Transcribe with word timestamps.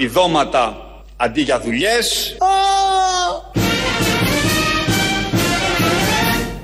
επιδόματα 0.00 0.86
αντί 1.16 1.40
για 1.40 1.60
δουλειές, 1.60 2.36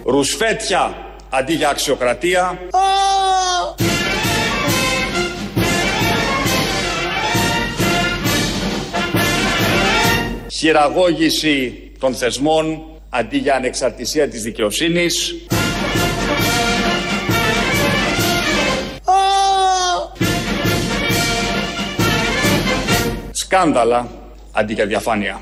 ρουσφέτια 0.05 0.95
αντί 1.31 1.53
για 1.55 1.69
αξιοκρατία, 1.69 2.59
χειραγώγηση 10.51 11.91
των 11.99 12.15
θεσμών 12.15 12.83
αντί 13.09 13.37
για 13.37 13.55
ανεξαρτησία 13.55 14.29
της 14.29 14.43
δικαιοσύνης, 14.43 15.35
σκάνδαλα 23.55 24.09
αντί 24.53 24.73
για 24.73 24.87
διαφάνεια. 24.87 25.41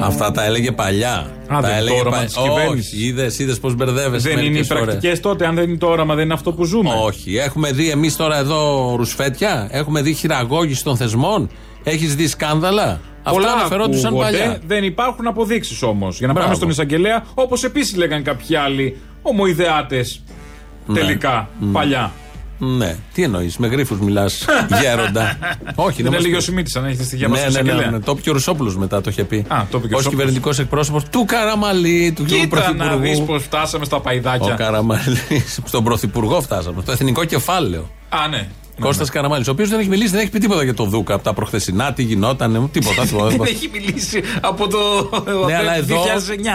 Αυτά 0.00 0.30
τα 0.30 0.44
έλεγε 0.44 0.72
παλιά. 0.72 1.30
Α, 1.54 1.60
τα 1.60 1.60
δεν 1.60 1.80
είναι 1.80 1.90
το 1.90 1.94
όραμα 1.94 2.24
της 2.24 2.36
κυβέρνησης. 2.36 2.92
Όχι, 2.92 3.06
είδες 3.06 3.38
είδες 3.38 3.60
πώς 3.60 3.74
μπερδεύεσαι. 3.74 4.28
Δεν 4.28 4.44
είναι 4.44 4.58
οι 4.58 4.66
πρακτικές 4.66 5.20
τότε, 5.20 5.46
αν 5.46 5.54
δεν 5.54 5.68
είναι 5.68 5.78
το 5.78 5.86
όραμα, 5.86 6.14
δεν 6.14 6.24
είναι 6.24 6.34
αυτό 6.34 6.52
που 6.52 6.64
ζούμε. 6.64 6.90
Όχι. 7.04 7.36
Έχουμε 7.36 7.72
δει 7.72 7.90
εμείς 7.90 8.16
τώρα 8.16 8.38
εδώ 8.38 8.94
ρουσφέτια. 8.96 9.68
Έχουμε 9.70 10.02
δει 10.02 10.12
χειραγώγηση 10.12 10.84
των 10.84 10.96
θεσμών. 10.96 11.50
Έχεις 11.84 12.14
δει 12.14 12.26
σκάνδαλα; 12.26 13.00
Πολλά 13.30 13.46
Αυτά 13.46 13.58
αναφερόντουσαν 13.58 14.06
ακούγονται, 14.06 14.38
παλιά. 14.38 14.58
Δεν 14.66 14.84
υπάρχουν 14.84 15.26
αποδείξεις 15.26 15.82
όμως. 15.82 16.18
Για 16.18 16.26
να 16.26 16.32
Μπράβο. 16.32 16.48
πάμε 16.48 16.58
στον 16.58 16.70
εισαγγελέα, 16.70 17.24
όπως 17.34 17.64
επίσης 17.64 17.96
λέγαν 17.96 18.22
κάποιοι 18.22 18.56
άλλοι 18.56 18.96
ομοειδεάτες 19.22 20.22
τελικά 20.94 21.48
παλιά. 21.72 22.12
Ναι. 22.62 22.96
Τι 23.14 23.22
εννοείς, 23.22 23.56
με 23.56 23.66
γρήφου 23.66 23.96
μιλάς, 24.04 24.44
γέροντα. 24.82 25.38
Όχι, 25.74 26.02
Δεν 26.02 26.10
μας 26.12 26.20
έλεγε 26.20 26.34
ο 26.34 26.36
πεις. 26.36 26.44
Σιμίτη, 26.46 26.78
αν 26.78 26.84
έχετε 26.84 27.02
στοιχεία 27.04 27.28
μας 27.28 27.38
Ναι, 27.38 27.50
στον 27.50 27.54
ναι, 27.54 27.60
ναι, 27.62 27.68
εισαγγελέα. 27.68 27.98
ναι. 27.98 28.04
Το 28.04 28.12
είπε 28.12 28.20
και 28.20 28.30
ο 28.30 28.32
Ρουσόπουλος 28.32 28.76
μετά, 28.76 29.00
το 29.00 29.10
είχε 29.10 29.24
πει. 29.24 29.36
Α, 29.36 29.42
το 29.48 29.54
είπε 29.54 29.66
και 29.70 29.74
ο 29.76 29.78
Ω 29.78 29.78
Ρουσόπουλος. 29.80 30.06
κυβερνητικός 30.08 30.58
εκπρόσωπος 30.58 31.04
του 31.04 31.24
Καραμαλή, 31.24 32.12
του 32.16 32.24
κύριου 32.24 32.42
Κοίτα 32.42 32.72
να 32.74 32.86
δεις 32.96 33.00
Πρωθυπουργού. 33.00 33.24
πώ 33.26 33.38
φτάσαμε 33.38 33.84
στα 33.84 33.96
Ο 33.96 34.00
παϊδάκια. 34.00 34.54
Καραμαλής. 34.54 35.60
Στον 35.64 35.84
Πρωθυπουργό 35.84 36.40
φτάσαμε. 36.40 36.82
Στο 36.82 36.92
εθνικό 36.92 37.24
κεφάλαιο. 37.24 37.90
Α, 38.08 38.28
ναι. 38.28 38.48
Κώστας 38.80 39.10
Καραμαλής, 39.10 39.48
ο 39.48 39.50
οποίος 39.50 39.68
δεν 39.68 39.78
έχει 39.78 39.88
μιλήσει, 39.88 40.10
δεν 40.10 40.20
έχει 40.20 40.30
πει 40.30 40.38
τίποτα 40.38 40.64
για 40.64 40.74
το 40.74 40.84
Δούκα 40.84 41.14
από 41.14 41.24
τα 41.24 41.34
προχθεσινά, 41.34 41.92
τι 41.92 42.02
γινόταν, 42.02 42.68
τίποτα. 42.72 43.02
τίποτα. 43.02 43.28
Δεν 43.36 43.40
έχει 43.40 43.70
μιλήσει 43.72 44.22
από 44.40 44.68
το 44.68 44.78
Ναι, 45.46 45.54
αλλά 45.56 45.74
εδώ 45.82 45.96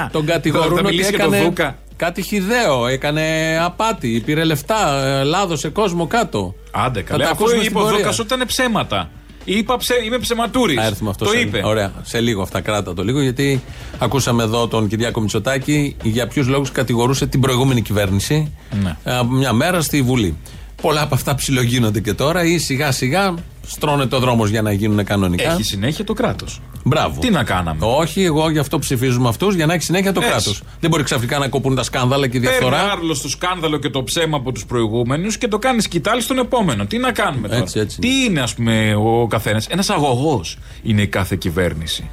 2009. 0.07 0.09
τον 0.11 0.25
Θα 0.25 0.31
κατηγορούν 0.31 0.73
ότι 0.77 0.83
μιλήσει 0.83 1.09
για 1.09 1.19
τον 1.19 1.33
έκανε 1.33 1.45
Δούκα. 1.47 1.77
Κάτι 1.97 2.21
χιδαίο. 2.21 2.87
Έκανε 2.87 3.23
απάτη, 3.63 4.21
πήρε 4.25 4.43
λεφτά, 4.43 5.05
ε, 5.05 5.23
λάδωσε 5.23 5.69
κόσμο 5.69 6.07
κάτω. 6.07 6.55
Άντε 6.71 6.99
Θα 6.99 7.05
καλά. 7.05 7.23
τα 7.23 7.29
Αφού 7.31 7.43
ακούσουμε 7.43 7.61
είπε 7.63 7.69
στην 7.69 7.77
ο 7.77 7.81
πορεία. 7.83 7.97
Δούκα 7.97 8.09
ότι 8.09 8.33
ήταν 8.33 8.47
ψέματα. 8.47 9.09
Είπα 9.47 9.77
ψε... 9.77 9.93
είμαι 10.05 10.17
ψεματούρης. 10.17 10.75
Θα 10.75 10.85
έρθουμε 10.85 11.09
αυτός 11.09 11.27
Το 11.27 11.33
σε, 11.33 11.39
είπε. 11.39 11.61
Ωραία, 11.65 11.91
σε 12.01 12.19
λίγο 12.19 12.41
αυτά 12.41 12.61
κράτα 12.61 12.93
το 12.93 13.03
λίγο, 13.03 13.21
γιατί 13.21 13.61
ακούσαμε 13.99 14.43
εδώ 14.43 14.67
τον 14.67 14.87
Κυριάκο 14.87 15.21
Μητσοτάκη 15.21 15.95
για 16.03 16.27
ποιους 16.27 16.47
λόγους 16.47 16.71
κατηγορούσε 16.71 17.25
την 17.27 17.39
προηγούμενη 17.39 17.81
κυβέρνηση 17.81 18.51
Ναι. 18.83 18.95
ε, 19.03 19.19
μια 19.29 19.53
μέρα 19.53 19.81
στη 19.81 20.01
Βουλή. 20.01 20.37
Πολλά 20.81 21.01
από 21.01 21.15
αυτά 21.15 21.35
ψιλογίνονται 21.35 21.99
και 21.99 22.13
τώρα 22.13 22.43
ή 22.43 22.57
σιγά 22.57 22.91
σιγά 22.91 23.33
στρώνε 23.67 24.05
το 24.05 24.19
δρόμος 24.19 24.49
για 24.49 24.61
να 24.61 24.71
γίνουν 24.71 25.03
κανονικά. 25.03 25.51
Έχει 25.51 25.63
συνέχεια 25.63 26.03
το 26.03 26.13
κράτος. 26.13 26.61
Μπράβο. 26.83 27.19
Τι 27.19 27.29
να 27.29 27.43
κάναμε; 27.43 27.79
Όχι, 27.85 28.23
εγώ 28.23 28.49
γι' 28.49 28.59
αυτό 28.59 28.79
ψηφίζουμε 28.79 29.27
αυτούς 29.29 29.55
για 29.55 29.65
να 29.65 29.73
έχει 29.73 29.83
συνέχεια 29.83 30.13
το 30.13 30.19
Έτσι. 30.19 30.31
κράτος. 30.31 30.61
Δεν 30.79 30.89
μπορεί 30.89 31.03
ξαφνικά 31.03 31.37
να 31.37 31.47
κοπούν 31.47 31.75
τα 31.75 31.83
σκάνδαλα 31.83 32.27
και 32.27 32.37
η 32.37 32.39
Παίρνει 32.39 32.57
διαφθορά. 32.57 32.91
άρλος 32.91 33.17
στο 33.17 33.29
σκάνδαλο 33.29 33.77
και 33.77 33.89
το 33.89 34.03
ψέμα 34.03 34.37
από 34.37 34.51
τους 34.51 34.65
προηγούμενους 34.65 35.37
και 35.37 35.47
το 35.47 35.57
κάνει 35.57 35.81
σκητάλη 35.81 36.21
στον 36.21 36.37
επόμενο. 36.37 36.85
Τι 36.85 36.97
να 36.97 37.11
κάνουμε 37.11 37.47
τώρα; 37.47 37.59
Έτσι, 37.61 37.79
έτσι. 37.79 37.99
Τι 37.99 38.23
είναι, 38.23 38.41
ας 38.41 38.53
πούμε, 38.53 38.95
ο 38.95 39.27
καθένας; 39.27 39.67
Ένας 39.67 39.89
αγωγός 39.89 40.57
είναι 40.83 41.01
η 41.01 41.07
κάθε 41.07 41.35
κυβέρνηση 41.35 42.09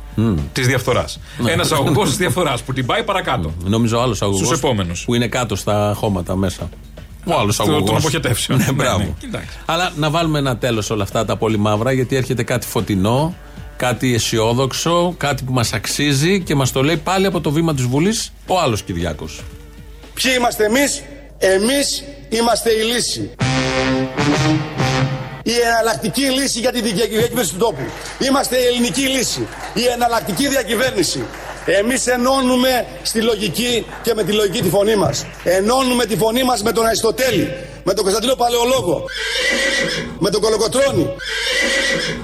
της 0.52 0.66
διαφθοράς. 0.66 1.20
Ναι. 1.38 1.50
Ένας 1.50 1.72
αγωγός 1.72 2.08
της 2.08 2.16
διαφθοράς 2.16 2.62
που 2.62 2.72
την 2.72 2.86
πάει 2.86 3.02
παρακάτω. 3.02 3.52
Νομίζω 3.64 4.00
άλλος 4.00 4.22
αγωγός. 4.22 4.46
Στους 4.46 4.58
επόμενους. 4.58 5.04
Που 5.04 5.14
είναι 5.14 5.26
κάτω 5.26 5.56
στα 5.56 5.94
χώματα 5.96 6.36
μέσα. 6.36 6.68
Ο 7.24 7.34
άλλος 7.38 7.54
Στο- 7.54 7.62
αγωγός. 7.62 7.84
των 7.88 7.96
αποχετεύσεων. 7.96 8.58
Ναι, 8.58 8.64
Ναι, 8.64 8.72
μπράβο. 8.72 8.98
ναι. 8.98 9.08
Κοιτάξτε. 9.20 9.52
Αλλά 9.64 9.92
να 9.96 10.10
βάλουμε 10.10 10.38
ένα 10.38 10.56
τέλος 10.56 10.90
όλα 10.90 11.02
αυτά 11.02 11.24
τα 11.24 11.36
πολύ 11.36 11.56
μαύρα, 11.58 11.92
γιατί 11.92 12.16
έρχεται 12.16 12.42
κάτι 12.42 12.66
φωτεινό, 12.66 13.34
κάτι 13.76 14.14
αισιόδοξο, 14.14 15.14
κάτι 15.16 15.42
που 15.44 15.52
μας 15.52 15.72
αξίζει 15.72 16.40
και 16.42 16.54
μας 16.54 16.72
το 16.72 16.82
λέει 16.82 16.96
πάλι 16.96 17.26
από 17.26 17.40
το 17.40 17.50
βήμα 17.50 17.74
της 17.74 17.84
Βουλής 17.84 18.32
ο 18.46 18.60
άλλος 18.60 18.82
Κυριάκος. 18.82 19.40
Ποιοι 20.14 20.32
είμαστε 20.38 20.64
εμείς; 20.64 21.02
Εμείς 21.44 22.04
είμαστε 22.28 22.70
η 22.70 22.82
λύση. 22.94 23.30
Η 25.44 25.52
εναλλακτική 25.68 26.20
λύση 26.20 26.60
για 26.60 26.72
τη 26.72 26.80
δια- 26.80 26.94
διακυβέρνηση 26.94 27.52
του 27.52 27.58
τόπου. 27.58 27.82
Είμαστε 28.18 28.56
η 28.56 28.64
ελληνική 28.66 29.00
λύση. 29.00 29.46
Η 29.74 29.84
εναλλακτική 29.94 30.48
διακυβέρνηση. 30.48 31.22
Εμείς 31.66 32.06
ενώνουμε 32.06 32.86
στη 33.02 33.20
λογική 33.20 33.86
και 34.02 34.14
με 34.14 34.24
τη 34.24 34.32
λογική 34.32 34.62
τη 34.62 34.68
φωνή 34.68 34.96
μας. 34.96 35.26
Ενώνουμε 35.44 36.04
τη 36.04 36.16
φωνή 36.16 36.42
μας 36.42 36.62
με 36.62 36.72
τον 36.72 36.86
Αριστοτέλη, 36.86 37.54
με 37.84 37.94
τον 37.94 38.02
Κωνσταντίνο 38.02 38.34
Παλαιολόγο, 38.34 39.04
με 40.18 40.30
τον 40.30 40.40
Κολοκοτρώνη, 40.40 41.14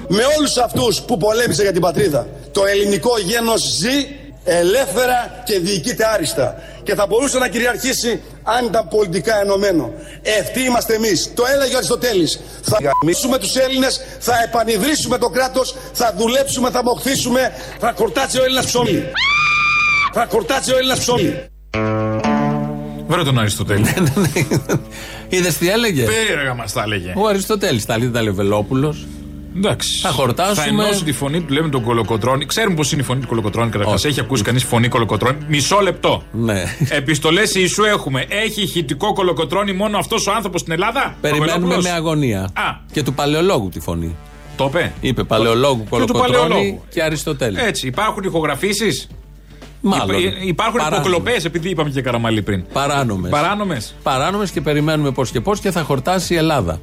με 0.08 0.22
όλους 0.38 0.56
αυτούς 0.56 1.00
που 1.00 1.16
πολέμησαν 1.16 1.62
για 1.62 1.72
την 1.72 1.80
πατρίδα. 1.80 2.26
Το 2.52 2.64
ελληνικό 2.66 3.18
γένος 3.18 3.62
ζει 3.62 4.06
ελεύθερα 4.44 5.42
και 5.44 5.58
διοικείται 5.58 6.06
άριστα. 6.06 6.62
Και 6.82 6.94
θα 6.94 7.06
μπορούσε 7.06 7.38
να 7.38 7.48
κυριαρχήσει 7.48 8.20
αν 8.42 8.64
ήταν 8.64 8.88
πολιτικά 8.88 9.40
ενωμένο. 9.40 9.92
Ευτοί 10.22 10.60
είμαστε 10.60 10.94
εμείς. 10.94 11.32
Το 11.34 11.44
έλεγε 11.54 11.74
ο 11.74 11.76
Αριστοτέλης. 11.76 12.40
Θα 12.62 12.78
γαμίσουμε 12.82 13.38
τους 13.38 13.56
Έλληνες, 13.56 14.00
θα 14.18 14.32
επανειδρύσουμε 14.44 15.18
το 15.18 15.28
κράτος, 15.28 15.74
θα 15.92 16.14
δουλέψουμε, 16.18 16.70
θα 16.70 16.82
μοχθήσουμε, 16.82 17.52
θα 17.78 17.92
κορτάξει 17.92 18.40
ο 18.40 18.44
Έλληνας 18.44 18.66
ψωμί. 18.66 19.04
Θα 20.12 20.26
κορτάξει 20.26 20.72
ο 20.72 20.76
Έλληνας 20.76 20.98
ψωμί. 20.98 21.48
Βρε 23.06 23.22
τον 23.22 23.38
Αριστοτέλη. 23.38 23.86
Είδες 25.28 25.56
τι 25.56 25.70
έλεγε; 25.70 26.04
Περίεργα 26.04 26.54
μας 26.54 26.72
τα 26.72 26.82
έλεγε. 26.82 27.12
Ο 27.16 27.26
Αριστοτέλης 27.26 27.84
τα 27.84 27.98
λέει, 27.98 28.10
τα 28.10 28.22
λέει 28.22 28.32
ο 28.32 28.34
Βελόπουλος. 28.34 29.06
Εντάξει. 29.58 29.98
Θα 30.00 30.08
χορτάσουμε. 30.10 30.54
Θα 30.62 30.64
ενώσει 30.64 31.04
τη 31.04 31.12
φωνή 31.12 31.40
του, 31.40 31.52
λέμε 31.52 31.68
τον 31.68 31.82
Κολοκοτρόνη. 31.82 32.46
Ξέρουμε 32.46 32.74
πώς 32.76 32.92
είναι 32.92 33.00
η 33.00 33.04
φωνή 33.04 33.20
του 33.20 33.26
Κολοκοτρόνη 33.26 33.70
καταρχάς. 33.70 33.94
Όχι. 33.94 34.06
Έχει 34.06 34.20
ακούσει 34.20 34.42
κανείς 34.42 34.64
φωνή 34.64 34.88
Κολοκοτρόνη; 34.88 35.36
Μισό 35.48 35.78
λεπτό. 35.80 36.22
Ναι. 36.32 36.62
Επιστολές 36.88 37.54
Ιησού 37.54 37.82
έχουμε. 37.84 38.24
Έχει 38.28 38.62
ηχητικό 38.62 39.12
Κολοκοτρόνη 39.12 39.72
μόνο 39.72 39.98
αυτός 39.98 40.26
ο 40.26 40.32
άνθρωπος 40.32 40.60
στην 40.60 40.72
Ελλάδα; 40.72 41.16
Περιμένουμε 41.20 41.46
Παπαδόπουλος; 41.52 41.84
με 41.84 41.90
αγωνία. 41.90 42.40
Α. 42.42 42.76
Και 42.92 43.02
του 43.02 43.14
παλαιολόγου 43.14 43.68
τη 43.68 43.80
φωνή. 43.80 44.16
Το 44.56 44.64
είπε. 44.64 44.92
Είπε 45.00 45.24
παλαιολόγου 45.24 45.78
Και 45.78 45.84
του 45.84 45.90
Κολοκοτρώνη 45.90 46.32
παλαιολόγου. 46.32 46.82
και 46.90 47.02
Αριστοτέλη. 47.02 47.58
Έτσι. 47.60 47.86
Υπάρχουν 47.86 48.22
ηχογραφήσεις; 48.22 49.08
Μάλλον. 49.80 50.16
Υπάρχουν 50.46 50.78
Παράνομες. 50.78 51.06
υποκλοπές, 51.06 51.44
επειδή 51.44 51.68
είπαμε 51.68 51.90
και 51.90 52.02
καραμαλί 52.02 52.42
πριν. 52.42 52.64
Παράνομες. 52.72 53.30
Παράνομες. 53.30 53.94
Παράνομες 54.02 54.50
και 54.50 54.60
περιμένουμε 54.60 55.10
πώς 55.10 55.30
και 55.30 55.40
πώς 55.40 55.60
και 55.60 55.70
θα 55.70 55.82
χορτάσει 55.82 56.34
η 56.34 56.36
Ελλάδα. 56.36 56.80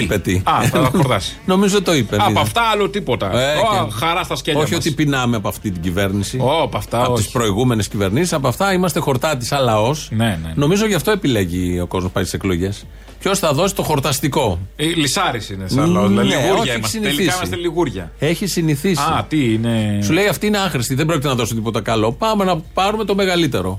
Είπε 0.00 0.18
τι. 0.18 0.42
Α, 0.44 0.62
θα 0.62 0.78
χορτάσει. 0.94 1.36
Νομίζω 1.46 1.82
το 1.82 1.94
είπε. 1.94 2.16
Από 2.20 2.30
είδα. 2.30 2.40
αυτά 2.40 2.62
άλλο 2.62 2.88
τίποτα. 2.88 3.40
Ε, 3.40 3.56
Ω, 3.56 3.60
και- 3.86 3.92
χαρά 3.94 4.22
στα 4.22 4.36
σκέλια 4.36 4.60
Όχι 4.60 4.74
μας. 4.74 4.84
ότι 4.86 4.94
πεινάμε 4.94 5.36
από 5.36 5.48
αυτή 5.48 5.70
την 5.70 5.82
κυβέρνηση. 5.82 6.38
Ω, 6.38 6.62
από 6.62 6.76
αυτά 6.76 7.04
από 7.04 7.12
τις 7.14 7.24
όχι. 7.24 7.32
προηγούμενες 7.32 7.88
κυβερνήσεις. 7.88 8.32
Από 8.32 8.48
αυτά 8.48 8.72
είμαστε 8.72 9.00
χορτάτης 9.00 9.46
σαν 9.48 9.64
λαός. 9.64 10.08
Ναι, 10.12 10.38
ναι. 10.42 10.52
Νομίζω 10.54 10.86
γι' 10.86 10.94
αυτό 10.94 11.10
επιλέγει 11.10 11.80
ο 11.80 11.86
κόσμος 11.86 12.12
πάει 12.12 12.24
στις 12.24 12.34
εκλογές. 12.34 12.84
Ποιος 13.18 13.38
θα 13.38 13.52
δώσει 13.52 13.74
το 13.74 13.82
χορταστικό; 13.82 14.58
Ε, 14.76 14.84
Λυσάρης 14.84 15.50
είναι 15.50 15.68
σαν 15.68 15.90
λαός. 15.90 16.10
Ναι, 16.10 16.22
Δηλαδή, 16.22 16.28
όχι, 16.36 16.46
λιγούρια 16.46 16.62
έχει 16.72 16.78
είμαστε. 16.78 16.96
συνηθίσει. 16.98 17.16
Τελικά 17.16 17.34
είμαστε 17.36 17.56
λιγούρια. 17.56 18.12
Έχει 18.18 18.46
συνηθίσει. 18.46 19.02
Α, 19.02 19.24
τι 19.28 19.52
είναι; 19.52 19.98
Σου 20.02 20.12
λέει 20.12 20.26
αυτή 20.26 20.46
είναι 20.46 20.58
άχρηστη, 20.58 20.94
δεν 20.94 21.06
πρόκειται 21.06 21.28
να 21.28 21.34
δώσω 21.34 21.54
τίποτα 21.54 21.80
καλό. 21.80 22.12
Πάμε 22.12 22.44
να 22.44 22.56
πάρουμε 22.74 23.04
το 23.04 23.14
μεγαλύτερο. 23.14 23.78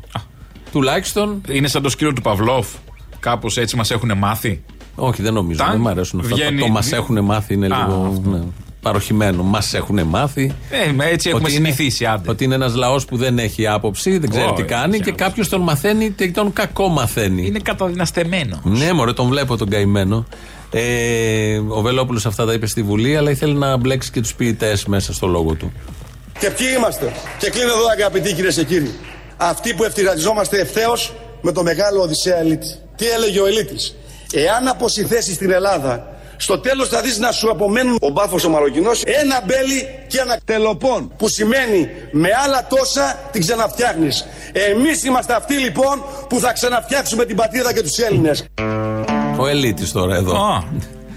Τουλάχιστον. 0.72 1.42
Είναι 1.50 1.68
σαν 1.68 1.82
το 1.82 1.90
σκύλο 1.90 2.14
του 2.14 2.22
Παυλόφ. 2.22 2.68
Κάπως 3.20 3.58
έτσι 3.58 3.76
μας 3.76 3.92
έχουν 3.92 4.18
μάθει. 4.18 4.64
Όχι, 4.96 5.22
δεν 5.22 5.34
νομίζω. 5.34 5.58
Ταν, 5.64 5.72
δεν 5.72 5.80
μου 5.82 5.90
αρέσουν 5.90 6.20
αυτά. 6.20 6.36
βγαίνει- 6.36 6.60
Το 6.62 6.68
μας 6.68 6.92
έχουν 6.92 7.20
μάθει 7.24 7.54
είναι 7.54 7.66
Α, 7.66 7.70
λίγο 7.88 8.08
αυτό. 8.12 8.30
ναι, 8.30 8.40
παροχημένο. 8.82 9.44
Μας 9.44 9.74
έχουν 9.74 10.04
μάθει. 10.04 10.52
Ε, 10.88 10.92
με 10.92 11.06
έτσι 11.06 11.30
έχουμε 11.30 11.44
Ότι 11.48 11.56
είναι- 11.56 11.70
συνηθίσει, 11.72 12.06
άντε. 12.06 12.30
Ότι 12.30 12.44
είναι 12.44 12.56
ένας 12.56 12.76
λαός 12.76 13.06
που 13.06 13.18
δεν 13.18 13.40
έχει 13.40 13.68
άποψη, 13.68 14.18
δεν 14.18 14.30
ξέρει 14.30 14.46
Ω, 14.50 14.54
τι 14.54 14.64
κάνει 14.64 14.94
έχει 14.94 15.04
και 15.04 15.10
άποψη. 15.10 15.26
κάποιος 15.26 15.50
τον 15.50 15.62
μαθαίνει 15.62 16.10
και 16.12 16.32
τον 16.32 16.54
κακό 16.54 16.88
μαθαίνει. 16.88 17.46
Είναι 17.46 17.60
καταδυναστεμένο. 17.60 18.62
Ναι, 18.64 18.94
μωρέ, 18.94 19.14
τον 19.14 19.28
βλέπω 19.28 19.58
τον 19.58 19.70
καημένο. 19.70 20.26
Ε, 20.72 21.58
ο 21.68 21.82
Βελόπουλος 21.82 22.26
αυτά 22.26 22.46
τα 22.46 22.54
είπε 22.54 22.66
στη 22.66 22.84
Βουλή, 22.84 23.18
αλλά 23.18 23.30
ήθελε 23.32 23.54
να 23.54 23.78
μπλέξει 23.78 24.12
και 24.12 24.22
τους 24.22 24.34
ποιητές 24.36 24.86
μέσα 24.86 25.14
στο 25.14 25.28
λόγο 25.28 25.54
του. 25.54 25.72
Και 26.40 26.50
ποιοι 26.50 26.68
είμαστε; 26.78 27.12
Και 27.40 27.50
κλείνω 27.50 27.68
εδώ 27.68 27.86
αγαπητοί 27.98 28.34
κυρίε 28.34 28.52
και 28.52 28.64
κύριοι. 28.64 28.92
Αυτοί 29.38 29.74
που 29.74 29.84
ευθυρατιζόμαστε 29.84 30.60
ευθέως 30.60 31.14
με 31.42 31.52
το 31.52 31.64
μεγάλο 31.64 32.02
Οδυσσέα 32.02 32.38
Ελίτη. 32.40 32.68
Τι 32.96 33.06
έλεγε 33.10 33.40
ο 33.40 33.46
Ελίτης; 33.46 33.96
Εάν 34.34 34.68
αποσυθέσεις 34.68 35.36
στην 35.36 35.52
Ελλάδα, 35.52 36.08
στο 36.38 36.60
τέλος 36.60 36.88
θα 36.90 37.02
δεις 37.02 37.18
να 37.18 37.32
σου 37.32 37.50
απομένουν 37.52 37.98
ο 38.02 38.10
μπάφος 38.10 38.44
ο 38.44 38.50
Μαροκινός, 38.50 39.02
ένα 39.06 39.42
μπέλι 39.46 39.88
και 40.08 40.20
ένα 40.20 40.40
τελοπών. 40.46 41.12
Που 41.18 41.28
σημαίνει 41.30 41.90
με 42.12 42.30
άλλα 42.46 42.68
τόσα 42.70 43.20
την 43.32 43.42
ξαναφτιάχνεις. 43.42 44.26
Εμείς 44.52 45.04
είμαστε 45.04 45.34
αυτοί 45.36 45.54
λοιπόν 45.56 46.04
που 46.30 46.40
θα 46.40 46.54
ξαναφτιάξουμε 46.54 47.26
την 47.26 47.36
πατρίδα 47.36 47.74
και 47.74 47.82
τους 47.82 47.98
Έλληνες. 47.98 48.46
Ο 49.38 49.48
Ελίτης 49.48 49.92
τώρα 49.92 50.16
εδώ. 50.16 50.36
Α, 50.36 50.64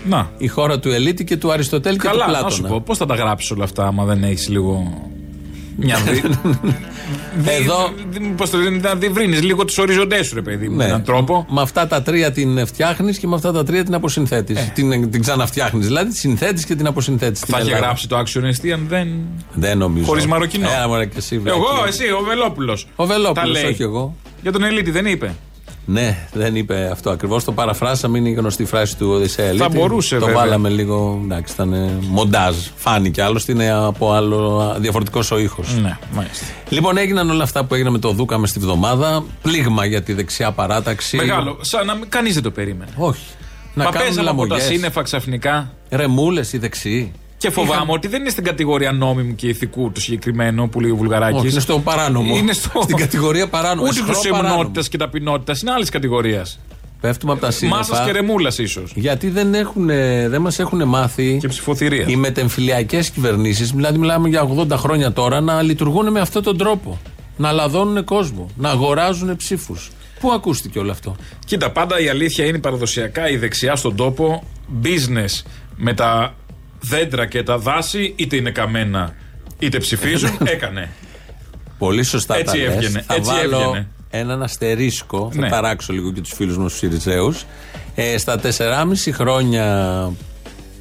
Να. 0.05 0.31
Η 0.39 0.47
χώρα 0.47 0.79
του 0.79 0.91
Ελίτη 0.91 1.25
και 1.25 1.37
του 1.37 1.53
Αριστοτέλη 1.53 1.97
και 1.97 2.03
του 2.03 2.09
Καλά, 2.11 2.25
Πλάτωνα. 2.25 2.49
να 2.49 2.55
σου 2.57 2.63
πω, 2.63 2.81
πώς 2.81 2.99
θα 2.99 3.07
τα 3.07 3.15
γράψεις 3.15 3.51
όλα 3.51 3.65
αυτά, 3.65 3.87
άμα 3.87 4.05
δεν 4.05 4.25
έχεις 4.25 4.49
λίγο. 4.49 4.93
Μια 5.77 5.97
δι... 6.07 6.23
Εδώ- 7.61 7.91
Πώς 8.37 8.51
το 8.51 8.59
λένε, 8.59 8.79
να 8.79 8.95
διευρύνει 8.95 9.37
λίγο 9.37 9.65
τους 9.65 9.79
οριζοντές 9.79 10.27
σου, 10.27 10.35
ρε 10.35 10.43
παιδί 10.43 10.69
μου, 10.69 10.77
με 10.77 10.83
Ναι. 10.85 10.89
έναν 10.89 11.05
τρόπο. 11.05 11.47
Με 11.51 11.61
αυτά 11.61 11.87
τα 11.87 12.03
τρία 12.03 12.33
την 12.33 12.67
φτιάχνεις 12.67 13.19
και 13.19 13.27
με 13.27 13.35
αυτά 13.35 13.53
τα 13.53 13.65
τρία 13.65 13.85
την 13.85 13.95
αποσυνθέτεις. 13.95 14.57
Ε. 14.59 14.71
Την, 14.75 15.11
την 15.11 15.21
ξαναφτιάχνεις. 15.21 15.87
Δηλαδή 15.87 16.11
τη 16.11 16.17
συνθέτεις 16.17 16.65
και 16.65 16.75
την 16.75 16.87
αποσυνθέτεις. 16.87 17.41
Θα 17.41 17.61
είχε 17.61 17.73
γράψει 17.75 18.09
το 18.09 18.17
άξιο 18.17 18.47
εστί 18.47 18.73
αν 18.73 18.87
δεν. 18.89 19.09
Δεν 19.55 19.79
νομίζω. 19.79 20.07
Χωρίς 20.07 20.27
μαροκινό. 20.27 20.69
Έλα, 20.77 20.89
μωρέ, 20.89 21.07
και 21.07 21.17
εσύ, 21.19 21.39
βλέπει. 21.39 21.57
Εγώ, 21.57 21.67
εσύ, 21.89 22.05
ο 22.11 22.21
Βελόπουλος. 22.29 22.87
Ο 22.97 23.07
Βελόπουλος, 23.07 23.63
όχι 23.65 23.83
εγώ. 23.83 24.15
Για 24.43 24.53
τον 24.53 24.65
Ελίτη 24.65 24.91
δεν 24.91 25.07
είπε. 25.07 25.35
Ναι, 25.89 26.29
δεν 26.33 26.57
είπε 26.57 26.89
αυτό 26.93 27.11
ακριβώς. 27.11 27.45
Το 27.45 27.53
παραφράσαμε. 27.53 28.19
Είναι 28.19 28.29
η 28.29 28.33
γνωστή 28.33 28.65
φράση 28.65 28.97
του 28.97 29.09
Οδυσσέα 29.11 29.47
Ελίτη. 29.47 29.69
μπορούσε, 29.79 30.19
Το 30.19 30.27
βέβαια. 30.27 30.41
βάλαμε 30.41 30.69
λίγο. 30.69 31.21
Εντάξει, 31.25 31.53
ήταν 31.53 31.73
ε, 31.73 31.91
μοντάζ. 32.01 32.57
Φάνηκε. 32.77 33.23
Άλλωστε 33.23 33.53
είναι 33.53 33.71
από 33.71 34.13
άλλο 34.13 34.75
διαφορετικός 34.79 35.31
ο 35.31 35.39
ήχος. 35.39 35.75
Ναι, 35.83 35.99
μάλιστα. 36.13 36.45
Λοιπόν, 36.69 36.97
έγιναν 36.97 37.31
όλα 37.31 37.43
αυτά 37.43 37.65
που 37.65 37.75
έγιναν 37.75 37.93
με 37.93 37.99
το 37.99 38.11
Δούκα 38.11 38.39
με 38.39 38.47
στη 38.47 38.59
βδομάδα. 38.59 39.25
Πλήγμα 39.43 39.85
για 39.85 40.03
τη 40.03 40.13
δεξιά 40.13 40.53
παράταξη. 40.53 41.17
Μεγάλο. 41.17 41.57
Σαν 41.61 41.87
να 41.87 41.99
κανείς 42.09 42.35
δεν 42.35 42.43
το 42.43 42.51
περίμενε. 42.51 42.91
Όχι. 42.97 43.23
Να 43.75 43.85
Μα 43.85 43.91
κάνουν 43.91 44.09
πέσαμε 44.09 44.29
από 44.31 44.41
τα 44.41 44.45
λαμογιές. 44.47 44.71
σύννεφα 44.73 45.03
ξαφνικά. 45.03 45.71
Ρεμούλες 45.91 46.53
οι 46.53 46.59
δεξιοί. 46.59 47.13
Και 47.39 47.51
φοβάμαι 47.51 47.75
Είχαν- 47.75 47.91
ότι 47.95 48.09
δεν 48.09 48.21
είναι 48.21 48.31
στην 48.31 48.45
κατηγορία 48.45 48.93
νόμιμου 48.93 49.35
και 49.35 49.47
ηθικού 49.49 49.93
το 49.93 50.01
συγκεκριμένο 50.01 50.67
που 50.69 50.81
λέει 50.81 50.91
ο 50.91 50.97
Βουλγαράκης. 50.97 51.39
Όχι, 51.41 51.49
είναι 51.51 51.61
στο 51.61 51.79
παράνομο. 51.79 52.37
Είναι 52.37 52.53
στο- 52.53 52.81
Στην 52.83 52.97
κατηγορία 52.97 53.49
παράνομο. 53.49 53.83
Ούτε 53.89 53.99
Ισχυρό 54.01 54.21
του 54.21 54.29
παράνομο. 54.29 54.55
εμνότητα 54.61 54.89
και 54.89 54.97
ταπεινότητας. 54.97 55.63
Είναι 55.63 55.71
άλλης 55.71 55.89
κατηγορίας. 55.89 56.59
Πέφτουμε 57.01 57.33
από 57.33 57.41
τα 57.41 57.47
Μάσας 57.47 57.61
σύννεφα. 57.61 58.05
και 58.05 58.13
ρεμούλας 58.13 58.59
ίσως. 58.59 58.93
Γιατί 58.95 59.29
δεν, 59.31 59.55
έχουν, 59.55 59.87
δεν 60.29 60.41
μας 60.41 60.59
έχουν 60.59 60.89
μάθει 60.89 61.39
Και 61.41 61.49
ψηφοθυρίας. 61.49 62.11
οι 62.11 62.17
μετεμφυλιακές 62.17 63.11
κυβερνήσεις, 63.11 63.71
δηλαδή 63.71 63.99
μιλάμε 63.99 64.29
για 64.29 64.43
80 64.43 64.77
χρόνια 64.77 65.13
τώρα, 65.13 65.41
να 65.41 65.63
λειτουργούν 65.63 66.11
με 66.11 66.21
αυτόν 66.21 66.43
τον 66.43 66.57
τρόπο. 66.59 66.99
Να 67.37 67.53
λαδώνουν 67.53 68.05
κόσμο, 68.05 68.49
να 68.57 68.69
αγοράζουν 68.71 69.37
ψήφους. 69.37 69.91
Πού 70.21 70.33
ακούστηκε 70.33 70.79
όλο 70.79 70.91
αυτό; 70.91 71.17
Κοίτα, 71.47 71.71
πάντα 71.71 72.01
η 72.01 72.09
αλήθεια 72.09 72.45
είναι 72.45 72.59
παραδοσιακά 72.59 73.29
η 73.31 73.37
δεξιά 73.37 73.77
στον 73.77 73.97
τόπο 73.97 74.43
business 74.83 75.43
με 75.77 75.95
τα 75.95 76.35
δέντρα 76.81 77.27
και 77.27 77.43
τα 77.43 77.59
δάση, 77.59 78.13
είτε 78.17 78.37
είναι 78.37 78.51
καμένα 78.51 79.15
είτε 79.59 79.79
ψηφίζουν. 79.79 80.31
έκανε. 80.55 80.89
Πολύ 81.79 82.03
σωστά 82.03 82.37
Έτσι 82.37 82.45
τα 82.59 82.63
λες. 82.65 82.75
έβγαινε, 82.75 83.05
Θα 83.07 83.15
έτσι 83.15 83.31
βάλω 83.31 83.57
έβγαινε. 83.61 83.89
έναν 84.11 84.43
αστερίσκο, 84.43 85.31
θα 85.35 85.41
Ναι. 85.41 85.49
ταράξω 85.49 85.93
λίγο 85.93 86.13
και 86.13 86.21
τους 86.21 86.33
φίλους 86.33 86.57
μου 86.57 86.65
τους 86.65 86.77
Σιριζέου. 86.77 87.35
Ε, 87.95 88.19
στα 88.19 88.39
4,5 88.41 89.11
χρόνια 89.13 90.11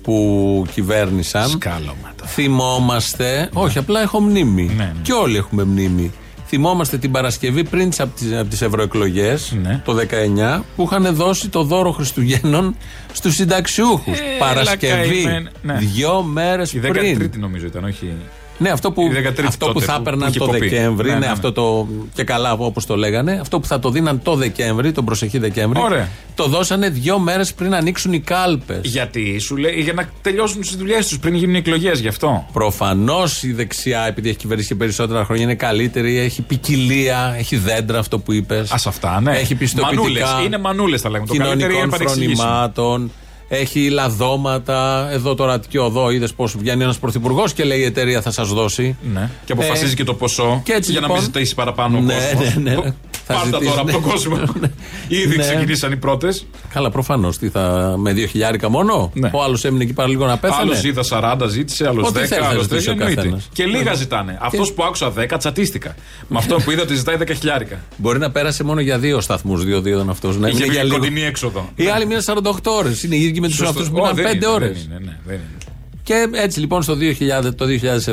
που 0.01 0.65
κυβέρνησαν, 0.73 1.49
Σκάλωματα. 1.49 2.25
θυμόμαστε. 2.25 3.49
Όχι, 3.53 3.77
απλά 3.77 4.01
έχω 4.01 4.19
μνήμη. 4.19 4.63
Ναι, 4.63 4.73
ναι. 4.83 4.93
Και 5.01 5.11
όλοι 5.13 5.37
έχουμε 5.37 5.63
μνήμη. 5.63 6.11
Θυμόμαστε 6.55 6.97
την 6.97 7.11
Παρασκευή 7.11 7.63
πριν 7.63 7.89
τι- 7.89 7.97
από 8.03 8.15
τις, 8.15 8.33
από 8.33 8.49
τις 8.49 8.61
ευρωεκλογές, 8.61 9.55
Ναι. 9.63 9.81
το 9.85 9.93
19, 9.93 10.63
που 10.75 10.83
είχαν 10.83 11.15
δώσει 11.15 11.49
το 11.49 11.63
δώρο 11.63 11.91
Χριστουγέννων 11.91 12.75
στους 13.13 13.35
συνταξιούχους. 13.35 14.19
Ε, 14.19 14.23
Παρασκευή, 14.39 15.21
καημένοι. 15.23 15.47
Ναι. 15.61 15.73
δυο 15.77 16.21
μέρες 16.21 16.73
Η 16.73 16.79
πριν. 16.79 17.17
13η 17.19 17.37
νομίζω 17.37 17.65
ήταν, 17.65 17.83
όχι. 17.83 18.13
Ναι, 18.57 18.69
αυτό 18.69 18.91
που, 18.91 19.01
Η 19.01 19.11
13η 19.15 19.43
αυτό 19.47 19.65
που 19.67 19.73
τότε 19.73 19.85
θα 19.85 19.93
που- 19.93 19.99
έπαιρναν 20.01 20.21
που 20.21 20.29
είχε 20.29 20.39
το 20.39 20.45
κοπεί. 20.45 20.59
Δεκέμβρη, 20.59 21.07
Ναι, 21.07 21.13
ναι, 21.13 21.19
ναι, 21.19 21.25
ναι. 21.25 21.31
αυτό 21.31 21.51
το. 21.51 21.87
και 22.13 22.23
καλά 22.23 22.53
όπως 22.53 22.85
το 22.85 22.95
λέγανε, 22.95 23.37
αυτό 23.41 23.59
που 23.59 23.67
θα 23.67 23.79
το 23.79 23.89
δίναν 23.89 24.21
το 24.23 24.35
Δεκέμβρη, 24.35 24.91
τον 24.91 25.05
προσεχή 25.05 25.37
Δεκέμβρη, 25.37 25.79
Ωραία. 25.81 26.09
το 26.35 26.45
δώσανε 26.47 26.89
δύο 26.89 27.19
μέρες 27.19 27.53
πριν 27.53 27.75
ανοίξουν 27.75 28.13
οι 28.13 28.19
κάλπες. 28.19 28.79
Γιατί 28.83 29.39
σου 29.39 29.55
λέει 29.57 29.81
για 29.81 29.93
να 29.93 30.09
τελειώσουν 30.21 30.61
τις 30.61 30.75
δουλειές 30.75 31.07
τους 31.07 31.19
πριν 31.19 31.35
γίνουν 31.35 31.55
εκλογές, 31.55 31.99
γι' 31.99 32.07
αυτό. 32.07 32.45
Προφανώς 32.53 33.43
η 33.43 33.53
δεξιά, 33.53 34.05
επειδή 34.07 34.29
έχει 34.29 34.37
κυβερνήσει 34.37 34.67
και 34.67 34.75
περισσότερα 34.75 35.25
χρόνια, 35.25 35.43
είναι 35.43 35.55
καλύτερη, 35.55 36.17
έχει 36.17 36.41
ποικιλία, 36.41 37.35
έχει 37.37 37.57
δέντρα, 37.57 37.99
αυτό 37.99 38.19
που 38.19 38.31
είπες. 38.33 38.71
Α 38.71 38.75
αυτά, 38.85 39.21
ναι. 39.21 39.37
Έχει 39.37 39.55
πιστοποιητικά 39.55 40.01
Μανούλες. 40.25 40.45
Είναι 40.45 40.57
μανούλες, 40.57 41.01
τα 41.01 41.09
λέμε. 41.09 41.25
Το 41.25 41.33
καλύτερο 41.35 41.53
είναι 41.53 41.63
κοινωνικών 41.67 41.93
επανεξηγήσιμο. 41.93 42.41
φρονημάτων. 42.47 43.11
Έχει 43.59 43.89
λαδώματα. 43.89 45.09
Εδώ 45.11 45.35
τώρα 45.35 45.53
Αττική 45.53 45.77
Οδό 45.77 46.09
είδες 46.09 46.33
πώς 46.33 46.55
βγαίνει 46.57 46.83
ένας 46.83 46.97
πρωθυπουργός 46.99 47.53
και 47.53 47.63
λέει 47.63 47.79
η 47.79 47.83
εταιρεία 47.83 48.21
θα 48.21 48.31
σας 48.31 48.49
δώσει. 48.53 48.95
Ναι. 49.13 49.29
Και 49.45 49.51
αποφασίζει 49.51 49.91
Ε, 49.91 49.95
και 49.95 50.03
το 50.03 50.13
ποσό 50.13 50.61
και 50.63 50.73
έτσι 50.73 50.91
για 50.91 50.99
να 50.99 51.05
λοιπόν- 51.07 51.23
μην 51.23 51.33
ζητήσει 51.33 51.55
παραπάνω 51.55 51.97
ο 51.97 52.01
Ναι, 52.01 52.13
κόσμος. 52.33 52.55
ναι, 52.55 52.71
ναι. 52.75 52.93
Θα 53.27 53.33
Πάρτα 53.33 53.45
ζητήσει, 53.57 53.69
τώρα 53.69 53.81
από 53.81 53.91
τον 53.91 54.01
ναι. 54.01 54.07
κόσμο. 54.11 54.37
Ήδη 55.07 55.35
Ναι. 55.35 55.43
ξεκινήσαν 55.43 55.91
οι 55.91 55.97
πρώτες. 55.97 56.45
Καλά, 56.73 56.89
προφανώς. 56.89 57.37
Τι 57.37 57.49
θα. 57.49 57.93
Με 57.97 58.13
δύο 58.13 58.25
χιλιάρικα 58.25 58.69
μόνο; 58.69 59.11
Ναι. 59.13 59.29
Ο 59.33 59.43
άλλος 59.43 59.65
έμεινε 59.65 59.83
εκεί 59.83 59.93
πάρα 59.93 60.09
λίγο 60.09 60.25
να 60.25 60.37
πέθανε. 60.37 60.61
Άλλος 60.61 60.83
είδα 60.83 61.03
40, 61.03 61.47
ζήτησε, 61.47 61.87
άλλος 61.87 62.07
10, 62.11 62.19
Ό,τι 62.19 62.27
θέλεις 62.27 62.43
να 62.43 62.49
άλλος 62.49 62.61
ζητήσει 62.63 62.85
10. 62.85 62.89
ο 62.89 62.91
εννοείται. 62.91 63.15
καθένας. 63.15 63.49
Και 63.53 63.65
λίγα 63.65 63.93
ζητάνε. 63.93 64.37
Αυτός 64.41 64.73
που 64.73 64.83
άκουσα 64.83 65.11
10, 65.11 65.37
τσατίστηκα. 65.37 65.95
Με 66.27 66.37
αυτό 66.37 66.55
που 66.55 66.71
είδα 66.71 66.81
ότι 66.81 66.95
ζητάει 66.95 67.15
10 67.17 67.33
χιλιάρικα. 67.33 67.79
Μπορεί 67.97 68.19
να 68.19 68.31
πέρασε 68.31 68.63
μόνο 68.63 68.79
για 68.81 68.97
δύο 68.99 69.21
σταθμούς, 69.21 69.63
δύο-δύο 69.63 69.95
ήταν 69.95 70.09
αυτός. 70.09 70.37
Να 70.37 70.47
Είχε 70.47 70.57
έμεινε 70.57 70.73
για 70.73 70.81
βγει 70.83 70.91
λίγο. 70.91 71.03
κοντινή 71.03 71.21
έξοδο. 71.25 71.69
Οι 71.75 71.87
άλλοι 71.87 72.05
μείναν 72.05 72.21
48 72.23 72.71
ώρες. 72.71 73.03
Είναι 73.03 73.15
οι 73.15 73.21
ίδιοι 73.23 73.39
με 73.45 73.51
τους 73.51 73.55
Σωστό. 73.57 73.79
αυτούς 73.79 73.89
που 73.89 73.95
Ω, 73.97 74.01
μείναν 74.01 74.15
δεν 74.15 74.25
5 74.25 74.35
είναι, 74.35 74.47
ώρες. 74.47 74.87
δεν 74.87 74.97
είναι, 75.01 75.05
ναι, 75.05 75.17
δεν 75.25 75.35
είναι. 75.35 75.57
Και 76.03 76.27
έτσι 76.33 76.59
λοιπόν 76.59 76.81
στο 76.81 76.95
2000, 76.95 77.55
το 77.55 77.65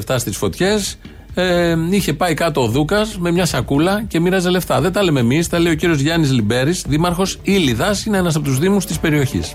2007 0.07 0.15
στις 0.19 0.37
φωτιές 0.37 0.99
ε, 1.35 1.75
είχε 1.91 2.13
πάει 2.13 2.35
κάτω 2.35 2.63
ο 2.63 2.67
Δούκας 2.67 3.19
με 3.19 3.31
μια 3.31 3.47
σακούλα 3.47 4.05
και 4.09 4.21
μοίραζε 4.21 4.51
λεφτά. 4.51 4.81
Δεν 4.81 4.93
τα 4.93 5.03
λέμε 5.03 5.21
εμείς, 5.21 5.49
τα 5.49 5.59
λέει 5.59 5.73
ο 5.73 5.75
κύριος 5.77 6.01
Γιάννης 6.01 6.31
Λιμπέρης, 6.33 6.85
δήμαρχος 6.89 7.39
Ήλιδας, 7.43 8.05
είναι 8.05 8.19
ένας 8.19 8.35
από 8.37 8.45
τους 8.45 8.59
Δήμους 8.59 8.87
της 8.87 8.99
περιοχής. 8.99 9.55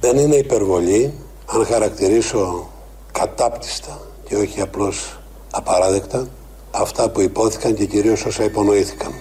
Δεν 0.00 0.18
είναι 0.18 0.34
υπερβολή 0.36 1.12
αν 1.46 1.66
χαρακτηρίσω 1.66 2.68
κατάπτυστα 3.12 4.00
και 4.28 4.36
όχι 4.36 4.60
απλώς 4.60 5.18
απαράδεκτα 5.50 6.28
αυτά 6.70 7.08
που 7.10 7.20
υπόθηκαν 7.20 7.74
και 7.74 7.84
κυρίως 7.84 8.24
όσα 8.24 8.44
υπονοήθηκαν. 8.44 9.12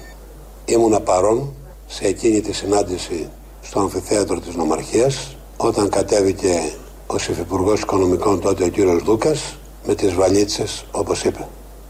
Ήμουνα 0.66 1.00
παρόν 1.00 1.54
σε 1.88 2.06
εκείνη 2.06 2.42
τη 2.42 2.54
συνάντηση 2.54 3.30
στο 3.62 3.80
αμφιθέατρο 3.80 4.40
της 4.40 4.56
Νομαρχίας 4.56 5.36
όταν 5.58 5.90
κατέβηκε 5.90 6.72
ο 7.08 7.16
Υφυπουργός 7.16 7.82
Οικονομικών 7.82 8.42
τότε 8.42 8.64
ο 8.64 8.68
κύριος 8.68 9.04
Δούκας 9.04 9.58
με 9.86 9.96
τις 9.96 10.14
βαλίτσες 10.14 10.86
όπως 10.92 11.24
είπε. 11.24 11.48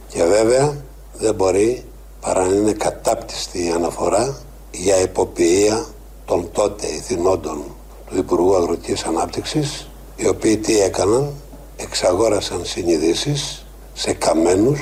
Και 0.07 0.23
βέβαια 0.23 0.75
δεν 1.17 1.35
μπορεί 1.35 1.83
παρά 2.21 2.47
να 2.47 2.55
είναι 2.55 2.71
κατάπτυστη 2.71 3.65
η 3.65 3.69
αναφορά 3.69 4.37
για 4.71 5.01
υποποιία 5.01 5.85
των 6.25 6.49
τότε 6.51 6.87
ηθινόντων 6.87 7.63
του 8.09 8.17
Υπουργού 8.17 8.55
Αγροτικής 8.55 9.03
Ανάπτυξης 9.03 9.89
οι 10.15 10.27
οποίοι 10.27 10.57
τι 10.57 10.81
έκαναν; 10.81 11.31
Εξαγόρασαν 11.79 12.65
συνειδήσεις 12.65 13.65
σε 13.93 14.13
καμένους 14.13 14.79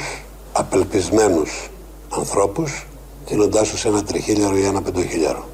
απελπισμένους 0.54 1.70
ανθρώπους 2.10 2.88
δίνοντάς 3.25 3.70
τους 3.70 3.86
ένα 3.86 4.04
τριχίλιαρο 4.04 4.58
ή 4.58 4.65
ένα 4.65 4.82
πεντοχίλιαρο. 4.82 5.46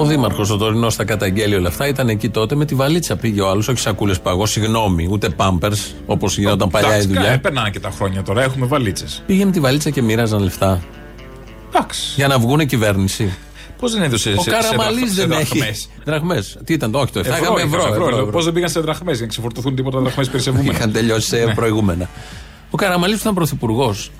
Ο 0.00 0.04
Δήμαρχο, 0.04 0.46
ο 0.50 0.56
τωρινός, 0.56 0.96
τα 0.96 1.04
καταγγέλει 1.04 1.54
όλα 1.54 1.68
αυτά. 1.68 1.86
Ήταν 1.88 2.08
εκεί 2.08 2.28
τότε 2.28 2.54
με 2.54 2.64
τη 2.64 2.74
βαλίτσα 2.74 3.16
πήγε 3.16 3.40
ο 3.40 3.48
άλλος, 3.48 3.68
όχι 3.68 3.78
σακούλες 3.78 4.20
παγό, 4.20 4.46
συγγνώμη, 4.46 5.08
ούτε 5.10 5.28
πάμπερ, 5.28 5.72
όπως 6.06 6.38
γινόταν 6.38 6.68
παλιά 6.68 6.88
η 6.88 6.90
Εντάξει, 6.92 7.08
δουλειά. 7.08 7.30
κα- 7.30 7.38
Περνάνε 7.38 7.70
και 7.70 7.80
τα 7.80 7.90
χρόνια 7.90 8.22
τώρα, 8.22 8.42
έχουμε 8.42 8.66
βαλίτσες. 8.66 9.22
Πήγε 9.26 9.44
με 9.44 9.50
τη 9.50 9.60
βαλίτσα 9.60 9.90
και 9.90 10.02
μοίραζαν 10.02 10.42
λεφτά. 10.42 10.82
Εντάξει. 11.74 12.00
Για 12.16 12.28
να 12.28 12.38
βγουν 12.38 12.66
κυβέρνηση. 12.66 13.32
Πώς 13.78 13.92
δεν 13.92 14.02
έδωσε 14.02 14.34
Ο 14.38 14.42
σε, 14.42 14.50
Καραμαλής 14.50 15.12
σε, 15.14 15.26
δεν 15.26 15.36
σε 15.36 15.42
έχει. 15.42 15.58
δραχμές; 15.58 15.88
Δραχμές. 16.04 16.58
Τι 16.64 16.72
ήταν 16.72 16.90
το, 16.90 16.98
όχι 16.98 17.12
το 17.12 17.20
7, 17.20 17.22
Ευρώ, 17.22 17.36
είχαμε 17.44 17.60
ευρώ. 17.60 17.86
ευρώ, 17.92 18.08
ευρώ. 18.08 18.26
Πώς 18.26 18.44
δεν 18.44 18.52
πήγαν 18.52 18.68
σε 18.68 18.80
δραχμές 18.80 19.12
για 19.16 19.22
να 19.22 19.28
ξεφορτωθούν 19.30 19.74
τίποτα 19.74 19.98
δραχμές 20.00 20.28
περισσευούμενα. 20.28 20.72
Είχαν 20.76 20.92
τελειώσει 20.92 21.26
σε 21.28 21.52
προηγούμενα. 21.54 22.08
Ο 22.70 22.76
Καραμαλής 22.76 23.14
που 23.16 23.22
ήταν 23.22 23.34
πρωθυπουργός. 23.34 24.10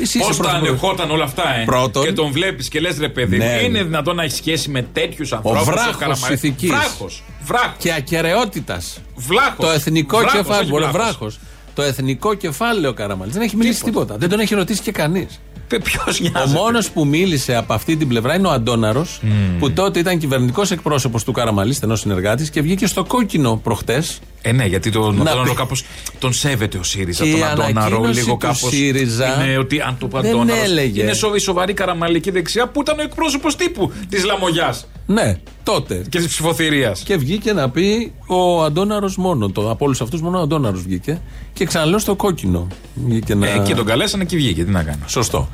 Εσύ 0.00 0.18
Πώ 0.18 0.28
είσαι 0.28 0.36
τα 0.42 0.48
πρωθυπουργός. 0.48 0.68
ανεχόταν 0.82 1.10
όλα 1.10 1.24
αυτά, 1.24 1.54
ε. 1.54 1.64
Πρώτον. 1.64 2.04
Και 2.04 2.12
τον 2.12 2.30
βλέπεις 2.32 2.68
και 2.68 2.80
λες 2.80 2.98
ρε 2.98 3.08
παιδί, 3.08 3.36
μου, 3.36 3.44
Ναι. 3.44 3.60
είναι 3.62 3.82
δυνατόν 3.82 4.16
να 4.16 4.22
έχεις 4.22 4.36
σχέση 4.36 4.70
με 4.70 4.82
τέτοιους 4.92 5.32
ανθρώπους. 5.32 5.64
βράχος 5.64 6.28
ηθικής. 6.28 6.68
Βράχος. 6.70 7.22
Βράχος. 7.44 7.74
Και 7.78 7.92
ακαιρεότητας. 7.92 8.98
Βλάχος. 9.16 9.66
Το 9.66 9.70
εθνικό 9.70 10.16
Βράχος, 10.18 10.36
κεφάλαιο. 10.36 10.60
όχι 10.62 10.70
Μπορεί 10.70 10.84
βλάχος. 10.84 11.02
βράχος. 11.06 11.38
Το 11.74 11.82
εθνικό 11.82 12.34
κεφάλαιο 12.34 12.90
ο 12.90 12.92
Καραμαλής. 12.92 13.34
Δεν 13.34 13.42
έχει 13.42 13.56
μιλήσει 13.56 13.78
Τίποτα. 13.82 14.00
τίποτα. 14.00 14.18
Δεν 14.18 14.28
τον 14.28 14.40
έχει 14.40 14.54
ρωτήσει 14.54 14.80
και 14.82 14.92
κανείς. 14.92 15.40
Ποιος 15.76 16.20
Ο 16.20 16.22
νοιάζεται; 16.22 16.58
μόνος 16.58 16.90
που 16.90 17.06
μίλησε 17.06 17.54
από 17.56 17.72
αυτή 17.72 17.96
την 17.96 18.08
πλευρά 18.08 18.34
είναι 18.36 18.46
ο 18.46 18.50
Αντόναρο, 18.50 19.06
που 19.58 19.72
τότε 19.72 19.98
ήταν 19.98 20.18
κυβερνητικός 20.18 20.70
εκπρόσωπος 20.70 21.24
του 21.24 21.32
Καραμαλή, 21.32 21.72
στενός 21.72 22.00
συνεργάτης, 22.00 22.50
και 22.50 22.60
βγήκε 22.62 22.86
στο 22.86 23.04
κόκκινο 23.04 23.60
προχτές. 23.62 24.18
Ε, 24.42 24.52
ναι, 24.52 24.64
γιατί 24.64 24.90
τον 24.90 25.02
Να 25.16 25.22
Αντώναρο 25.22 25.50
πει- 25.50 25.56
κάπως 25.56 25.84
τον 26.18 26.32
σέβεται 26.32 26.78
ο 26.78 26.82
ΣΥΡΙΖΑ. 26.82 27.24
Και 27.24 27.30
τον 27.30 27.38
η 27.40 27.42
Αντώναρο 27.42 27.76
ανακοίνωση 27.78 28.18
λίγο 28.20 28.30
του 28.30 28.36
κάπως. 28.36 28.70
ΣΥΡΙΖΑ 28.70 29.44
Είναι 29.44 29.58
ότι 29.58 29.80
αν 29.80 29.96
το 29.98 30.08
δεν 30.12 30.26
Αντώναρος. 30.26 30.62
έλεγε. 30.64 31.02
Είναι 31.02 31.12
σοβ- 31.14 31.36
η 31.36 31.38
σοβαρή 31.40 31.72
καραμαλική 31.72 32.30
δεξιά 32.30 32.68
που 32.68 32.80
ήταν 32.80 32.98
ο 32.98 33.02
εκπρόσωπος 33.02 33.56
τύπου 33.56 33.92
της 34.08 34.24
Λαμογιάς 34.24 34.86
Ναι, 35.06 35.38
τότε. 35.62 36.04
και 36.08 36.18
της 36.18 36.28
ψηφοθυρίας. 36.28 37.00
Και 37.00 37.16
βγήκε 37.16 37.52
να 37.52 37.70
πει 37.70 38.12
ο 38.26 38.62
Αντόναρο 38.62 39.10
μόνο. 39.16 39.48
Το, 39.50 39.70
από 39.70 39.84
όλους 39.84 40.00
αυτούς 40.00 40.20
μόνο 40.20 40.38
ο 40.38 40.42
Αντόναρο 40.42 40.76
βγήκε. 40.78 41.20
Και 41.52 41.64
ξαναλέω 41.64 41.98
στο 41.98 42.14
κόκκινο. 42.16 42.66
Βγήκε 43.06 43.34
να... 43.34 43.48
Ε, 43.48 43.54
εκεί 43.54 43.74
τον 43.74 43.86
καλέσανε 43.86 44.24
και 44.24 44.36
βγήκε. 44.36 44.64
Τι 44.64 44.70
να 44.70 44.82
κάνω. 44.82 45.02
Σωστό. 45.06 45.48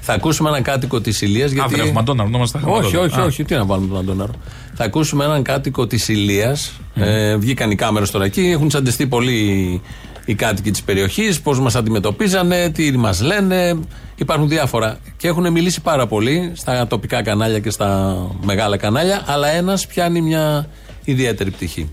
Θα 0.00 0.12
ακούσουμε 0.12 0.48
έναν 0.48 0.62
κάτοικο 0.62 1.00
της 1.00 1.20
Ηλίας. 1.20 1.52
Α, 1.52 1.66
δεν 1.68 1.80
έχουμε 1.80 2.00
Αντώναρο, 2.00 2.28
νόμαστε 2.28 2.58
τα 2.58 2.70
Όχι, 2.70 2.96
όχι, 2.96 3.20
όχι. 3.20 3.44
Τι 3.44 3.54
να 3.54 3.64
βάλουμε 3.64 3.88
τον 3.88 3.98
Αντώναρο. 3.98 4.32
Θα 4.74 4.84
ακούσουμε 4.84 5.24
έναν 5.24 5.42
κάτοικο 5.42 5.86
της 5.86 6.08
Ηλίας. 6.08 6.72
Ε, 6.94 7.36
βγήκαν 7.36 7.70
οι 7.70 7.74
κάμερες 7.74 8.10
τώρα 8.10 8.24
εκεί. 8.24 8.40
Έχουν 8.40 8.68
τσαντεστεί 8.68 9.06
πολύ 9.06 9.80
οι 10.24 10.34
κάτοικοι 10.34 10.70
της 10.70 10.82
περιοχής. 10.82 11.40
Πώς 11.40 11.60
μας 11.60 11.74
αντιμετωπίζανε, 11.74 12.70
τι 12.70 12.96
μας 12.96 13.20
λένε. 13.20 13.78
Υπάρχουν 14.16 14.48
διάφορα. 14.48 14.98
Και 15.16 15.28
έχουν 15.28 15.52
μιλήσει 15.52 15.80
πάρα 15.80 16.06
πολύ 16.06 16.52
στα 16.54 16.86
τοπικά 16.86 17.22
κανάλια 17.22 17.58
και 17.58 17.70
στα 17.70 18.16
μεγάλα 18.44 18.76
κανάλια. 18.76 19.22
Αλλά 19.26 19.48
ένας 19.48 19.86
πιάνει 19.86 20.20
μια 20.20 20.68
ιδιαίτερη 21.04 21.50
πτυχή. 21.50 21.88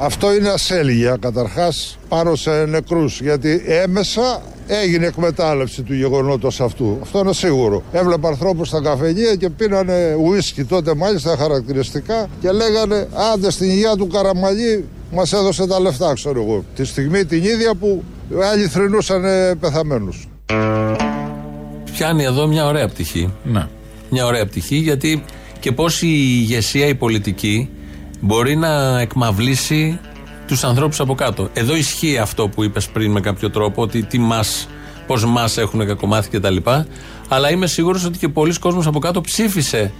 Αυτό 0.00 0.34
είναι 0.34 0.48
ασέλγεια 0.48 1.16
καταρχάς 1.20 1.98
πάνω 2.08 2.34
σε 2.34 2.64
νεκρούς 2.64 3.20
γιατί 3.20 3.62
έμεσα 3.66 4.42
έγινε 4.66 5.06
εκμετάλλευση 5.06 5.82
του 5.82 5.94
γεγονότος 5.94 6.60
αυτού. 6.60 6.98
Αυτό 7.02 7.18
είναι 7.18 7.32
σίγουρο. 7.32 7.82
Έβλεπα 7.92 8.28
ανθρώπους 8.28 8.68
στα 8.68 8.80
καφενεία 8.80 9.34
και 9.34 9.50
πίνανε 9.50 10.16
ουίσκι 10.20 10.64
τότε 10.64 10.94
μάλιστα 10.94 11.36
χαρακτηριστικά 11.36 12.28
και 12.40 12.50
λέγανε 12.50 13.08
άντε 13.32 13.50
στην 13.50 13.70
υγεία 13.70 13.96
του 13.96 14.06
Καραμαλή 14.06 14.84
μας 15.12 15.32
έδωσε 15.32 15.66
τα 15.66 15.80
λεφτά 15.80 16.12
ξέρω 16.12 16.42
εγώ. 16.42 16.64
Τη 16.74 16.84
στιγμή 16.84 17.24
την 17.24 17.44
ίδια 17.44 17.74
που 17.74 18.04
άλλοι 18.52 18.66
θρυνούσαν 18.66 19.22
πεθαμένους. 19.60 20.28
Πιάνει 21.92 22.24
εδώ 22.24 22.46
μια 22.46 22.66
ωραία 22.66 22.88
πτυχή. 22.88 23.32
Ναι. 23.44 23.66
Μια 24.10 24.26
ωραία 24.26 24.46
πτυχή 24.46 24.76
γιατί 24.76 25.24
και 25.60 25.72
πώς 25.72 26.02
η 26.02 26.08
ηγεσία, 26.08 26.86
η 26.86 26.94
πολιτική 26.94 27.68
μπορεί 28.20 28.56
να 28.56 29.00
εκμαυλήσει 29.00 29.98
τους 30.46 30.64
ανθρώπους 30.64 31.00
από 31.00 31.14
κάτω. 31.14 31.48
Εδώ 31.52 31.76
ισχύει 31.76 32.18
αυτό 32.18 32.48
που 32.48 32.64
είπες 32.64 32.86
πριν 32.88 33.10
με 33.10 33.20
κάποιο 33.20 33.50
τρόπο, 33.50 33.82
ότι 33.82 34.02
τι 34.02 34.18
μας, 34.18 34.68
πώς 35.06 35.24
μας 35.24 35.56
έχουν 35.58 35.86
κακομάθει 35.86 36.38
κτλ. 36.38 36.56
Αλλά 37.28 37.50
είμαι 37.50 37.66
σίγουρος 37.66 38.04
ότι 38.04 38.18
και 38.18 38.28
πολλοί 38.28 38.58
κόσμος 38.58 38.86
από 38.86 38.98
κάτω 38.98 39.20
ψήφισε 39.20 39.92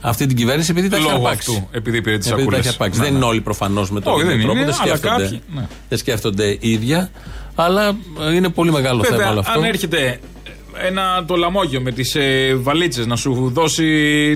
αυτή 0.00 0.26
την 0.26 0.36
κυβέρνηση 0.36 0.70
επειδή 0.70 0.88
τα 0.88 0.96
έχει 0.96 1.04
Λόγω 1.04 1.16
αρπάξει. 1.16 1.50
αυτού, 1.50 1.68
επειδή 1.70 2.02
πήρε 2.02 2.18
τις 2.18 2.26
Επειδή 2.30 2.44
τα 2.44 2.50
σακούλες. 2.50 2.58
έχει 2.66 2.68
αρπάξει. 2.68 2.98
Ναι, 2.98 3.04
δεν 3.04 3.12
ναι. 3.12 3.18
είναι 3.18 3.26
όλοι 3.26 3.40
προφανώς 3.40 3.90
με 3.90 4.00
τον 4.00 4.12
Όχι, 4.12 4.22
ίδιο 4.22 4.34
δεν 4.36 4.44
τρόπο. 4.44 4.58
είναι, 4.58 4.66
δεν, 4.70 4.80
αλλά 4.80 4.96
σκέφτονται, 4.96 5.22
κάποιοι, 5.22 5.42
ναι. 5.54 5.66
δεν 5.88 5.98
σκέφτονται 5.98 6.56
ίδια. 6.60 7.10
Αλλά 7.54 7.96
ε, 8.28 8.34
είναι 8.34 8.48
πολύ 8.48 8.72
μεγάλο 8.72 9.04
θέμα 9.04 9.16
όλο 9.16 9.26
Βέβαια, 9.26 9.40
αυτό. 9.40 9.58
αν 9.58 9.64
έρχεται 9.64 10.20
ένα 10.86 11.24
το 11.26 11.36
λαμόγιο 11.36 11.80
με 11.80 11.92
τις 11.92 12.14
ε, 12.14 12.54
βαλίτσες 12.60 13.06
να 13.06 13.16
σου 13.16 13.50
δώσει 13.54 13.84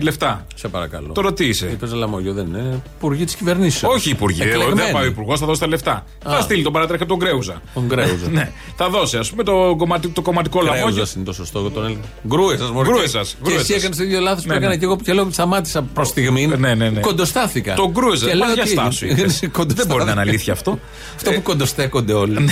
λεφτά. 0.02 0.46
Σε 0.54 0.68
παρακαλώ. 0.68 1.12
Τώρα 1.12 1.32
τι 1.32 1.44
είσαι; 1.46 1.66
Είπε 1.66 1.86
Λαμόγιο, 1.86 2.32
δεν 2.32 2.46
είναι. 2.46 2.82
Υπουργοί 2.96 3.24
της 3.24 3.34
κυβερνήσεως. 3.34 3.94
Όχι 3.94 4.10
υπουργέ, 4.10 4.44
δεν 4.74 4.92
πάει 4.92 5.02
ο 5.04 5.06
υπουργός, 5.06 5.40
θα 5.40 5.46
δώσει 5.46 5.60
τα 5.60 5.66
λεφτά. 5.66 6.04
Θα 6.24 6.40
στείλει 6.40 6.62
τον 6.62 6.72
παρατρέχα 6.72 7.06
τον 7.06 7.16
Γκρέουζα. 7.16 7.62
Τον 7.74 7.84
Γκρέουζα. 7.86 8.28
ναι, 8.32 8.50
θα 8.76 8.88
δώσει 8.88 9.16
ας 9.16 9.30
πούμε 9.30 9.42
το, 9.42 9.74
κομματι, 9.76 10.08
το 10.08 10.22
κομματικό 10.22 10.60
λαμόγιο. 10.60 10.84
Κρέουζα 10.92 11.12
είναι 11.16 11.24
το 11.24 11.32
σωστό. 11.32 11.70
Τον 11.70 11.84
έλεγα. 11.84 12.00
Γκρούε 12.26 12.56
σας, 12.56 12.70
Μωρή. 12.70 12.88
Γκρούεζας, 12.88 13.30
Και 13.30 13.36
γκρούεζας. 13.42 13.62
εσύ 13.62 13.74
έκανες 13.74 13.96
το 13.96 14.02
ίδιο 14.02 14.20
λάθος 14.20 14.42
που 14.42 14.48
Ναι, 14.48 14.54
έκανα 14.56 14.70
ναι. 14.70 14.76
και 14.76 14.84
εγώ 14.84 14.96
και 14.96 15.12
λέω 15.12 15.22
ότι 15.24 15.32
σταμάτησα 15.32 15.82
προς 15.82 16.08
στιγμή. 16.08 16.46
Ναι, 16.46 16.74
ναι, 16.74 16.90
ναι. 16.90 17.00
Κοντοστάθηκα. 17.00 17.74
Το 17.74 17.90
γκρούεζα. 17.90 18.28
Και 18.28 18.36
Μα 18.36 18.44
λέω 18.46 18.54
για 18.54 18.62
τι 18.62 18.68
στάσου 18.68 19.04
έγινε. 19.04 19.20
είπες. 19.20 19.38
Δεν 19.40 19.50
Κοντοστάθηκα. 19.50 19.94
μπορεί 19.94 20.04
να 20.06 20.10
είναι 20.12 20.20
αλήθεια 20.20 20.52
αυτό. 20.52 20.78
Αυτό 21.14 21.30
που 21.32 21.42
κοντοστέκονται 21.42 22.12
όλοι. 22.12 22.36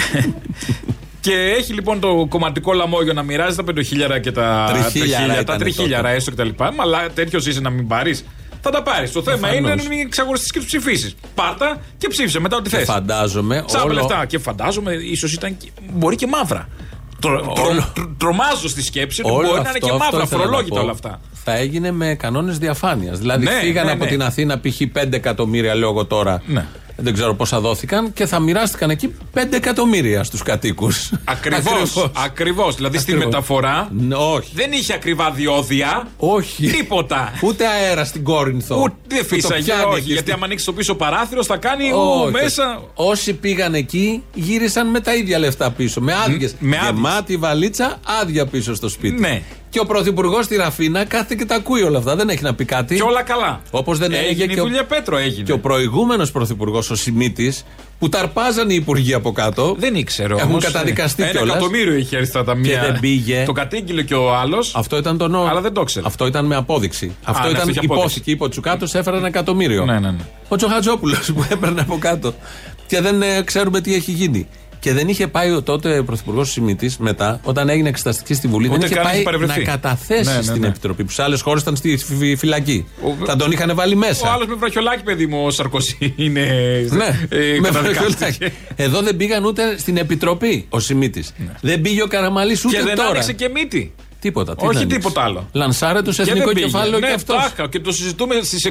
Και 1.21 1.33
έχει 1.59 1.73
λοιπόν 1.73 2.01
το 2.01 2.27
κομματικό 2.29 2.73
λαμόγιο 2.73 3.13
να 3.13 3.23
μοιράζει 3.23 3.57
τα 3.57 3.65
πεντοχίλιαρα 3.65 4.19
και 4.19 4.33
τα 4.33 4.65
Τριχίλιαρα 4.73 4.91
τριχίλιαρα, 4.91 5.35
τα 5.35 5.41
ήτανε 5.41 5.59
τριχίλιαρα 5.59 6.03
τότε. 6.03 6.15
έστω 6.15 6.31
κτλ. 6.31 6.49
Μα 6.59 6.83
αλλά 6.83 7.07
τέτοιος 7.15 7.47
είσαι 7.47 7.61
να 7.61 7.71
μην 7.71 7.87
πάρεις. 7.87 8.25
Θα 8.63 8.71
τα 8.71 8.83
πάρεις. 8.83 9.13
Το 9.13 9.23
θέμα 9.23 9.37
Προφανώς. 9.37 9.59
είναι 9.73 9.83
να 9.83 9.89
μην 9.89 10.01
εξαγοραστεί 10.07 10.51
και 10.51 10.59
τους 10.59 10.67
ψηφίσεις. 10.69 11.15
Πάρτα 11.35 11.81
και 11.99 12.09
ψήφισε 12.09 12.41
μετά 12.41 12.57
ό,τι 12.57 12.69
θες. 12.71 12.85
Φαντάζομαι. 12.85 13.63
Τσάπα 13.67 13.85
όλο- 13.85 13.93
λεφτά. 13.95 14.25
Και 14.27 14.39
φαντάζομαι 14.39 14.93
ίσως 14.93 15.33
ήταν. 15.33 15.57
και- 15.57 15.71
Μπορεί 15.93 16.17
και 16.17 16.27
μαύρα. 16.27 16.69
Τρο, 17.21 17.41
τρο- 17.41 17.59
Όλο- 17.69 17.91
τρο- 17.95 18.11
τρομάζω 18.19 18.69
στη 18.69 18.83
σκέψη 18.83 19.23
του. 19.23 19.29
Όλο 19.33 19.37
Μπορεί 19.47 19.53
να 19.53 19.59
είναι 19.59 19.69
αυτό- 19.69 19.87
και 19.87 19.93
αυτό 19.93 20.05
μαύρα, 20.05 20.23
ήθελα 20.23 20.41
να 20.41 20.47
φορολόγητα 20.47 20.75
πω. 20.77 20.81
όλα 20.83 20.91
αυτά. 20.93 21.21
Θα 21.45 21.57
έγινε 21.57 21.91
με 21.91 22.15
κανόνες 22.15 22.59
διαφάνειας. 22.59 23.19
Δηλαδή 23.19 23.45
Ναι, 23.45 23.51
φύγανε 23.51 23.87
ναι, 23.87 23.93
από 23.93 24.05
ναι. 24.05 24.11
την 24.11 24.23
Αθήνα 24.23 24.61
π.χ. 24.61 24.81
5 24.93 25.17
εκατομμύρια, 25.17 25.75
λέω 25.75 25.89
εγώ 25.91 26.05
τώρα. 26.05 26.43
Ναι. 26.47 26.67
Δεν 27.03 27.13
ξέρω 27.13 27.35
πόσα 27.35 27.61
δόθηκαν 27.61 28.13
και 28.13 28.27
θα 28.27 28.39
μοιράστηκαν 28.41 28.91
εκεί 28.91 29.15
5 29.35 29.39
εκατομμύρια 29.53 30.25
στους 30.25 30.43
κατοίκους. 30.43 31.11
Ακριβώς. 31.25 32.11
Ακριβώς. 32.25 32.75
Δηλαδή 32.77 32.99
στη 32.99 33.13
Ακριβώς. 33.13 33.33
μεταφορά 33.33 33.91
Όχι. 34.35 34.51
δεν 34.55 34.73
είχε 34.73 34.93
ακριβά 34.95 35.31
διόδια. 35.31 36.09
Όχι. 36.17 36.67
Τίποτα. 36.71 37.33
Ούτε 37.43 37.67
αέρα 37.67 38.05
στην 38.05 38.25
Κόρινθο. 38.25 38.77
Ούτε 38.83 38.95
Που 39.09 39.17
το 39.19 39.25
φύσαγε, 39.25 39.63
πιάνει 39.63 39.83
όχι. 39.85 39.95
εκεί 39.97 40.07
Γιατί 40.07 40.21
στην- 40.21 40.33
άμα 40.35 40.45
ανοίξει 40.45 40.65
το 40.65 40.73
πίσω 40.73 40.95
παράθυρο 40.95 41.45
θα 41.45 41.57
κάνει 41.57 41.85
Όχι, 41.93 42.27
ου, 42.27 42.31
μέσα. 42.31 42.83
Όσοι 42.95 43.33
πήγαν 43.35 43.75
εκεί 43.75 44.23
γύρισαν 44.35 44.87
με 44.91 45.01
τα 45.01 45.15
ίδια 45.15 45.39
λεφτά 45.39 45.71
πίσω. 45.71 46.01
Με 46.01 46.13
άδειες. 46.25 46.55
με 46.59 46.77
άδειες. 46.77 46.93
Γεμάτη 46.95 47.37
βαλίτσα, 47.37 48.01
άδεια 48.21 48.47
πίσω 48.47 48.75
στο 48.75 48.89
σπίτι. 48.89 49.21
Ναι. 49.21 49.43
Και 49.71 49.81
ο 49.81 49.85
πρωθυπουργός 49.87 50.45
στη 50.45 50.57
Ραφίνα 50.57 51.05
κάθεται 51.05 51.35
και 51.35 51.45
τα 51.45 51.55
ακούει 51.55 51.83
όλα 51.83 51.99
αυτά. 51.99 52.17
Δεν 52.17 52.29
έχει 52.29 52.43
να 52.43 52.55
πει 52.55 52.65
κάτι. 52.65 52.95
Και 52.97 53.03
όλα 53.03 53.23
καλά. 53.23 53.61
Όπως 53.71 53.99
δεν 53.99 54.13
έλεγε 54.13 54.29
έγινε. 54.29 54.47
και 54.47 54.55
η 54.59 54.59
ο- 54.61 54.63
δουλειά 54.65 54.85
Πέτρο 54.85 55.17
έγινε. 55.17 55.43
Και 55.43 55.53
ο 55.53 55.59
προηγούμενος 55.59 56.31
πρωθυπουργός, 56.33 56.91
ο 56.91 56.95
Σιμίτης, 56.95 57.65
που 57.99 58.09
ταρπάζαν 58.09 58.71
οι 58.71 58.75
υπουργοί 58.75 59.15
από 59.15 59.33
κάτω. 59.33 59.75
Δεν 59.79 59.95
ήξερε 59.95 60.35
Έχουν 60.35 60.49
όμως. 60.49 60.65
καταδικαστεί 60.65 61.23
Ένα 61.23 61.31
κιόλας. 61.31 61.55
εκατομμύριο 61.55 61.95
είχε 61.95 62.17
έρθει 62.17 62.29
στα 62.29 62.45
ταμεία. 62.45 62.75
Και 62.75 62.81
δεν 62.93 63.01
πήγε. 63.01 63.43
Το 63.47 63.53
κατήγγειλε 63.53 64.03
και 64.03 64.15
ο 64.15 64.35
άλλος. 64.35 64.75
Αυτό 64.77 64.97
ήταν 64.97 65.19
το 65.19 65.29
νόμο. 65.29 65.49
Αλλά 65.49 65.61
δεν 65.61 65.73
το 65.73 65.81
ήξερε. 65.81 66.07
Αυτό 66.07 66.27
ήταν 66.27 66.47
με 66.47 66.57
απόδειξη. 66.57 67.17
αυτό 67.25 67.43
ναι, 67.43 67.49
ήταν 67.49 67.59
αυτό 67.61 67.71
είχε 67.71 67.79
απόδειξη. 67.81 68.01
υπόθηκε. 68.07 68.31
Είπε 68.31 68.45
ο 68.45 68.49
Τσουκάτος, 68.49 68.95
έφερε 68.95 69.17
ένα 69.17 69.27
εκατομμύριο. 69.27 69.85
Ναι, 69.85 69.93
ναι, 69.99 70.11
ναι. 70.11 70.25
Ο 70.49 70.57
Τσοχατζόπουλο 70.57 71.15
που 71.35 71.45
έπαιρνε 71.51 71.81
από 71.81 71.97
κάτω. 71.99 72.35
Και 72.87 73.01
δεν 73.01 73.23
ε, 73.23 73.43
ξέρουμε 73.45 73.81
τι 73.81 73.95
έχει 73.95 74.11
γίνει. 74.11 74.49
Και 74.81 74.93
δεν 74.93 75.09
είχε 75.09 75.27
πάει 75.27 75.51
ο 75.51 75.63
τότε 75.63 76.03
πρωθυπουργός 76.03 76.51
Σιμίτη 76.51 76.91
μετά, 76.99 77.41
όταν 77.45 77.69
έγινε 77.69 77.89
εξεταστική 77.89 78.35
στη 78.35 78.49
Βουλή, 78.49 78.67
Ούτε 78.69 78.77
δεν 78.77 78.87
είχε 78.87 78.95
καν 78.95 79.05
πάει 79.05 79.15
είχε 79.15 79.23
παρευρεθεί. 79.23 79.59
να 79.59 79.65
καταθέσει 79.65 80.31
Ναι, 80.31 80.37
ναι, 80.37 80.43
στην 80.43 80.61
ναι. 80.61 80.67
Επιτροπή. 80.67 81.05
Που 81.05 81.11
σε 81.11 81.23
άλλες 81.23 81.41
χώρες 81.41 81.63
ήταν 81.63 81.77
στη 81.77 81.97
φυ- 81.97 82.39
φυλακή. 82.39 82.87
Ο- 83.03 83.25
Θα 83.27 83.37
τον 83.37 83.51
είχαν 83.51 83.73
βάλει 83.75 83.97
μέσα. 83.97 84.29
Ο 84.29 84.33
άλλος 84.33 84.47
με 84.47 84.55
βραχιολάκι, 84.55 85.03
παιδί 85.03 85.27
μου, 85.27 85.45
ο 85.45 85.51
Σαρκοσί 85.51 86.15
είναι. 86.17 86.41
Ναι, 86.91 87.19
ε, 87.29 87.59
με 87.61 87.69
καταδικάστηκε. 87.69 88.15
βραχιολάκι. 88.19 88.57
Εδώ 88.77 89.01
δεν 89.03 89.17
πήγαν 89.17 89.45
ούτε 89.45 89.79
στην 89.79 89.97
Επιτροπή 89.97 90.67
ο 90.69 90.81
Σιμίτη. 90.81 91.25
Δεν 91.61 91.81
πήγε 91.81 92.03
ο 92.03 92.07
Καραμαλής 92.07 92.65
ούτε 92.65 92.77
Ναι. 92.77 92.83
Και 92.83 92.89
δεν 92.89 92.97
τώρα. 92.97 93.09
άνοιξε 93.11 93.33
και 93.33 93.49
μύτη. 93.49 93.93
Τίποτα. 94.21 94.55
τι 94.57 94.65
Όχι 94.65 94.75
να 94.75 94.81
ανοίξει. 94.81 94.97
τίποτα 94.97 95.23
άλλο. 95.23 95.49
Λανσάρε 95.53 96.03
το 96.03 96.13
σε 96.13 96.23
Και 96.23 96.31
εθνικό 96.31 96.47
δεν 96.47 96.55
πήγε. 96.55 96.67
κεφάλαιο 96.67 96.99
ναι, 96.99 97.07
και 97.07 97.13
αυτός. 97.13 97.37
τάχα. 97.37 97.69
Και 97.69 97.81
το 97.81 97.93
συζητούμε 97.93 98.35
στις 98.43 98.67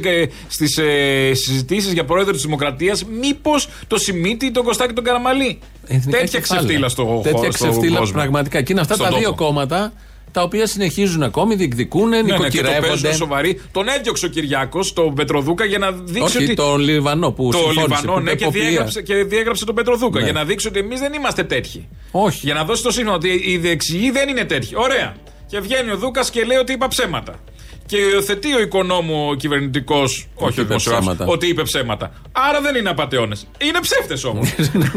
στις, 0.48 0.78
ε, 0.78 1.32
συζητήσεις 1.34 1.94
για 1.94 2.06
πρόεδρο 2.06 2.34
της 2.34 2.42
Δημοκρατίας. 2.42 3.06
Μήπως 3.06 3.68
το 3.88 3.98
Σιμίτι, 3.98 4.52
τον 4.52 4.64
Κωστάκη, 4.64 4.94
τον 4.94 5.04
Καραμαλή. 5.04 5.60
Εθνικά 5.88 6.18
Τέτοια 6.20 6.40
κεφάλαια. 6.40 6.66
ξεφτύλα 6.66 6.90
στο 6.90 7.20
Τέτοια 7.24 7.38
χώρο. 7.40 7.52
στον 7.52 7.70
ξεφτύλα 7.70 7.98
κόσμο. 8.00 8.14
πραγματικά. 8.14 8.62
Και 8.62 8.72
είναι 8.72 8.82
αυτά 8.82 8.94
Στον 8.94 9.08
τα 9.10 9.18
δύο 9.18 9.30
τόπο. 9.30 9.44
κόμματα 9.44 9.94
τα 10.32 10.42
οποία 10.42 10.68
συνεχίζουν 10.68 11.24
ακόμη, 11.24 11.56
διεκδικούν, 11.56 12.10
Ναι, 12.10 12.16
ναι, 12.16 12.22
και 12.22 12.28
το 12.32 12.38
νοικοκυρεύονται. 12.38 12.88
παίζουν 12.88 13.14
σοβαροί. 13.14 13.62
Τον 13.72 13.88
έδιωξε 13.88 14.26
ο 14.26 14.30
Κυριάκος, 14.30 14.94
τον 14.94 15.14
Πετροδούκα, 15.14 15.66
για 15.66 15.78
να 15.78 15.92
δείξει 15.92 16.38
Όχι, 16.38 16.44
ότι. 16.44 16.54
τον 16.54 16.80
Λιβανό 16.80 17.32
που 17.32 17.50
το 17.52 17.58
συμφώνησε. 17.58 17.82
Λιβανό, 17.82 18.14
που 18.14 18.20
ναι, 18.20 18.34
και 18.36 18.44
υποπλία. 18.44 18.64
διέγραψε, 18.68 19.02
και 19.02 19.14
διέγραψε 19.24 19.66
τον 19.66 19.76
Πετροδούκα. 19.76 20.20
Ναι. 20.20 20.24
Για 20.26 20.34
να 20.34 20.44
δείξει 20.46 20.68
ότι 20.68 20.80
εμείς 20.80 21.00
δεν 21.00 21.14
είμαστε 21.14 21.44
τέτοιοι. 21.44 21.88
Όχι. 22.12 22.40
Για 22.44 22.54
να 22.54 22.64
δώσει 22.64 22.84
το 22.84 22.92
σύγχρονο 22.92 23.16
ότι 23.18 23.42
οι 23.46 23.58
δεξιοί 23.58 24.12
δεν 24.12 24.30
είναι 24.30 24.44
τέτοιοι. 24.46 24.72
Ωραία. 24.76 25.16
Και 25.50 25.60
βγαίνει 25.60 25.92
ο 25.92 25.98
Δούκας 25.98 26.30
και 26.30 26.44
λέει 26.44 26.58
ότι 26.58 26.74
είπα 26.74 26.88
ψέματα. 26.88 27.36
Και 27.86 27.98
υιοθετεί 27.98 28.54
ο 28.56 28.60
Οικονόμου 28.62 29.36
κυβερνητικός, 29.36 30.28
όχι 30.36 30.48
ο 30.60 30.62
είπε 30.62 30.64
δημοσιογράφος, 30.64 31.14
ψέματα. 31.14 31.32
ότι 31.34 31.48
είπε 31.48 31.62
ψέματα. 31.64 32.12
Άρα 32.32 32.62
δεν 32.62 32.76
είναι 32.76 32.90
απαταιώνες. 32.90 33.48
Είναι 33.58 33.80
ψεύτες 33.82 34.24
όμως. 34.24 34.50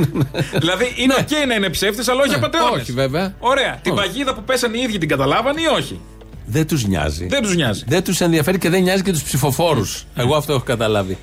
δηλαδή 0.62 0.92
είναι 0.96 1.14
οκ 1.18 1.46
να 1.48 1.54
είναι 1.54 1.68
ψεύτες, 1.70 2.08
αλλά 2.08 2.20
όχι 2.20 2.30
Ναι, 2.30 2.36
απαταιώνες. 2.36 2.82
όχι, 2.82 2.92
βέβαια. 2.92 3.34
Ωραία. 3.38 3.78
Την 3.82 3.92
Όχι. 3.92 4.00
παγίδα 4.02 4.34
που 4.34 4.42
πέσανε 4.42 4.78
οι 4.78 4.80
ίδιοι 4.80 4.98
την 4.98 5.08
καταλάβανε 5.08 5.60
ή 5.60 5.64
όχι; 5.76 6.00
Δεν 6.46 6.66
τους 6.66 6.86
νοιάζει. 6.86 7.26
Δεν 7.26 7.42
τους 7.42 7.54
νοιάζει. 7.54 7.84
Δεν 7.86 8.04
τους 8.04 8.20
ενδιαφέρει 8.20 8.58
και 8.58 8.68
δεν 8.68 8.82
νοιάζει 8.82 9.02
και 9.02 9.12
τους 9.12 9.22
ψηφοφόρους. 9.22 10.04
Εγώ 10.14 10.36
αυτό 10.36 10.52
έχω 10.52 10.62
καταλάβει. 10.64 11.18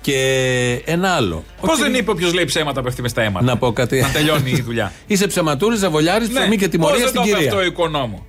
Και 0.00 0.82
ένα 0.84 1.10
άλλο. 1.14 1.44
Πώς 1.60 1.70
Ότι- 1.70 1.82
δεν 1.82 1.94
είπε 1.94 2.10
όποιος 2.10 2.32
λέει 2.32 2.44
ψέματα 2.44 2.82
πέφτει 2.82 3.02
με 3.02 3.08
στα 3.08 3.22
αίματα; 3.22 3.44
Να 3.44 3.56
πω 3.56 3.72
κάτι. 3.72 4.00
Να 4.00 4.08
τελειώνει 4.08 4.50
η 4.50 4.60
δουλειά. 4.60 4.92
Είσαι 5.06 5.26
ψεματούρης, 5.26 5.78
ζαβολιάρης, 5.78 6.28
ψωμί 6.28 6.48
και 6.56 6.58
πώς 6.58 6.68
τιμωρία 6.68 6.98
δεν 6.98 7.08
στην 7.08 7.20
το 7.20 7.26
είπε 7.26 7.36
κυρία. 7.36 7.50
αυτό 7.50 7.62
ο 7.62 7.64
Οικονόμου; 7.64 8.26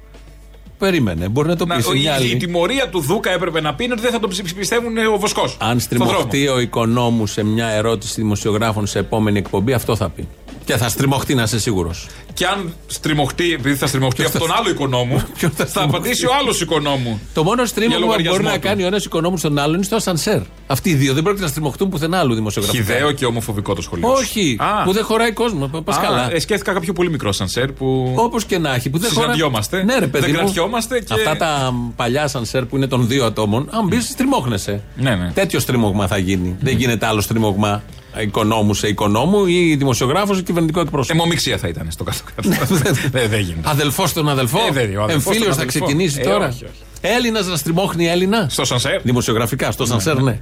Περίμενε, 0.78 1.28
μπορεί 1.30 1.48
να 1.48 1.56
το 1.56 1.66
Να, 1.66 1.76
πεις. 1.76 1.88
ο- 1.88 1.94
η, 1.94 2.00
μια 2.00 2.12
η 2.12 2.16
άλλη. 2.16 2.36
τιμωρία 2.38 2.90
του 2.90 3.00
Δούκα 3.00 3.32
έπρεπε 3.32 3.62
να 3.62 3.74
πει 3.76 3.84
είναι 3.84 3.94
ότι 3.94 4.02
δεν 4.02 4.12
θα 4.12 4.20
τον 4.20 4.30
ψη- 4.30 4.56
πιστεύουν 4.56 4.98
ε, 4.98 5.08
ο 5.08 5.18
Βοσκός. 5.18 5.58
Αν 5.60 5.80
στριμωχτεί 5.80 6.48
ο 6.48 6.60
οικονόμου 6.60 7.28
σε 7.28 7.44
μια 7.44 7.68
ερώτηση 7.68 8.14
δημοσιογράφων 8.22 8.88
σε 8.88 9.00
επόμενη 9.00 9.38
εκπομπή, 9.38 9.74
αυτό 9.74 9.96
θα 9.96 10.10
πει. 10.10 10.28
Και 10.68 10.78
θα 10.78 10.90
στριμωχτεί, 10.90 11.36
να 11.36 11.44
είσαι 11.44 11.60
σίγουρος. 11.60 12.08
Και 12.34 12.46
αν 12.46 12.74
στριμωχτεί, 12.88 13.54
επειδή 13.54 13.76
θα 13.76 13.88
στριμωχτεί 13.88 14.24
από 14.24 14.40
τον 14.40 14.52
άλλο 14.58 14.70
οικονόμου, 14.70 15.24
Ποιον 15.38 15.52
θα 15.52 15.64
θα 15.64 15.70
στριμωχτεί; 15.70 15.96
απαντήσει 15.98 16.26
ο 16.26 16.30
άλλος 16.42 16.62
οικονόμου. 16.62 17.20
Το 17.34 17.44
μόνο 17.44 17.66
στρίμωγμα 17.66 17.98
Για 17.98 18.06
που 18.06 18.12
μπορεί 18.12 18.24
λογαριασμό 18.24 18.50
να 18.50 18.60
του. 18.62 18.68
κάνει 18.68 18.84
ο 18.84 18.88
ένας 18.88 19.06
οικονόμου 19.06 19.38
στον 19.38 19.58
άλλον 19.58 19.76
είναι 19.76 19.84
στο 19.84 19.96
ασανσέρ. 19.96 20.42
Αυτοί 20.68 20.90
οι 20.90 20.94
δύο 20.94 21.14
δεν 21.14 21.24
πρόκειται 21.24 21.44
να 21.44 21.50
στριμωχτούν 21.50 21.90
πουθενά 21.90 22.20
άλλου 22.20 22.34
δημοσιογραφικά. 22.36 22.84
Χιδαίο 22.84 23.12
και 23.12 23.26
ομοφοβικό 23.26 23.74
το 23.76 23.82
σχολείο. 23.82 24.08
σου. 24.08 24.14
Όχι, 24.20 24.58
Α, 24.60 24.84
που 24.84 24.92
δεν 24.92 25.04
χωράει 25.04 25.32
κόσμο. 25.32 25.68
Πα 25.68 25.96
α, 25.96 26.00
καλά. 26.02 26.34
ε, 26.34 26.40
σκέφτηκα 26.40 26.74
κάποιο 26.74 26.94
πολύ 26.94 27.10
μικρό 27.10 27.32
σανσέρ 27.32 27.72
που. 27.72 28.14
Όπως 28.18 28.46
και 28.46 28.58
να 28.58 28.74
έχει. 28.74 28.90
Που 28.90 28.98
δεν 28.98 29.10
χωράει. 29.10 29.24
Συναντιόμαστε, 29.26 29.84
Ναι, 29.84 29.98
ρε, 30.00 30.08
παιδί 30.08 30.26
δεν 30.26 30.34
μου. 30.34 30.40
κρατιόμαστε 30.44 31.00
και- 31.00 31.14
Αυτά 31.14 31.38
τα 31.38 31.74
παλιά 31.96 32.28
σανσέρ 32.28 32.66
που 32.66 32.76
είναι 32.76 32.88
των 32.88 33.08
δύο 33.08 33.26
ατόμων, 33.26 33.68
αν 33.72 33.88
μπεις, 33.88 34.06
στριμώχνεσαι. 34.10 34.82
Ναι, 34.96 35.16
ναι. 35.16 35.32
Τέτοιο 35.34 35.60
στριμώγμα 35.60 36.08
θα 36.08 36.18
γίνει. 36.18 36.56
Δεν 36.60 36.78
γίνεται 36.78 37.06
άλλο 37.06 37.22
στριμώγμα 37.22 37.84
οικονόμου 38.22 38.74
σε 38.74 38.88
οικονόμου 38.88 39.46
ή 39.46 39.76
δημοσιογράφος 39.76 40.38
σε 40.38 40.44
κυβερνητικό 40.44 40.80
εκπρόσωπο. 40.80 41.18
Αιμομηξία 41.18 41.58
θα 41.58 41.68
ήταν 41.68 41.88
στο 41.92 42.04
κάτω-κάτω. 42.04 42.76
Δεν 43.12 43.30
δεν 43.30 43.40
γίνεται. 43.40 43.70
Αδελφός 43.70 44.10
στον 44.10 44.30
αδελφό; 44.30 44.60
Ε, 44.68 44.72
δεν 44.72 44.90
είναι, 44.90 44.98
ο 44.98 45.04
αδελφός 45.04 45.26
Εμφύλιος 45.26 45.56
τον 45.56 45.56
θα 45.56 45.62
αδελφό. 45.62 45.86
ξεκινήσει 45.86 46.20
Ε, 46.22 46.24
τώρα; 46.24 46.48
όχι, 46.48 46.64
όχι. 46.64 46.74
Έλληνας 47.02 47.48
να 47.48 47.56
στριμώχνει 47.56 48.08
Έλληνα; 48.08 48.48
Στο 48.50 48.66
σανσέρ. 48.66 49.02
Δημοσιογραφικά, 49.02 49.72
στο 49.72 49.86
Σανσέρ, 49.86 50.22
ναι. 50.22 50.40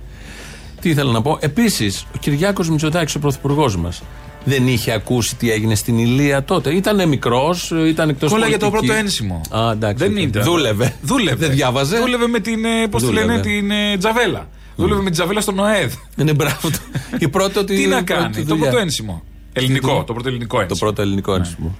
Τι 0.82 0.90
ήθελα 0.90 1.12
να 1.12 1.22
πω; 1.22 1.38
Επίσης, 1.42 2.06
ο 2.16 2.18
Κυριάκος 2.20 2.70
Μητσοτάκης, 2.70 3.16
ο 3.16 3.20
πρωθυπουργός 3.20 3.78
μας, 3.78 4.02
δεν 4.44 4.68
είχε 4.68 4.92
ακούσει 4.92 5.36
τι 5.36 5.52
έγινε 5.52 5.76
στην 5.76 5.98
Ηλία 5.98 6.44
τότε. 6.44 6.76
Ήταν 6.76 7.08
μικρός, 7.10 7.72
ήταν 7.88 8.10
εκτός 8.10 8.32
Κόλλαγε 8.32 8.58
το 8.58 8.70
πρώτο 8.70 8.94
ένσημο. 8.94 9.42
Α, 9.50 9.72
εντάξει. 9.72 10.08
Δεν 10.08 10.18
ήταν. 10.18 10.44
Δούλευε. 10.44 10.96
Δούλευε. 11.02 11.36
Δεν 11.48 11.56
διάβαζε. 11.56 11.98
Δούλευε 12.00 12.28
με 12.28 12.40
την. 12.40 12.66
ε, 12.66 12.88
Πώς 12.90 13.02
τη 13.02 13.08
Δούλευε. 13.08 13.26
λένε, 13.26 13.42
την 13.42 13.72
ε, 13.72 13.98
Τζαβέλα. 13.98 14.48
Δούλευε 14.76 14.98
με 15.00 15.04
την 15.04 15.14
Τζαβέλα 15.14 15.42
στον 15.42 15.60
ΟΕΔ. 15.60 15.94
Είναι 16.18 16.34
μπράβο. 16.34 16.70
του. 16.70 16.80
Η 17.20 17.28
πρώτη 17.28 17.58
ότι. 17.60 17.76
Τι 17.76 17.88
να 17.88 17.98
η 17.98 18.04
πρώτη 18.04 18.22
κάνει. 18.22 18.36
Το 18.36 18.42
δουλειά. 18.44 18.64
πρώτο 18.64 18.78
ένσημο. 18.78 19.24
Ελληνικό. 19.54 20.04
Το 20.04 20.14
πρώτο 20.14 20.28
ελληνικό 20.30 20.56
Το 20.58 20.62
ένσημο. 20.62 20.80
πρώτο 20.80 21.02
ελληνικό 21.02 21.34
ένσημο. 21.36 21.76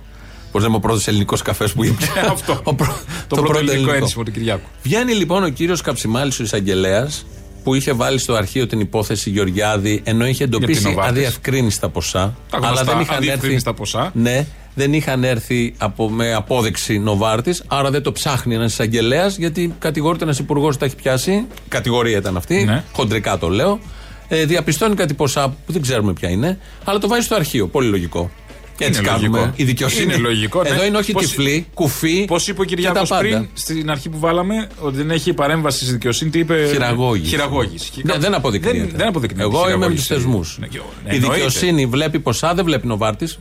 Πώς 0.52 0.64
λέμε 0.64 0.76
ο 0.76 0.80
πρώτος 0.80 1.08
ελληνικός 1.08 1.42
καφές 1.42 1.74
που 1.74 1.84
είπε. 1.86 2.04
Ε, 2.16 2.20
Αυτό. 2.32 2.60
Ο 2.64 2.74
πρω- 2.76 3.00
Το 3.28 3.36
πρώτο 3.36 3.58
ελληνικό 3.60 3.92
ένσημο 3.94 4.24
του 4.24 4.32
Κυριάκου. 4.32 4.68
Βγαίνει 4.84 5.14
λοιπόν 5.14 5.44
ο 5.44 5.50
κύριος 5.50 5.82
Καψιμάλης, 5.82 6.40
ο 6.40 6.44
εισαγγελέας, 6.44 7.26
που 7.64 7.74
είχε 7.76 7.94
βάλει 7.94 8.18
στο 8.20 8.34
αρχείο 8.34 8.68
την 8.68 8.80
υπόθεση 8.80 9.30
Γεωργιάδη, 9.30 10.02
ενώ 10.04 10.28
είχε 10.28 10.44
εντοπίσει 10.44 10.84
Νοβάρτης. 10.84 11.12
αδιευκρίνηστα 11.12 11.90
ποσά. 11.90 12.38
Τα 12.50 12.58
γνωστά 12.58 12.68
αλλά 12.68 12.84
δεν 12.84 13.00
είχαν 13.00 13.16
έρθει. 13.16 13.16
αδιευκρίνηστα 13.16 13.74
ποσά. 13.74 14.12
Ναι, 14.14 14.46
δεν 14.76 14.94
είχαν 14.94 15.24
έρθει 15.24 15.74
από, 15.78 16.10
με 16.10 16.34
απόδειξη 16.34 17.00
Νοβάρτης, 17.00 17.64
άρα 17.68 17.90
δεν 17.90 18.02
το 18.02 18.12
ψάχνει 18.12 18.56
ένας 18.56 18.72
εισαγγελέας, 18.72 19.38
γιατί 19.38 19.76
κατηγορείται 19.80 20.24
ένας 20.24 20.40
υπουργός 20.40 20.70
ότι 20.70 20.78
τα 20.78 20.86
έχει 20.86 20.96
πιάσει. 20.96 21.46
Κατηγορία 21.68 22.18
ήταν 22.18 22.38
αυτή, 22.38 22.64
Ναι. 22.64 22.84
χοντρικά 22.94 23.38
το 23.38 23.50
λέω. 23.50 23.80
Ε, 24.28 24.46
διαπιστώνει 24.46 24.96
κάτι 24.96 25.14
ποσά 25.14 25.50
που 25.66 25.72
δεν 25.72 25.82
ξέρουμε 25.82 26.14
ποια 26.14 26.30
είναι, 26.30 26.58
αλλά 26.84 27.00
το 27.00 27.08
βάζει 27.08 27.26
στο 27.26 27.36
αρχείο. 27.36 27.68
Πολύ 27.68 27.88
λογικό. 27.88 28.32
Έτσι 28.78 29.00
Είναι 29.00 29.10
κάνουμε. 29.10 29.28
λογικό. 29.38 29.54
Η 29.56 29.64
δικαιοσύνη. 29.64 30.04
Είναι 30.04 30.16
λογικό, 30.18 30.62
ναι. 30.64 30.70
Εδώ 30.70 30.86
είναι 30.86 30.98
όχι 30.98 31.12
Πώς- 31.12 31.24
τυφλή, 31.28 31.68
κουφή. 31.74 32.26
Πώς 32.26 32.48
είπε 32.48 32.62
ο 32.62 32.64
και 32.64 32.76
τα 32.76 32.82
Κυριάκος 32.82 33.10
πάντα. 33.10 33.22
πριν, 33.22 33.48
στην 33.54 33.90
αρχή 33.90 34.10
που 34.10 34.20
βάλαμε, 34.20 34.68
ότι 34.80 34.98
δεν 34.98 35.12
έχει 35.12 35.34
παρέμβαση 35.34 35.84
στη 35.84 35.92
δικαιοσύνη, 35.94 36.30
τι 36.32 36.40
είπε; 36.40 36.68
Χειραγώγηση. 36.72 37.30
Χειραγώγηση. 37.30 37.92
Ναι, 38.04 38.18
δεν 38.18 38.34
αποδεικνύεται. 38.34 38.78
Δεν, 38.80 38.94
δεν 38.96 39.08
αποδεικνύεται. 39.08 39.44
Εγώ 39.44 39.70
είμαι 39.70 39.88
με 39.88 39.94
τους 39.94 40.04
χειραγώγηση. 40.06 40.08
θεσμούς. 40.14 40.58
Ναι, 40.60 40.68
και- 40.68 40.78
Η 40.78 40.82
εννοείται. 41.06 41.34
δικαιοσύνη 41.34 41.86
βλέπει 41.86 42.20
ποσά, 42.20 42.54
δεν 42.54 42.66
βλέπει 42.66 42.88
Νοβάρτης. 42.88 43.40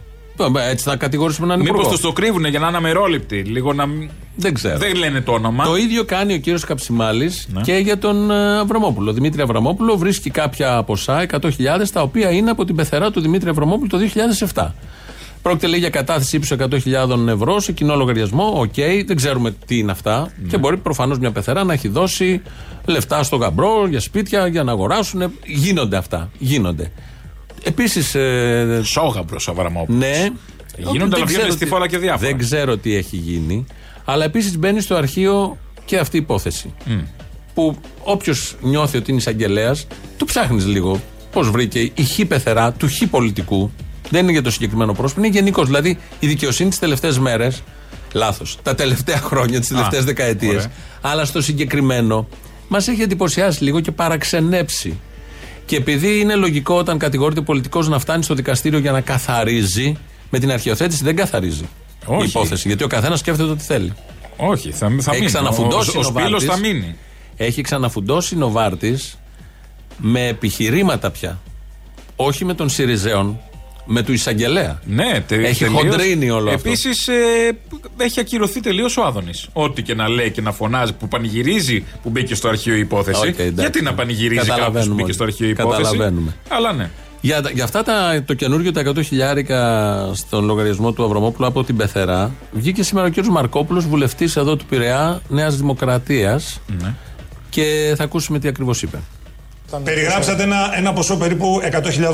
Έτσι 0.71 0.85
θα 0.89 0.97
κατηγορήσουμε 0.97 1.47
έναν 1.47 1.59
Μήπως 1.59 1.75
υπουργό. 1.75 1.93
τους 1.93 2.01
το 2.01 2.13
κρύβουνε 2.13 2.49
για 2.49 2.59
να 2.59 2.69
είναι 2.69 2.77
αμερόληπτοι. 2.77 3.37
Λίγο 3.37 3.73
να. 3.73 3.87
μην- 3.87 4.11
Δεν 4.37 4.55
ξέρω. 4.55 4.79
Δεν 4.79 4.95
λένε 4.95 5.21
το 5.21 5.33
όνομα. 5.33 5.65
Το 5.65 5.77
ίδιο 5.77 6.05
κάνει 6.05 6.35
ο 6.35 6.39
κύριος 6.39 6.65
Καψιμάλης 6.65 7.47
Ναι. 7.53 7.61
και 7.61 7.73
για 7.75 7.99
τον 7.99 8.31
ε, 8.31 8.59
Αβραμόπουλο. 8.59 9.13
Δημήτρη 9.13 9.43
Αβραμόπουλο 9.43 9.97
βρίσκει 9.97 10.31
κάποια 10.31 10.83
ποσά, 10.83 11.21
100.000, 11.21 11.91
τα 11.93 12.03
οποία 12.03 12.31
είναι 12.31 12.51
από 12.51 12.65
την 12.65 12.75
πεθερά 12.77 13.11
του 13.11 13.21
Δημήτρη 13.21 13.49
Αβραμόπουλου 13.49 13.89
το 13.89 13.99
2007. 14.55 14.75
Πρόκειται 15.43 15.67
λέει 15.67 15.79
για 15.79 15.91
κατάθεση 15.91 16.37
ύψους 16.37 16.57
100.000 16.59 17.29
ευρώ 17.29 17.61
σε 17.61 17.73
κοινό 17.73 17.95
λογαριασμό. 17.97 18.53
Οκ, 18.57 18.75
δεν 19.07 19.17
ξέρουμε 19.17 19.55
τι 19.67 19.79
είναι 19.79 19.91
αυτά. 19.93 20.33
Ναι. 20.43 20.49
Και 20.49 20.59
μπορεί 20.59 20.77
προφανώς 20.77 21.19
μια 21.19 21.31
πεθερά 21.33 21.65
να 21.65 21.73
έχει 21.73 21.89
δώσει 21.89 22.43
λεφτά 22.85 23.23
στο 23.23 23.37
γαμπρό, 23.37 23.87
για 23.91 24.01
σπίτια, 24.01 24.47
για 24.47 24.63
να 24.63 24.73
αγοράσουν. 24.73 25.23
Γίνονται 25.45 25.97
αυτά. 25.97 26.31
Γίνονται. 26.39 26.91
Επίσης. 27.65 28.15
Ε, 28.15 28.81
Σώγαμπρος 28.85 29.49
Αβραμόπουλος. 29.49 30.01
ναι. 30.01 30.29
Γίνονται, 30.77 30.99
Δεν 30.99 31.03
αλλά 31.03 31.09
βγαίνουν 31.09 31.27
ξέρω 31.27 31.51
στη 31.51 31.59
τι- 31.65 31.67
φόρα 31.71 31.89
και 31.89 31.99
διάφορα. 31.99 32.29
Δεν 32.29 32.39
ξέρω 32.39 32.77
τι 32.77 32.95
έχει 32.95 33.17
γίνει. 33.17 33.65
Αλλά 34.05 34.25
επίσης 34.25 34.59
μπαίνει 34.59 34.81
στο 34.81 34.95
αρχείο 34.95 35.59
και 35.85 35.99
αυτή 35.99 36.17
η 36.17 36.21
υπόθεση. 36.21 36.75
Που 37.55 37.77
όποιος 38.03 38.57
νιώθει 38.61 38.97
ότι 38.97 39.11
είναι 39.11 39.21
εισαγγελέας, 39.21 39.87
του 40.17 40.25
ψάχνεις 40.25 40.67
λίγο. 40.67 41.01
Πώς 41.33 41.51
βρήκε 41.51 41.79
η 41.81 42.05
χ 42.05 42.27
πεθερά 42.29 42.73
του 42.73 42.89
χ 42.89 43.03
πολιτικού. 43.11 43.71
Δεν 44.11 44.23
είναι 44.23 44.33
για 44.33 44.43
το 44.43 44.51
συγκεκριμένο 44.51 44.93
πρόσωπο, 44.93 45.21
είναι 45.21 45.29
γενικώ. 45.29 45.65
Δηλαδή 45.65 45.99
η 46.21 46.27
δικαιοσύνη 46.27 46.69
τις 46.69 46.79
τελευταίες 46.79 47.19
μέρες. 47.19 47.63
Λάθος. 48.13 48.59
Τα 48.63 48.75
τελευταία 48.75 49.17
χρόνια, 49.19 49.59
τις 49.61 49.69
τελευταίες 49.69 50.05
δεκαετίες. 50.05 50.51
ωραία. 50.55 50.71
Αλλά 51.01 51.25
στο 51.25 51.43
συγκεκριμένο 51.43 52.29
μας 52.69 52.89
έχει 52.89 53.03
εντυπωσιάσει 53.03 53.65
λίγο 53.65 53.81
και 53.81 53.91
παραξενέψει. 53.91 54.99
Και 55.67 55.77
επειδή 55.77 56.21
είναι 56.21 56.35
λογικό 56.35 56.75
όταν 56.75 56.99
κατηγορείται 56.99 57.41
πολιτικός 57.41 57.89
να 57.89 57.99
φτάνει 57.99 58.23
στο 58.23 58.35
δικαστήριο 58.35 58.79
για 58.79 58.93
να 58.93 59.01
καθαρίζει, 59.01 59.97
με 60.31 60.39
την 60.39 60.51
αρχαιοθέτηση 60.53 61.05
δεν 61.05 61.17
καθαρίζει 61.17 61.69
Όχι. 62.07 62.23
η 62.23 62.27
υπόθεση. 62.29 62.69
Γιατί 62.69 62.85
ο 62.85 62.87
καθένας 62.87 63.19
σκέφτεται 63.19 63.51
ό,τι 63.51 63.63
θέλει. 63.65 63.93
Όχι, 64.37 64.71
θα, 64.71 64.79
θα 64.89 65.11
Έχει 65.11 65.11
μείνει. 65.11 65.27
ξαναφουντώσει 65.27 65.91
Ο, 65.91 65.93
ο, 65.97 66.01
ο 66.01 66.03
Σπύλος 66.03 66.31
Νοβάρτης. 66.45 66.49
θα 66.49 66.57
μείνει. 66.59 66.97
Έχει 67.37 67.61
ξαναφουντώσει 67.63 68.37
Νοβάρτης 68.37 69.19
με 69.97 70.27
επιχειρήματα 70.27 71.11
πια. 71.11 71.39
Όχι 72.17 72.45
με 72.45 72.55
τον 72.55 72.69
Σιριζέων, 72.69 73.41
με 73.87 74.03
του 74.03 74.13
εισαγγελέα. 74.13 74.81
Ναι, 74.85 75.21
τε, 75.27 75.37
Έχει 75.37 75.65
χοντρίνει 75.65 76.31
όλο 76.31 76.51
αυτό. 76.51 76.69
Επίσης, 76.69 77.09
ε, 77.09 77.13
έχει 77.97 78.21
ακυρωθεί 78.21 78.61
τελείως 78.61 78.97
ο 78.97 79.03
Άδωνης. 79.05 79.49
Ό,τι 79.53 79.83
και 79.83 79.95
να 79.95 80.09
λέει 80.09 80.31
και 80.31 80.41
να 80.41 80.53
φωνάζει, 80.53 80.93
που 80.93 81.09
πανηγυρίζει 81.09 81.85
που 82.03 82.11
μπήκε 82.11 82.35
στο 82.35 82.49
αρχείο 82.49 82.75
η 82.75 82.79
υπόθεση. 82.79 83.21
Οκ, 83.29 83.39
εντάξει. 83.39 83.53
Γιατί 83.61 83.83
να 83.83 83.95
πανηγυρίζει 83.95 84.35
κάποιος 84.37 84.49
που 84.57 84.61
Καταλαβαίνουμε 84.63 84.91
μπήκε 84.95 85.05
όλοι. 85.05 85.13
στο 85.15 85.25
αρχείο 85.25 85.47
η 85.47 85.51
υπόθεση; 85.51 85.83
Καταλαβαίνουμε. 85.83 86.35
Αλλά 86.49 86.73
ναι. 86.73 86.91
Για, 87.21 87.43
τα- 87.43 87.51
για 87.51 87.65
αυτά 87.65 87.83
τα, 87.83 88.23
το 88.27 88.35
καινούργιο 88.35 88.73
τα 88.73 88.81
100 88.81 89.03
χιλιάρικα 89.03 89.97
στον 90.15 90.45
λογαριασμό 90.45 90.93
του 90.93 91.05
Αβραμόπουλου 91.05 91.47
από 91.47 91.65
την 91.65 91.77
πεθερά, 91.77 92.35
βγήκε 92.53 92.83
σήμερα 92.83 93.07
ο 93.07 93.11
κ. 93.11 93.27
Μαρκόπουλος, 93.27 93.87
βουλευτής 93.87 94.37
εδώ 94.37 94.57
του 94.57 94.65
Πειραιά, 94.65 95.21
Νέας 95.29 95.57
Δημοκρατίας. 95.57 96.61
Ναι. 96.83 96.95
Και 97.51 97.95
θα 97.97 98.05
ακούσουμε 98.05 98.39
τι 98.39 98.49
ακριβώς 98.49 98.83
είπε. 98.83 98.99
Περιγράψατε 99.85 100.43
ένα, 100.43 100.73
ένα 100.77 100.93
ποσό 100.93 101.17
περίπου 101.17 101.61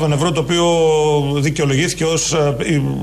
100.000 0.01 0.11
ευρώ, 0.11 0.31
το 0.31 0.39
οποίο 0.39 0.65
δικαιολογήθηκε 1.39 2.05
ως 2.05 2.35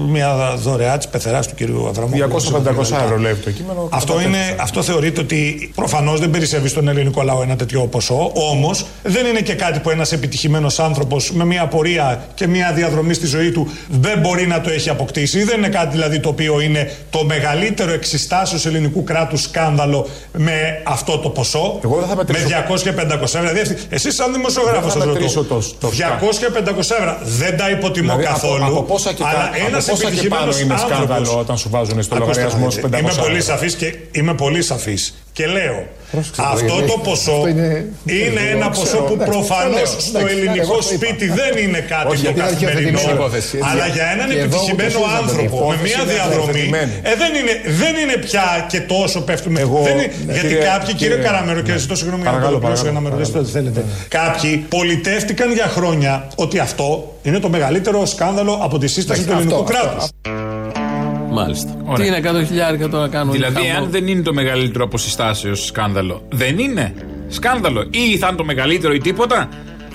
μια 0.08 0.54
δωρεά 0.56 0.98
της 0.98 1.08
πεθεράς 1.08 1.48
του 1.48 1.54
κυρίου 1.54 1.88
Αβραμόπουλου. 1.88 2.40
200-500 2.78 2.80
ευρώ 2.80 3.18
λέει 3.18 3.34
το 3.34 3.50
κείμενο. 3.50 3.88
Αυτό, 3.92 4.20
είναι, 4.20 4.56
αυτό 4.60 4.82
θεωρείται 4.82 5.20
ότι 5.20 5.72
προφανώς 5.74 6.20
δεν 6.20 6.30
περισσεύει 6.30 6.68
στον 6.68 6.88
ελληνικό 6.88 7.22
λαό 7.22 7.42
ένα 7.42 7.56
τέτοιο 7.56 7.86
ποσό. 7.86 8.32
Όμως 8.34 8.86
δεν 9.02 9.26
είναι 9.26 9.40
και 9.40 9.54
κάτι 9.54 9.78
που 9.78 9.90
ένας 9.90 10.12
επιτυχημένος 10.12 10.78
άνθρωπος 10.78 11.32
με 11.32 11.44
μια 11.44 11.66
πορεία 11.66 12.24
και 12.34 12.46
μια 12.46 12.72
διαδρομή 12.72 13.14
στη 13.14 13.26
ζωή 13.26 13.50
του 13.50 13.70
δεν 13.88 14.18
μπορεί 14.18 14.46
να 14.46 14.60
το 14.60 14.70
έχει 14.70 14.90
αποκτήσει. 14.90 15.42
Δεν 15.42 15.58
είναι 15.58 15.68
κάτι 15.68 15.90
δηλαδή 15.90 16.20
το 16.20 16.28
οποίο 16.28 16.60
είναι 16.60 16.92
το 17.10 17.24
μεγαλύτερο 17.24 17.92
εξιστάσεως 17.92 18.66
ελληνικού 18.66 19.04
κράτους 19.04 19.42
σκάνδαλο 19.42 20.08
με 20.32 20.82
αυτό 20.84 21.18
το 21.18 21.28
ποσό. 21.28 21.78
Εγώ 21.84 21.98
δεν 21.98 22.08
θα 22.08 22.16
μετρήσω. 22.16 22.48
Με 22.48 22.66
200 22.68 23.18
500 23.18 23.22
ευρώ. 23.22 23.40
Δηλαδή, 23.40 23.76
εσεί, 23.88 24.12
σαν 24.12 24.37
δημοσιογράφο, 24.38 24.88
Δεν 24.88 24.90
θα 24.90 24.98
σα 24.98 25.06
μετρήσω 25.06 25.40
ρωτώ. 25.42 25.54
το- 25.54 25.74
το 25.82 25.88
200 25.88 26.46
500 26.56 26.94
ευρώ. 27.00 27.12
Δεν 27.42 27.52
τα 27.60 27.66
υποτιμώ 27.76 28.06
Δηλαδή, 28.16 28.24
από, 28.24 28.32
καθόλου. 28.34 28.64
από 28.70 28.80
πόσα 28.92 29.10
και, 29.16 29.22
αλλά 29.30 29.32
κα- 29.38 29.44
από 29.44 29.66
ένας 29.68 29.82
πόσα 29.84 29.96
και 29.96 30.04
πάνω 30.04 30.12
επιτυχημένος 30.12 30.56
είναι 30.62 30.74
σκάνδαλο 30.84 31.12
άνθρωπος- 31.20 31.42
όταν 31.44 31.56
σου 31.62 31.68
βάζουν 31.74 31.98
στο 32.06 32.14
Ακούστε 32.14 32.30
λογαριασμό 32.32 32.64
να 32.64 32.70
σου 32.70 32.76
δείτε. 32.76 32.88
500 32.88 33.00
Είμαι 33.02 33.22
πολύ 33.26 33.38
ευρώ. 33.42 33.52
σαφής 33.52 33.72
και 33.80 33.88
είμαι 34.18 34.34
πολύ 34.44 34.60
σαφής 34.70 35.02
και 35.36 35.46
λέω 35.56 35.78
Πρόσεξε, 36.12 36.42
αυτό 36.52 36.64
γιατί 36.76 36.90
το 36.92 36.96
ποσό 37.08 37.32
αυτό 37.32 37.48
είναι, 37.52 37.68
είναι- 38.04 38.46
ένα 38.54 38.66
ξέρω, 38.74 38.78
ποσό 38.78 38.98
που 39.08 39.14
εντάξει, 39.16 39.30
προφανώς 39.32 39.88
το 39.88 39.96
λέω, 39.96 40.00
στο 40.08 40.18
εντάξει, 40.18 40.34
ελληνικό 40.36 40.62
εγώ 40.66 40.74
το 40.80 40.84
είπα. 40.92 40.96
σπίτι 40.98 41.26
δεν 41.40 41.52
είναι 41.64 41.80
κάτι 41.92 42.08
Όχι, 42.12 42.20
το 42.20 42.24
γιατί 42.26 42.38
είναι 42.40 42.48
καθημερινό 42.50 42.98
αρχιοθετημένη 42.98 43.18
υπόθεση, 43.20 43.54
έτσι. 43.58 43.68
αλλά 43.70 43.86
για 43.96 44.06
έναν 44.14 44.26
Και 44.30 44.38
εδώ 44.46 44.46
επιτυχημένο 44.48 44.96
ούτως 44.98 45.08
ή 45.08 45.14
άλλως 45.16 45.30
άνθρωπο 45.32 45.42
η 45.42 45.46
με 45.46 45.56
υπόθεση 45.58 45.84
μια 45.88 45.98
είναι 46.02 46.12
διαδρομή 46.16 46.42
αρχιοθετημένη. 46.48 46.92
ε, 47.10 47.12
δεν, 47.22 47.32
είναι, 47.38 47.54
δεν 47.82 47.94
είναι 48.02 48.16
πια 48.26 48.46
και 48.72 48.80
τόσο 48.94 49.18
πέφτουμε 49.28 49.58
Εγώ, 49.66 49.78
δεν 49.88 49.94
είναι- 49.98 50.10
ναι, 50.26 50.32
γιατί 50.36 50.48
κύριε- 50.52 50.68
κάποιοι 50.70 50.92
κύριε 51.00 51.16
κύριε- 51.16 51.26
Καραμέρο 51.26 51.60
και 51.66 51.72
ναι. 51.74 51.82
ζητώ 51.84 51.94
συγγνώμη 52.00 52.22
για 52.24 52.30
να 52.32 52.36
Παρακαλώ, 52.36 52.56
το 52.58 52.66
ολοκληρώσω 52.66 52.84
για 52.88 52.94
να 52.98 53.00
με 53.04 53.08
παρακαλώ, 53.08 53.28
ρωτήσετε 53.32 53.38
ό,τι 53.44 53.50
θέλετε 53.56 53.80
κάποιοι 54.32 54.66
πολιτεύτηκαν 54.68 55.52
για 55.52 55.66
χρόνια 55.66 56.28
ότι 56.36 56.58
αυτό 56.58 57.18
είναι 57.22 57.38
το 57.38 57.48
μεγαλύτερο 57.48 58.06
σκάνδαλο 58.06 58.58
από 58.62 58.78
τη 58.78 58.86
σύσταση 58.86 59.24
του 59.24 59.32
Αυτό, 59.32 59.42
ελληνικού 59.42 59.62
αυτό, 59.62 59.72
κράτους 59.72 60.08
Μάλιστα. 61.30 61.76
Ωραία. 61.84 62.12
Τι 62.12 62.20
είναι 62.20 62.40
100 62.40 62.46
χιλιάρικα 62.46 62.88
τώρα 62.88 63.08
κάνουν. 63.08 63.32
Δηλαδή, 63.32 63.66
χαμό. 63.66 63.78
αν 63.78 63.90
δεν 63.90 64.06
είναι 64.06 64.22
το 64.22 64.32
μεγαλύτερο 64.32 64.84
από 64.84 64.98
συστάσεως 64.98 65.64
σκάνδαλο, 65.64 66.22
δεν 66.28 66.58
είναι 66.58 66.94
σκάνδαλο. 67.28 67.88
Ή 67.90 68.18
θα 68.18 68.26
είναι 68.26 68.36
το 68.36 68.44
μεγαλύτερο 68.44 68.94
ή 68.94 68.98
τίποτα. 68.98 69.48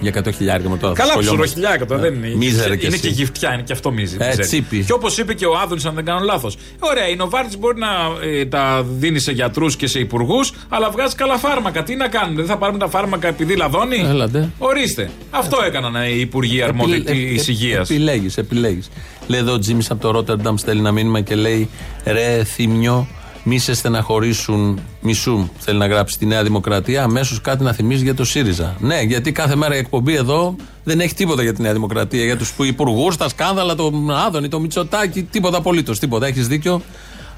Για 0.03 0.23
100 0.25 0.33
χιλιάρικα 0.35 0.69
με 0.69 0.77
τώρα. 0.77 0.93
Καλά, 0.93 1.11
σχολιόμαστε. 1.11 1.43
ψωροχιλιάρικα 1.43 1.85
τώρα 1.85 2.01
δεν 2.01 2.13
είναι. 2.13 2.35
Μίζερε 2.35 2.75
κι 2.75 2.85
είναι 2.85 2.95
εσύ. 2.95 3.07
και 3.07 3.13
γυφτιά, 3.13 3.53
είναι 3.53 3.61
και 3.61 3.73
αυτό 3.73 3.91
μίζη. 3.91 4.17
Ε, 4.19 4.25
μιζέρι. 4.25 4.47
τσίπη. 4.47 4.83
Και 4.83 4.93
όπως 4.93 5.17
είπε 5.17 5.33
και 5.33 5.45
ο 5.45 5.57
Άδωνης, 5.63 5.85
αν 5.85 5.95
δεν 5.95 6.05
κάνω 6.05 6.19
λάθος. 6.25 6.57
Ωραία, 6.79 7.07
η 7.07 7.15
Νοβάρτης 7.15 7.57
μπορεί 7.57 7.79
να 7.79 7.87
ε, 8.27 8.45
τα 8.45 8.85
δίνει 8.89 9.19
σε 9.19 9.31
γιατρούς 9.31 9.75
και 9.75 9.87
σε 9.87 9.99
υπουργούς, 9.99 10.53
αλλά 10.69 10.89
βγάζει 10.89 11.15
καλά 11.15 11.37
φάρμακα. 11.37 11.83
Τι 11.83 11.95
να 11.95 12.07
κάνουν, 12.07 12.35
δεν 12.35 12.45
θα 12.45 12.57
πάρουμε 12.57 12.77
τα 12.79 12.87
φάρμακα 12.89 13.27
επειδή 13.27 13.55
λαδώνει; 13.55 14.05
Έλατε. 14.09 14.49
Ορίστε. 14.57 15.09
Αυτό 15.29 15.57
έκαναν 15.65 15.95
οι 15.95 16.19
υπουργοί 16.19 16.61
αρμόδιοι 16.61 17.01
της 17.01 17.47
υγείας. 17.47 17.89
Επιλέγεις, 17.89 18.37
επιλέγεις. 18.37 18.89
Λέει 19.27 19.39
εδώ 19.39 19.53
ο 19.53 19.59
Τζίμι 19.59 19.83
από 19.89 20.01
το 20.01 20.11
Ρότερνταμ 20.11 20.55
στέλνει 20.55 20.79
ένα 20.79 20.91
μήνυμα 20.91 21.21
και 21.21 21.35
λέει 21.35 21.69
Ρε 22.05 22.43
θύμιο, 22.43 23.07
μη 23.43 23.59
σε 23.59 23.73
στεναχωρήσουν 23.73 24.79
μισού. 25.01 25.49
Θέλει 25.59 25.77
να 25.77 25.87
γράψει 25.87 26.17
τη 26.17 26.25
Νέα 26.25 26.43
Δημοκρατία. 26.43 27.03
Αμέσως 27.03 27.41
κάτι 27.41 27.63
να 27.63 27.73
θυμίζει 27.73 28.03
για 28.03 28.15
το 28.15 28.25
ΣΥΡΙΖΑ. 28.25 28.75
Ναι, 28.79 28.99
γιατί 29.01 29.31
κάθε 29.31 29.55
μέρα 29.55 29.75
η 29.75 29.77
εκπομπή 29.77 30.15
εδώ 30.15 30.55
δεν 30.83 30.99
έχει 30.99 31.13
τίποτα 31.13 31.41
για 31.43 31.53
τη 31.53 31.61
Νέα 31.61 31.73
Δημοκρατία. 31.73 32.23
Για 32.23 32.37
τους 32.37 32.53
υπουργούς, 32.59 33.17
τα 33.17 33.29
σκάνδαλα, 33.29 33.75
τον 33.75 34.11
Άδωνη, 34.11 34.47
το 34.47 34.59
Μητσοτάκι, 34.59 35.23
τίποτα 35.23 35.57
απολύτως. 35.57 35.99
Τίποτα. 35.99 36.25
Έχεις 36.27 36.47
δίκιο; 36.47 36.81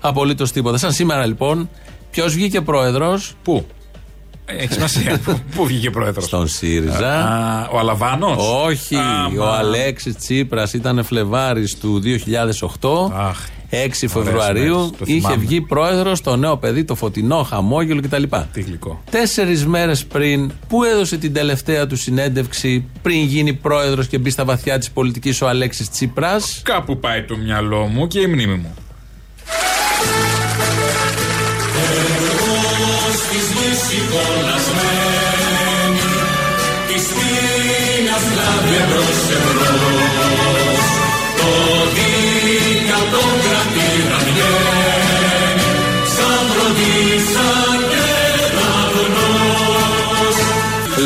Απολύτως 0.01 0.51
τίποτα. 0.51 0.77
Σαν 0.77 0.91
σήμερα 0.91 1.25
λοιπόν, 1.25 1.69
ποιος 2.11 2.33
βγήκε 2.33 2.61
πρόεδρος; 2.61 3.33
Πού; 3.43 3.65
Έχει 4.45 4.73
σημασία. 4.73 5.19
Πού- 5.25 5.39
Πού 5.55 5.65
βγήκε 5.65 5.89
πρόεδρος; 5.89 6.23
Στον 6.25 6.47
ΣΥΡΙΖΑ. 6.47 7.69
Ο 7.73 7.79
Αλαβάνος; 7.79 8.37
Όχι, 8.65 8.95
Α, 8.95 9.25
ο 9.39 9.43
μα. 9.45 9.51
Αλέξης 9.57 10.15
Τσίπρας 10.15 10.73
ήταν 10.73 11.03
Φλεβάρης 11.03 11.77
του 11.77 11.99
2008. 11.99 13.11
Αχ, 13.13 13.37
6 13.69 14.07
Φεβρουαρίου 14.07 14.75
μέρες, 14.75 14.89
το 14.97 15.03
είχε 15.05 15.19
θυμάμαι. 15.19 15.35
βγει 15.35 15.61
πρόεδρος 15.61 16.21
το 16.21 16.35
νέο 16.35 16.57
παιδί, 16.57 16.83
το 16.83 16.95
φωτεινό, 16.95 17.43
χαμόγελο 17.43 18.01
κτλ. 18.01 18.23
Τι 18.53 18.61
γλυκό. 18.61 19.03
Τέσσερις 19.11 19.65
μέρες 19.65 20.05
πριν, 20.05 20.51
που 20.67 20.83
έδωσε 20.83 21.17
την 21.17 21.33
τελευταία 21.33 21.87
του 21.87 21.95
συνέντευξη 21.95 22.85
πριν 23.01 23.23
γίνει 23.23 23.53
πρόεδρος 23.53 24.07
και 24.07 24.17
μπει 24.17 24.29
στα 24.29 24.45
βαθιά 24.45 24.77
της 24.77 24.91
πολιτικής 24.91 25.41
ο 25.41 25.47
Αλέξης 25.47 25.89
Τσίπρας; 25.89 26.61
Κάπου 26.63 26.99
πάει 26.99 27.23
το 27.23 27.37
μυαλό 27.37 27.85
μου 27.85 28.07
και 28.07 28.19
η 28.19 28.27
μνήμη 28.27 28.55
μου. 28.55 28.73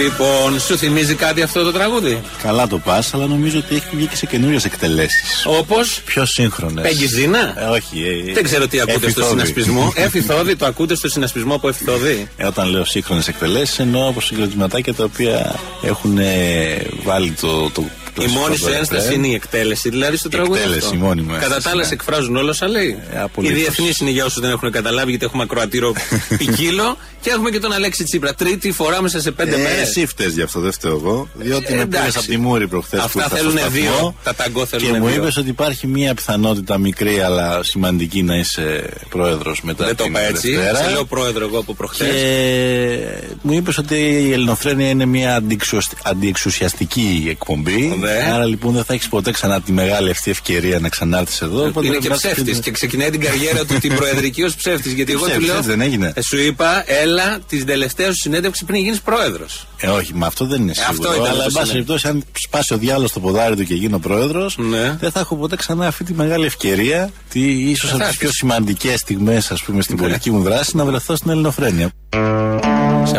Λοιπόν, 0.10 0.60
σου 0.60 0.78
θυμίζει 0.78 1.15
κάτι 1.15 1.41
αυτό 1.41 1.63
το 1.63 1.72
τραγούδι; 1.72 2.22
Καλά 2.41 2.67
το 2.67 2.78
πας, 2.78 3.13
αλλά 3.13 3.26
νομίζω 3.26 3.58
ότι 3.58 3.76
έχει 3.76 3.86
βγει 3.91 4.06
και 4.06 4.15
σε 4.15 4.26
καινούριες 4.26 4.65
εκτελέσεις. 4.65 5.45
Όπως; 5.45 6.02
Πιο 6.06 6.26
σύγχρονες. 6.26 6.84
Πέγγιζίνα. 6.84 7.54
Ε, 7.58 7.63
όχι. 7.65 8.04
Ε, 8.30 8.34
Δεν 8.34 8.43
ξέρω 8.43 8.67
τι 8.67 8.80
ακούτε 8.80 8.98
στο 8.98 9.06
εφηθόδη. 9.08 9.30
συνασπισμό. 9.30 9.93
Εφηθόδη, 10.06 10.56
το 10.56 10.65
ακούτε 10.65 10.95
στο 10.95 11.10
συνασπισμό 11.10 11.54
από 11.56 11.67
εφηθόδη; 11.67 12.28
Ε, 12.38 12.45
όταν 12.45 12.69
λέω 12.69 12.86
σύγχρονες 12.86 13.28
εκτελέσεις, 13.28 13.80
εννοώ 13.80 14.08
από 14.08 14.22
συγκροτηματάκια 14.22 14.93
τα 14.93 15.04
οποία 15.04 15.56
έχουν 15.82 16.17
ε, 16.17 16.82
βάλει 17.04 17.32
το. 17.32 17.69
το 17.69 17.84
Η 18.23 18.27
μόνη 18.27 18.55
σου 18.58 18.67
ένσταση 18.69 19.13
είναι 19.13 19.27
η 19.27 19.34
εκτέλεση, 19.34 19.89
δηλαδή 19.89 20.17
στο 20.17 20.29
τραγούδι. 20.29 20.60
εκτέλεση, 20.60 20.86
αυτό. 20.86 20.95
η 20.97 20.99
μόνη 20.99 21.21
μου 21.21 21.27
Κατά 21.32 21.43
ένσταση, 21.43 21.63
τα 21.63 21.69
άλλα, 21.69 21.82
ναι. 21.82 21.88
σε 21.88 21.93
εκφράζουν 21.93 22.36
όλα 22.36 22.49
όσα 22.49 22.67
λέει. 22.67 22.97
Ε, 23.12 23.15
οι 23.15 23.19
απολύτως. 23.19 23.58
διεθνείς 23.58 23.97
είναι 23.97 24.10
για 24.10 24.25
όσους 24.25 24.41
δεν 24.41 24.51
έχουν 24.51 24.71
καταλάβει, 24.71 25.10
γιατί 25.10 25.25
έχουμε 25.25 25.43
ακροατήρο 25.43 25.93
ποικίλο. 26.38 26.97
Και 27.21 27.29
έχουμε 27.29 27.49
και 27.49 27.60
τον 27.60 27.73
Αλέξη 27.73 28.03
Τσίπρα. 28.03 28.34
Τρίτη 28.34 28.71
φορά 28.71 29.01
μέσα 29.01 29.21
σε 29.21 29.32
πέντε 29.32 29.55
Ε, 29.55 29.58
μέρες. 29.58 29.79
εσύ 29.88 30.05
φταίεις 30.05 30.34
γι' 30.34 30.41
αυτό, 30.41 30.60
δεν 30.60 30.71
φταίω 30.71 30.91
εγώ. 30.91 31.27
Διότι 31.34 31.73
Ε, 31.73 31.75
με 31.75 31.86
πήρες 31.86 31.99
εντάξει. 32.01 32.17
από 32.17 32.27
τη 32.27 32.38
Μούρη 32.38 32.67
προχθές 32.67 32.99
που 32.99 33.05
Αυτά 33.05 33.23
ήρθα 33.23 33.36
θέλουν 33.36 33.51
στο 33.51 33.60
σταθμό 33.60 33.79
δύο. 33.82 34.15
Τα 34.23 34.36
ταγκό 34.36 34.65
θέλουν 34.65 34.91
Και 34.91 34.99
μου 34.99 35.08
δύο. 35.08 35.15
είπες 35.15 35.38
ότι 35.38 35.49
υπάρχει 35.49 35.88
μια 35.88 36.13
πιθανότητα 36.13 36.77
μικρή 36.77 37.19
αλλά 37.19 37.63
σημαντική 37.63 38.23
να 38.23 38.36
είσαι 38.36 38.89
πρόεδρος 39.10 39.62
μετά 39.62 39.86
Δεν 39.86 39.95
το 39.95 40.03
την 40.03 40.12
είπα 40.12 40.21
έτσι. 40.21 40.51
Δευτέρα. 40.55 40.77
Σε 40.84 40.89
λέω 40.89 41.05
πρόεδρο 41.05 41.45
εγώ 41.45 41.60
από 41.60 41.73
προχθές. 41.73 42.08
Και 42.08 42.99
μου 43.41 43.53
είπες 43.53 43.77
ότι 43.77 43.95
η 43.95 44.32
Ελληνοφρένεια 44.32 44.89
είναι 44.89 45.05
μια 45.05 45.36
αντιεξουσ- 45.36 45.93
αντιεξουσιαστική 46.03 47.27
εκπομπή. 47.29 47.88
Ναι. 48.26 48.32
Άρα 48.34 48.45
λοιπόν 48.45 48.74
δεν 48.74 48.84
θα 48.84 48.93
έχεις 48.93 49.08
ποτέ 49.08 49.32
ξανά 49.32 49.62
τη 49.62 49.72
μεγάλη 49.72 50.10
αυτή 50.10 50.32
ευκαιρία 50.32 50.80
να 50.80 50.89
ξανάρθεις 50.89 51.41
εδώ. 51.41 51.65
οπότε 51.65 51.80
Είναι 51.88 51.88
πρέπει 51.89 52.02
και 52.04 52.10
να 52.10 52.15
είσαι 52.15 52.28
ψεύτης 52.28 52.56
και- 52.56 52.62
και 52.62 52.72
ξεκινάει 52.72 53.10
την 53.10 53.19
καριέρα 53.22 53.65
του 53.65 53.80
την 53.80 53.95
προεδρική 53.95 54.43
ως 54.43 54.56
ψεύτης. 54.56 54.91
Γιατί 54.93 55.12
εγώ 55.12 55.22
του 55.22 55.28
Ψεύτης, 55.28 55.48
λέω. 55.48 55.58
έτσι 55.58 55.69
δεν 55.69 55.82
έγινε. 55.82 56.12
Ε, 56.15 56.22
Σου 56.22 56.38
είπα, 56.39 56.84
έλα 57.02 57.39
την 57.50 57.65
τελευταία 57.65 58.08
σου 58.08 58.15
συνέντευξη 58.22 58.65
πριν 58.65 58.82
γίνεις 58.84 59.02
πρόεδρος. 59.02 59.67
Ε, 59.78 59.88
όχι, 59.88 60.13
μα 60.15 60.28
αυτό 60.28 60.45
δεν 60.45 60.62
είναι 60.62 60.72
Ε, 60.76 60.82
αυτό 60.82 60.93
σίγουρο. 60.93 61.12
ήταν 61.13 61.26
αλλά, 61.26 61.38
το 61.38 61.43
εν 61.43 61.52
πάση 61.54 61.56
σημείο. 61.67 61.72
περιπτώσει, 61.72 62.08
αν 62.08 62.24
σπάσει 62.34 62.74
ο 62.74 62.78
διάλογος 62.78 63.10
στο 63.10 63.19
ποδάρι 63.19 63.56
του 63.56 63.63
και 63.63 63.74
γίνω 63.74 64.00
πρόεδρος, 64.00 64.58
Ναι. 64.58 64.98
δεν 65.00 65.12
θα 65.12 65.19
έχω 65.19 65.36
ποτέ 65.36 65.56
ξανά 65.56 65.88
αυτή 65.88 66.04
τη 66.04 66.13
μεγάλη 66.13 66.45
ευκαιρία, 66.45 67.10
τη, 67.30 67.41
ίσως 67.52 67.89
θα 67.89 67.95
από 67.95 67.98
τις 67.98 68.08
έχεις. 68.08 68.19
πιο 68.19 68.30
σημαντικές 68.32 69.00
στιγμές, 69.00 69.52
ας 69.52 69.63
πούμε, 69.63 69.78
Ναι. 69.78 69.84
στην 69.84 69.98
πολιτική 69.98 70.32
μου 70.32 70.41
δράση, 70.41 70.76
να 70.76 70.86
βρεθώ 70.86 71.15
στην 71.15 71.32
Ελληνοφρένεια. 71.32 71.89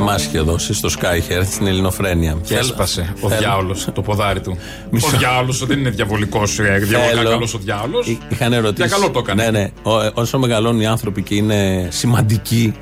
Σε 0.00 0.06
εμά 0.06 0.14
είχε 0.18 0.40
δώσει 0.40 0.74
στο 0.74 0.88
Sky 0.98 1.16
είχε 1.16 1.34
έρθει 1.34 1.52
στην 1.52 1.66
Ελληνοφρένεια. 1.66 2.36
Και 2.44 2.54
έσπασε 2.56 3.14
ο 3.20 3.28
Θέλω- 3.28 3.40
διάολος 3.40 3.88
το 3.94 4.02
ποδάρι 4.02 4.40
του. 4.40 4.56
Μισό. 4.90 5.06
Ο 5.06 5.18
διάολος 5.18 5.66
δεν 5.66 5.78
είναι 5.78 5.90
διαβολικός, 5.90 6.54
διαβολικά 6.56 6.98
Θέλω- 6.98 7.30
καλός 7.30 7.54
ο 7.54 7.58
διάολος. 7.58 8.06
Εί- 8.06 8.18
Είχαν 8.28 8.52
ερωτήσει. 8.52 8.88
Για 8.88 8.96
καλό 8.96 9.10
το 9.10 9.18
έκανε. 9.18 9.44
Ναι, 9.44 9.50
ναι. 9.50 9.70
Ό, 9.82 10.00
ε, 10.00 10.10
όσο 10.14 10.38
μεγαλώνουν 10.38 10.80
οι 10.80 10.86
άνθρωποι 10.86 11.22
και 11.22 11.34
είναι 11.34 11.88
σημαντικοί, 11.90 12.74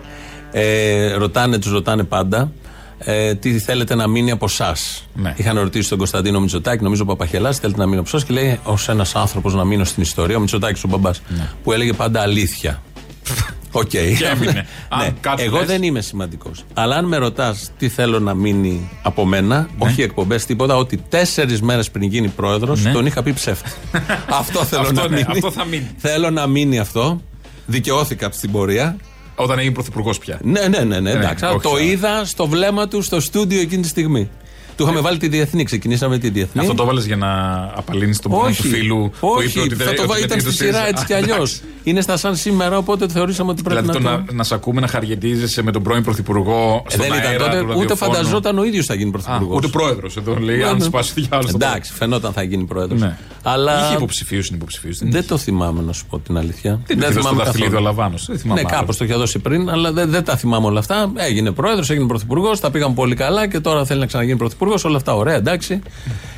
ε, 0.52 1.12
ρωτάνε, 1.12 1.58
τους 1.58 1.72
ρωτάνε 1.72 2.04
πάντα. 2.04 2.52
Ε, 2.98 3.34
τι 3.34 3.58
θέλετε 3.58 3.94
να 3.94 4.08
μείνει 4.08 4.30
από 4.30 4.44
εσά. 4.44 4.76
Ναι. 5.14 5.34
Είχαν 5.36 5.58
ρωτήσει 5.58 5.88
τον 5.88 5.98
Κωνσταντίνο 5.98 6.40
Μητσοτάκη, 6.40 6.82
νομίζω 6.82 7.02
ο 7.02 7.06
Παπαχελάς, 7.06 7.58
θέλετε 7.58 7.78
να 7.78 7.86
μείνει 7.86 7.98
από 7.98 8.16
εσά 8.16 8.26
και 8.26 8.32
λέει 8.32 8.60
ως 8.64 8.88
ένας 8.88 9.14
άνθρωπος 9.14 9.54
να 9.54 9.64
μείνω 9.64 9.84
στην 9.84 10.02
ιστορία, 10.02 10.36
ο 10.36 10.40
Μητσοτάκης 10.40 10.84
ο 10.84 10.88
μπαμπάς, 10.88 11.22
που 11.62 11.72
έλεγε 11.72 11.92
πάντα 11.92 12.20
αλήθεια. 12.20 12.82
Οκ. 13.72 13.92
Ναι. 13.92 14.00
Και 14.00 14.24
έμεινε. 14.24 14.66
Αν 14.88 14.98
Ναι. 15.04 15.12
κάτι 15.20 15.42
Εγώ 15.42 15.56
λες- 15.58 15.66
δεν 15.66 15.82
είμαι 15.82 16.00
σημαντικός. 16.00 16.64
Αλλά 16.74 16.96
αν 16.96 17.04
με 17.04 17.16
ρωτάς 17.16 17.70
τι 17.78 17.88
θέλω 17.88 18.18
να 18.20 18.34
μείνει 18.34 18.88
από 19.02 19.24
μένα, 19.26 19.58
Ναι. 19.58 19.88
όχι 19.88 20.02
εκπομπές, 20.02 20.44
τίποτα, 20.46 20.76
ότι 20.76 20.96
τέσσερις 21.08 21.62
μέρες 21.62 21.90
πριν 21.90 22.08
γίνει 22.08 22.28
πρόεδρος, 22.28 22.82
τον 22.92 23.06
είχα 23.06 23.22
πει 23.22 23.32
ψεύτη. 23.32 23.70
αυτό 24.40 24.64
θέλω 24.64 24.82
Αυτό 24.82 24.94
να 24.94 25.08
ναι, 25.08 25.16
μείνει. 25.16 25.26
αυτό 25.30 25.50
θα 25.50 25.64
μείνει. 25.64 25.90
Θέλω 25.96 26.30
να 26.30 26.46
μείνει 26.46 26.78
αυτό. 26.78 27.20
Δικαιώθηκα 27.66 28.30
στην 28.30 28.50
πορεία. 28.52 28.96
Όταν 29.34 29.58
έγινε 29.58 29.72
πρωθυπουργός 29.74 30.18
πια. 30.18 30.38
Ναι, 30.42 30.60
ναι, 30.68 30.78
ναι, 30.78 31.00
ναι, 31.00 31.10
εντάξει. 31.10 31.44
όχι 31.44 31.58
το 31.60 31.68
σαν- 31.76 31.86
είδα 31.88 32.24
στο 32.24 32.46
βλέμμα 32.46 32.88
του 32.88 33.02
στο 33.02 33.20
στούντιο 33.20 33.60
εκείνη 33.60 33.82
τη 33.82 33.88
στιγμή. 33.88 34.30
Του 34.78 34.84
είχαμε 34.84 35.00
βάλει 35.00 35.18
τη 35.18 35.28
διεθνή, 35.28 35.64
ξεκινήσαμε 35.64 36.18
τη 36.18 36.30
διεθνή. 36.30 36.60
Αυτό 36.60 36.74
το 36.74 36.82
έβαλες 36.82 37.06
για 37.06 37.16
να 37.16 37.28
απαλύνεις 37.76 38.18
τον 38.20 38.30
πόνο 38.30 38.46
του 38.46 38.52
φίλου 38.54 39.10
που 39.20 39.28
όχι, 39.28 39.46
είπε 39.48 39.60
ότι 39.60 39.74
δεν 39.74 39.86
θα 39.86 39.92
το 39.94 40.02
ότι 40.02 40.08
βάλει, 40.10 40.20
δεν 40.26 40.38
ήταν 40.38 40.40
στη 40.40 40.48
το 40.50 40.56
ΣΥΡΙΖΑ. 40.56 40.76
σειρά 40.76 40.88
έτσι 40.88 41.04
κι 41.04 41.12
Α, 41.12 41.16
αλλιώς. 41.16 41.36
εντάξει. 41.36 41.60
Είναι 41.82 42.00
στα 42.00 42.16
σαν 42.16 42.36
σήμερα, 42.36 42.76
οπότε 42.78 43.08
θεωρήσαμε 43.08 43.50
ότι 43.50 43.62
πρέπει 43.62 43.80
Δηλαδή 43.80 43.98
να 44.04 44.10
το 44.10 44.16
το. 44.16 44.24
να, 44.26 44.36
να 44.36 44.42
σε 44.44 44.54
ακούμε 44.54 44.80
να 44.80 44.86
χαριετίζεσαι 44.86 45.62
με 45.62 45.70
τον 45.72 45.82
πρώην 45.82 46.02
πρωθυπουργό 46.02 46.84
Ε, 46.88 46.92
στον 46.92 47.04
δεν 47.06 47.18
ήταν 47.18 47.30
αέρα 47.30 47.44
τότε, 47.44 47.58
του 47.58 47.64
ούτε 47.68 47.78
ραδιοφώνου. 47.78 48.12
φανταζόταν 48.12 48.58
ο 48.58 48.64
ίδιος 48.64 48.86
θα 48.86 48.94
γίνει 48.94 49.08
Α, 49.08 49.12
πρωθυπουργό. 49.12 49.54
ούτε 49.54 49.68
πρόεδρος 49.68 50.16
εδώ 50.16 50.34
λέει, 50.36 50.62
αν 50.62 50.80
σπάσει 50.82 51.12
διάλογο. 51.20 51.50
Εντάξει, 51.54 51.92
φαινόταν 51.92 52.32
θα 52.32 52.42
γίνει 52.42 52.64
πρόεδρος. 52.64 53.00
Ναι. 53.00 53.16
Αλλά 53.42 53.84
Είχε 53.86 53.94
υποψηφίους, 53.94 54.48
είναι 54.48 54.56
υποψηφίους. 54.56 54.98
δεν 55.02 55.26
το 55.26 55.36
θυμάμαι 55.38 55.82
να 55.82 55.92
σου 55.92 56.06
πω 56.06 56.18
την 56.18 56.36
αλήθεια. 56.36 56.80
Δεν 56.86 57.14
το 57.14 57.20
στο 57.20 57.34
δαχτυλίδι 57.34 57.76
ο 57.76 57.80
Λαβάνο. 57.80 58.14
Δεν 58.26 58.38
θυμάμαι. 58.38 58.60
Ναι, 58.60 58.66
άλλο. 58.70 58.78
κάπως 58.78 58.96
το 58.96 59.04
είχε 59.04 59.14
δώσει 59.14 59.38
πριν, 59.38 59.70
αλλά 59.70 59.92
δεν, 59.92 60.10
δεν 60.10 60.24
τα 60.24 60.36
θυμάμαι 60.36 60.66
όλα 60.66 60.78
αυτά. 60.78 61.12
Έγινε 61.16 61.50
πρόεδρος, 61.52 61.90
έγινε 61.90 62.06
πρωθυπουργός, 62.06 62.60
τα 62.60 62.70
πήγαν 62.70 62.94
πολύ 62.94 63.14
καλά 63.14 63.46
και 63.48 63.60
τώρα 63.60 63.84
θέλει 63.84 64.00
να 64.00 64.06
ξαναγίνει 64.06 64.36
πρωθυπουργός. 64.38 64.67
Όλα 64.84 64.96
αυτά 64.96 65.14
ωραία, 65.14 65.34
εντάξει. 65.34 65.82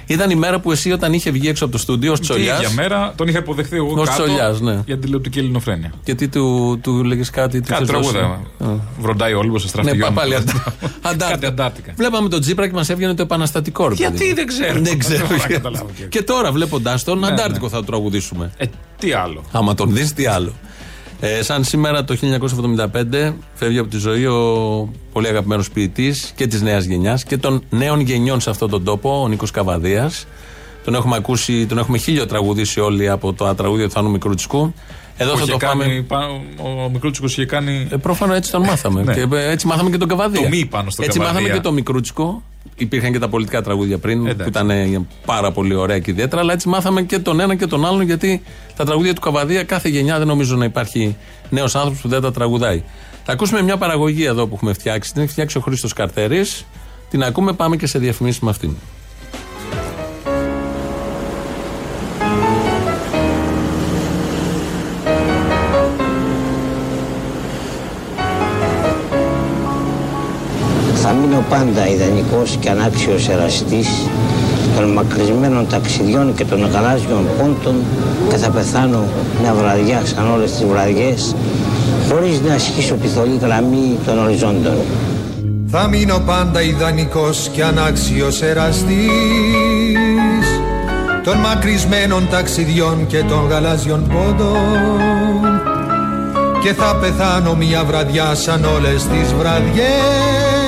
Ήταν 0.06 0.30
η 0.30 0.34
μέρα 0.34 0.60
που 0.60 0.72
εσύ 0.72 0.92
όταν 0.92 1.12
είχε 1.12 1.30
βγει 1.30 1.48
έξω 1.48 1.64
από 1.64 1.72
το 1.72 1.78
στούντιο 1.78 2.12
ως 2.12 2.18
Την 2.20 2.28
Τσολιά. 2.28 2.54
ίδια 2.54 2.70
μέρα 2.70 3.12
τον 3.16 3.28
είχα 3.28 3.38
υποδεχθεί 3.38 3.76
εγώ 3.76 3.92
Ως 4.00 4.08
κάτω 4.08 4.22
Τσολιάς, 4.22 4.60
ναι. 4.60 4.72
για 4.72 4.82
την 4.84 5.00
τηλεοπτική 5.00 5.38
ελληνοφρένεια. 5.38 5.92
Και 6.04 6.14
τι 6.14 6.28
του, 6.28 6.78
του 6.82 7.04
λέγες 7.04 7.30
κάτι. 7.30 7.60
τι 7.60 7.68
Κάτι 7.68 7.84
θες 7.84 7.94
δώσει. 7.96 8.12
τραγούδα. 8.12 8.40
Βροντάει 9.00 9.32
ο 9.32 9.38
Όλυμπο 9.38 9.58
σε 9.58 9.64
Ναι, 9.64 9.70
στρατηγό. 9.70 10.06
πα- 10.06 10.12
πάλι 10.12 10.32
Κάτι 10.34 10.50
αντα- 10.52 11.26
Αντάρτικα. 11.26 11.48
αντάρτικα. 11.48 11.92
Βλέπαμε 11.96 12.28
τον 12.28 12.40
Τζίπρα 12.40 12.66
και 12.68 12.74
μας 12.74 12.88
έβγαινε 12.88 13.14
το 13.14 13.22
επαναστατικό. 13.22 13.88
ρε 13.88 13.94
Γιατί 13.94 14.12
παιδί 14.18 14.28
μου. 14.28 14.34
δεν 14.34 14.46
ξέρω. 14.46 14.80
Δεν 14.80 14.98
ξέρω. 14.98 15.16
Δεν 15.18 15.26
μπορώ 15.26 15.40
να 15.48 15.54
καταλάβω 15.54 15.86
και- 15.96 16.04
Και 16.04 16.22
τώρα 16.22 16.52
βλέποντά 16.52 16.98
τον, 17.04 17.18
Ναι, 17.18 17.26
Αντάρτικο 17.26 17.64
ναι. 17.64 17.70
θα 17.70 17.76
το 17.76 17.84
τραγουδήσουμε. 17.84 18.50
Ε, 18.56 18.64
τι 18.98 19.12
άλλο. 19.12 19.44
Άμα 19.52 19.74
τον 19.74 19.94
δεις, 19.94 20.12
τι 20.12 20.26
άλλο. 20.26 20.52
Ε, 21.20 21.42
σαν 21.42 21.64
σήμερα 21.64 22.04
το 22.04 22.16
1975 23.22 23.32
φεύγει 23.54 23.78
από 23.78 23.88
τη 23.90 23.96
ζωή 23.98 24.26
ο 24.26 24.88
πολύ 25.12 25.28
αγαπημένος 25.28 25.70
ποιητής 25.70 26.32
και 26.36 26.46
της 26.46 26.62
νέας 26.62 26.84
γενιάς 26.84 27.24
και 27.24 27.36
των 27.36 27.62
νέων 27.70 28.00
γενιών 28.00 28.40
σε 28.40 28.50
αυτόν 28.50 28.70
τον 28.70 28.84
τόπο, 28.84 29.22
ο 29.22 29.28
Νίκος 29.28 29.50
Καβαδίας. 29.50 30.26
Τον 30.84 30.94
έχουμε 30.94 31.16
ακούσει, 31.16 31.66
τον 31.66 31.78
έχουμε 31.78 31.98
χίλιο 31.98 32.26
τραγουδήσει 32.26 32.80
όλοι 32.80 33.08
από 33.08 33.32
το 33.32 33.54
τραγούδι 33.54 33.84
του 33.84 33.90
Θάνου 33.90 34.10
Μικρούτσικου. 34.10 34.74
Εδώ 35.16 35.30
Που 35.30 35.36
θα 35.36 35.42
είχε 35.42 35.52
το 35.52 35.58
πάμε. 35.66 35.84
κάνει, 35.84 36.02
πα- 36.02 36.26
ο 36.84 36.90
Μικρούτσικος 36.92 37.32
είχε 37.32 37.44
κάνει. 37.46 37.88
Ε, 37.90 37.96
Προφανώς 37.96 38.36
έτσι 38.36 38.50
τον 38.50 38.62
μάθαμε. 38.62 39.02
Ναι. 39.02 39.14
και 39.14 39.26
ε, 39.32 39.50
έτσι 39.50 39.66
μάθαμε 39.66 39.90
και 39.90 39.96
τον 39.98 40.08
Καβαδία. 40.08 40.40
Το 40.42 40.48
μη 40.48 40.66
πάνω 40.66 40.90
στο 40.90 41.02
Έτσι 41.02 41.18
Καβαδία. 41.18 41.40
μάθαμε 41.40 41.58
και 41.58 41.64
το 41.64 41.72
Μικρούτσικο. 41.72 42.42
Υπήρχαν 42.76 43.12
και 43.12 43.18
τα 43.18 43.28
πολιτικά 43.28 43.62
τραγούδια 43.62 43.98
πριν 43.98 44.26
Εντάξει. 44.26 44.42
που 44.42 44.48
ήταν 44.48 44.70
ε, 44.70 45.06
πάρα 45.26 45.52
πολύ 45.52 45.74
ωραία 45.74 45.98
και 45.98 46.10
ιδιαίτερα. 46.10 46.40
Αλλά 46.40 46.52
έτσι 46.52 46.68
μάθαμε 46.68 47.02
και 47.02 47.18
τον 47.18 47.40
ένα 47.40 47.54
και 47.54 47.66
τον 47.66 47.86
άλλον 47.86 48.02
γιατί 48.02 48.42
τα 48.76 48.84
τραγούδια 48.84 49.14
του 49.14 49.20
Καβαδία 49.20 49.64
κάθε 49.64 49.88
γενιά 49.88 50.18
δεν 50.18 50.26
νομίζω 50.26 50.56
να 50.56 50.64
υπάρχει 50.64 51.16
νέος 51.50 51.74
άνθρωπος 51.74 52.00
που 52.00 52.08
δεν 52.08 52.20
τα 52.20 52.32
τραγουδάει. 52.32 52.82
Θα 53.24 53.32
ακούσουμε 53.32 53.62
μια 53.62 53.76
παραγωγή 53.76 54.24
εδώ 54.24 54.46
που 54.46 54.54
έχουμε 54.54 54.72
φτιάξει. 54.72 55.12
Την 55.12 55.22
έχει 55.22 55.30
φτιάξει 55.30 55.58
ο 55.58 55.60
Χρήστος 55.60 55.92
Καρτέρη. 55.92 56.44
Την 57.10 57.22
ακούμε, 57.22 57.52
πάμε 57.52 57.76
και 57.76 57.86
σε 57.86 57.98
διαφημίσεις 57.98 58.40
με 58.40 58.50
αυτήν. 58.50 58.76
Θα 71.48 71.58
μείνω 71.58 71.74
πάντα 71.74 71.88
ιδανικός 71.88 72.56
και 72.60 72.70
ανάξιος 72.70 73.28
εραστής 73.28 73.88
των 74.76 74.92
μακρισμένων 74.92 75.66
ταξιδιών 75.68 76.34
και 76.34 76.44
των 76.44 76.70
γαλάζιων 76.72 77.26
πόντων 77.38 77.74
και 78.28 78.36
θα 78.36 78.50
πεθάνω 78.50 79.04
μια 79.40 79.54
βραδιά 79.54 80.02
σαν 80.04 80.32
όλες 80.32 80.50
τις 80.50 80.64
βραδιές 80.64 81.34
χωρίς 82.08 82.40
να 82.40 82.54
ασχίσω 82.54 82.94
τη 82.94 83.08
θολή 83.08 83.38
γραμμή 83.42 83.98
των 84.06 84.18
οριζόντων. 84.18 84.74
Θα 85.66 85.88
μείνω 85.88 86.18
πάντα 86.26 86.62
ιδανικός 86.62 87.48
και 87.52 87.64
ανάξιος 87.64 88.42
εραστής 88.42 89.08
των 91.24 91.36
μακρισμένων 91.36 92.28
ταξιδιών 92.30 93.06
και 93.06 93.24
των 93.28 93.46
γαλάζιων 93.48 94.06
πόντων 94.06 94.90
και 96.62 96.72
θα 96.72 96.96
πεθάνω 96.96 97.54
μια 97.54 97.84
βραδιά 97.84 98.34
σαν 98.34 98.64
όλες 98.64 99.06
τις 99.06 99.34
βραδιές 99.34 100.59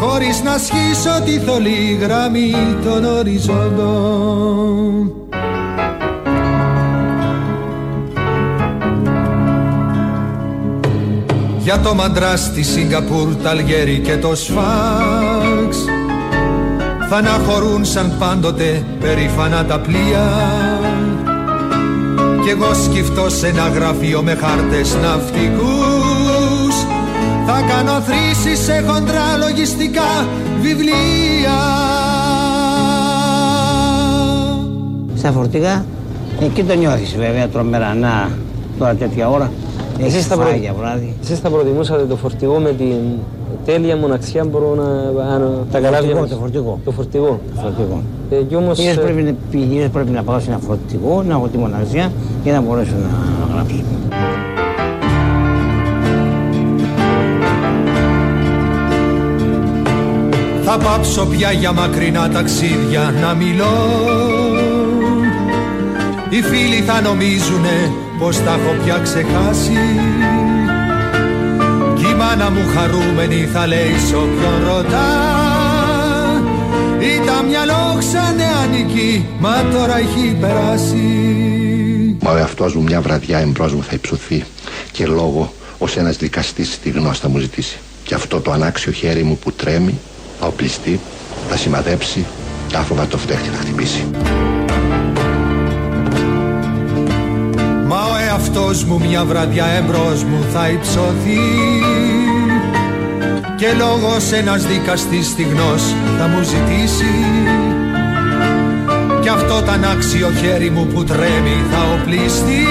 χωρίς 0.00 0.42
να 0.42 0.58
σχίσω 0.58 1.22
τη 1.24 1.38
θολή 1.38 1.98
γραμμή 2.00 2.54
των 2.84 3.04
οριζόντων. 3.04 4.68
Για 11.58 11.78
το 11.78 11.94
μαντράς 11.94 12.40
στη 12.40 12.62
Σιγκαπούρ, 12.62 13.34
τα 13.42 13.50
Αλγέρι 13.50 13.98
και 13.98 14.16
το 14.16 14.34
Σφάξ 14.34 15.76
Θα 17.08 17.16
αναχωρούν 17.16 17.84
σαν 17.84 18.12
πάντοτε 18.18 18.84
περήφανα 19.00 19.64
τα 19.64 19.80
πλοία. 19.80 20.28
Κι 22.42 22.50
εγώ 22.50 22.74
σκυφτώ 22.84 23.28
σε 23.30 23.46
ένα 23.46 23.68
γραφείο 23.68 24.22
με 24.22 24.34
χάρτες 24.34 24.96
ναυτικούς 25.02 26.47
Θα 27.50 27.60
κάνω 27.68 28.00
θρήσεις 28.00 28.64
σε 28.64 28.72
χοντρά 28.86 29.36
λογιστικά 29.38 30.08
βιβλία 30.60 31.56
Στα 35.14 35.30
φορτηγά, 35.32 35.84
εκεί 36.40 36.62
το 36.64 36.74
νιώθεις 36.74 37.16
βέβαια 37.16 37.48
τρομερά. 37.48 37.94
Να, 37.94 38.30
τώρα 38.78 38.94
τέτοια 38.94 39.28
ώρα. 39.28 39.50
Εσείς 40.00 40.14
Έχεις 40.14 40.26
θα, 40.26 40.34
προ... 40.34 40.44
φάει 40.44 40.58
για 40.58 40.74
βράδυ. 40.78 41.14
Εσείς 41.22 41.38
θα 41.38 41.48
προτιμούσατε 41.50 42.02
το 42.04 42.16
φορτηγό 42.16 42.58
με 42.58 42.72
την 42.72 42.96
τέλεια 43.64 43.96
μοναξιά 43.96 44.44
μπορώ 44.44 44.74
να... 44.74 45.22
αν- 45.34 45.66
τα 45.72 45.80
καλάβια 45.80 46.14
φορτηγό, 46.14 46.20
μας; 46.20 46.28
το 46.30 46.36
φορτηγό. 46.36 46.78
Το 46.84 46.90
φορτηγό. 46.90 47.40
Το 47.54 47.60
φορτηγό. 47.60 48.02
Ε, 48.30 48.36
κι 48.42 48.54
όμως, 48.56 48.78
Ιδίως 48.78 48.96
ε, 48.96 49.00
πρέπει, 49.00 49.22
να- 49.22 49.58
ιδίως 49.60 49.88
πρέπει 49.90 50.10
να 50.10 50.22
πάω 50.22 50.38
σε 50.40 50.50
ένα 50.50 50.58
φορτηγό, 50.58 51.22
να 51.28 51.34
έχω 51.34 51.46
τη 51.48 51.58
μοναξιά 51.58 52.12
για 52.44 52.52
να 52.52 52.60
μπορέσω 52.60 52.92
να 53.02 53.54
γράψω. 53.54 53.76
Θα 60.70 60.78
πάψω 60.78 61.26
πια 61.26 61.52
για 61.52 61.72
μακρινά 61.72 62.28
ταξίδια 62.30 63.14
να 63.20 63.34
μιλώ. 63.34 63.76
Οι 66.28 66.42
φίλοι 66.42 66.82
θα 66.86 67.00
νομίζουνε 67.00 67.92
πως 68.18 68.36
τα 68.36 68.52
έχω 68.52 68.82
πια 68.84 68.98
ξεχάσει. 68.98 69.78
Κι 71.96 72.08
η 72.10 72.14
μάνα 72.14 72.50
μου 72.50 72.60
χαρούμενη 72.74 73.48
θα 73.52 73.66
λέει 73.66 73.98
σ' 74.08 74.12
όποιον 74.12 74.64
ρωτά. 74.66 75.08
Ήταν 77.00 77.46
μυαλό 77.46 77.98
ξανεανική 77.98 79.26
μα 79.38 79.64
τώρα 79.72 79.98
έχει 79.98 80.36
περάσει. 80.40 81.06
Μα 82.20 82.30
ο 82.30 82.36
εαυτός 82.36 82.74
μου 82.74 82.82
μια 82.82 83.00
βραδιά 83.00 83.38
εμπρός 83.38 83.74
μου 83.74 83.82
θα 83.82 83.94
υψωθεί 83.94 84.44
και 84.92 85.06
λόγο 85.06 85.52
ως 85.78 85.96
ένας 85.96 86.16
δικαστής 86.16 86.78
τη 86.80 86.90
γνώση 86.90 87.20
θα 87.20 87.28
μου 87.28 87.38
ζητήσει. 87.38 87.78
Και 88.04 88.14
αυτό 88.14 88.40
το 88.40 88.52
ανάξιο 88.52 88.92
χέρι 88.92 89.22
μου 89.22 89.38
που 89.38 89.52
τρέμει 89.52 89.98
θα 90.00 90.17
οπλιστεί, 90.40 91.00
θα 91.50 91.56
σημαδέψει 91.56 92.26
και 92.66 92.76
άφοβα 92.76 93.06
το 93.06 93.18
φτέχτη 93.18 93.48
θα 93.48 93.58
χτυπήσει. 93.60 94.06
Μα 97.86 97.96
ο 97.96 98.16
εαυτός 98.28 98.84
μου 98.84 99.00
μια 99.08 99.24
βραδιά 99.24 99.66
εμπρός 99.66 100.24
μου 100.24 100.44
θα 100.52 100.68
υψωθεί. 100.68 101.38
Και 103.56 103.66
λόγος 103.78 104.32
ένας 104.32 104.66
δικαστής 104.66 105.26
στιγνός 105.26 105.82
θα 106.18 106.26
μου 106.26 106.42
ζητήσει. 106.42 107.14
Κι 109.22 109.28
αυτό 109.28 109.62
το 109.62 109.70
ανάξιο 109.70 110.30
χέρι 110.40 110.70
μου 110.70 110.86
που 110.86 111.04
τρέμει 111.04 111.64
θα 111.70 111.78
οπλιστεί. 112.00 112.66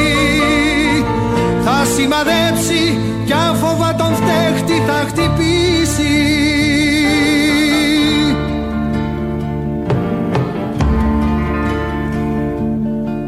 Θα 1.63 1.85
σημαδέψει 1.95 2.99
κι 3.25 3.33
άφοβα 3.33 3.95
τον 3.95 4.15
φταίχτη 4.15 4.83
θα 4.87 5.05
χτυπήσει 5.07 6.56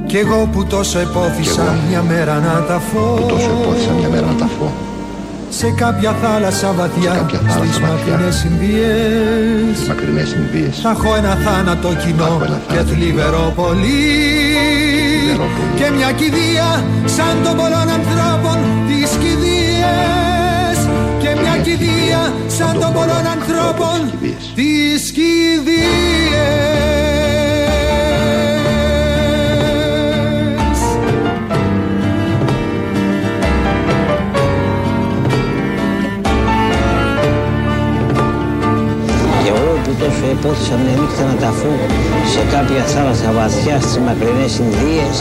Κι 0.09 0.17
εγώ 0.17 0.49
που 0.51 0.65
τόσο 0.65 0.99
επόθησα 0.99 1.51
Κι 1.53 1.59
εγώ 1.59 1.87
μια 1.89 2.01
μέρα 2.01 2.33
να 2.39 2.63
τα 2.67 2.79
φω. 2.79 3.13
Που 3.15 3.25
τόσο 3.27 3.49
επόθησα 3.61 3.91
μια 3.99 4.09
μέρα 4.09 4.25
να 4.25 4.33
τα 4.33 4.49
φω. 4.59 4.71
Σε 5.49 5.69
κάποια 5.77 6.11
θάλασσα 6.21 6.71
βαθιά 6.77 7.11
κάποια 7.11 7.39
θάλασσα 7.39 7.63
Στις 7.65 7.79
βαθιά. 7.79 8.13
μακρινές 8.13 8.43
Ινδίες 8.43 9.77
Τις 9.79 9.87
μακρινές 9.87 10.29
Ινδίες 10.31 10.79
Θα 10.83 10.89
έχω 10.89 11.15
ένα 11.15 11.33
θάνατο 11.45 11.89
κοινό 12.03 12.41
ένα 12.45 12.59
Και 12.67 12.81
θλιβερό 12.89 13.53
πολύ 13.55 14.05
Και 15.75 15.87
μια 15.97 16.11
κηδεία 16.11 16.83
σαν 17.05 17.35
των 17.43 17.55
πολλών 17.59 17.87
ανθρώπων 17.97 18.57
Τις 18.87 19.09
κηδείες 19.21 20.77
Και 21.21 21.29
μια 21.41 21.55
κηδείας. 21.65 22.31
σαν 22.57 22.73
των 22.81 22.93
πολλών 22.93 23.25
ανθρώπων 23.35 23.97
Τις 24.55 25.01
κηδείες 25.17 27.08
που 40.41 40.47
τόσο 40.47 40.73
επόθησα 40.73 40.75
μια 40.83 40.95
νύχτα 41.01 41.23
να 41.25 41.35
ταφώ 41.35 41.73
σε 42.33 42.41
κάποια 42.55 42.83
θάλασσα 42.83 43.31
βαθιά 43.31 43.81
στις 43.81 43.97
μακρινές 43.97 44.57
Ινδίες 44.57 45.17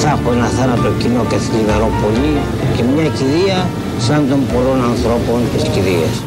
θα 0.00 0.08
έχω 0.08 0.32
ένα 0.32 0.46
θάνατο 0.46 0.88
κοινό 0.98 1.24
και 1.28 1.36
θλιβερό 1.36 1.90
πολύ 2.02 2.36
και 2.76 2.82
μια 2.82 3.08
κηδεία 3.16 3.68
σαν 3.98 4.28
των 4.28 4.40
πολλών 4.52 4.84
ανθρώπων 4.90 5.40
της 5.52 5.62
κηδείας. 5.62 6.22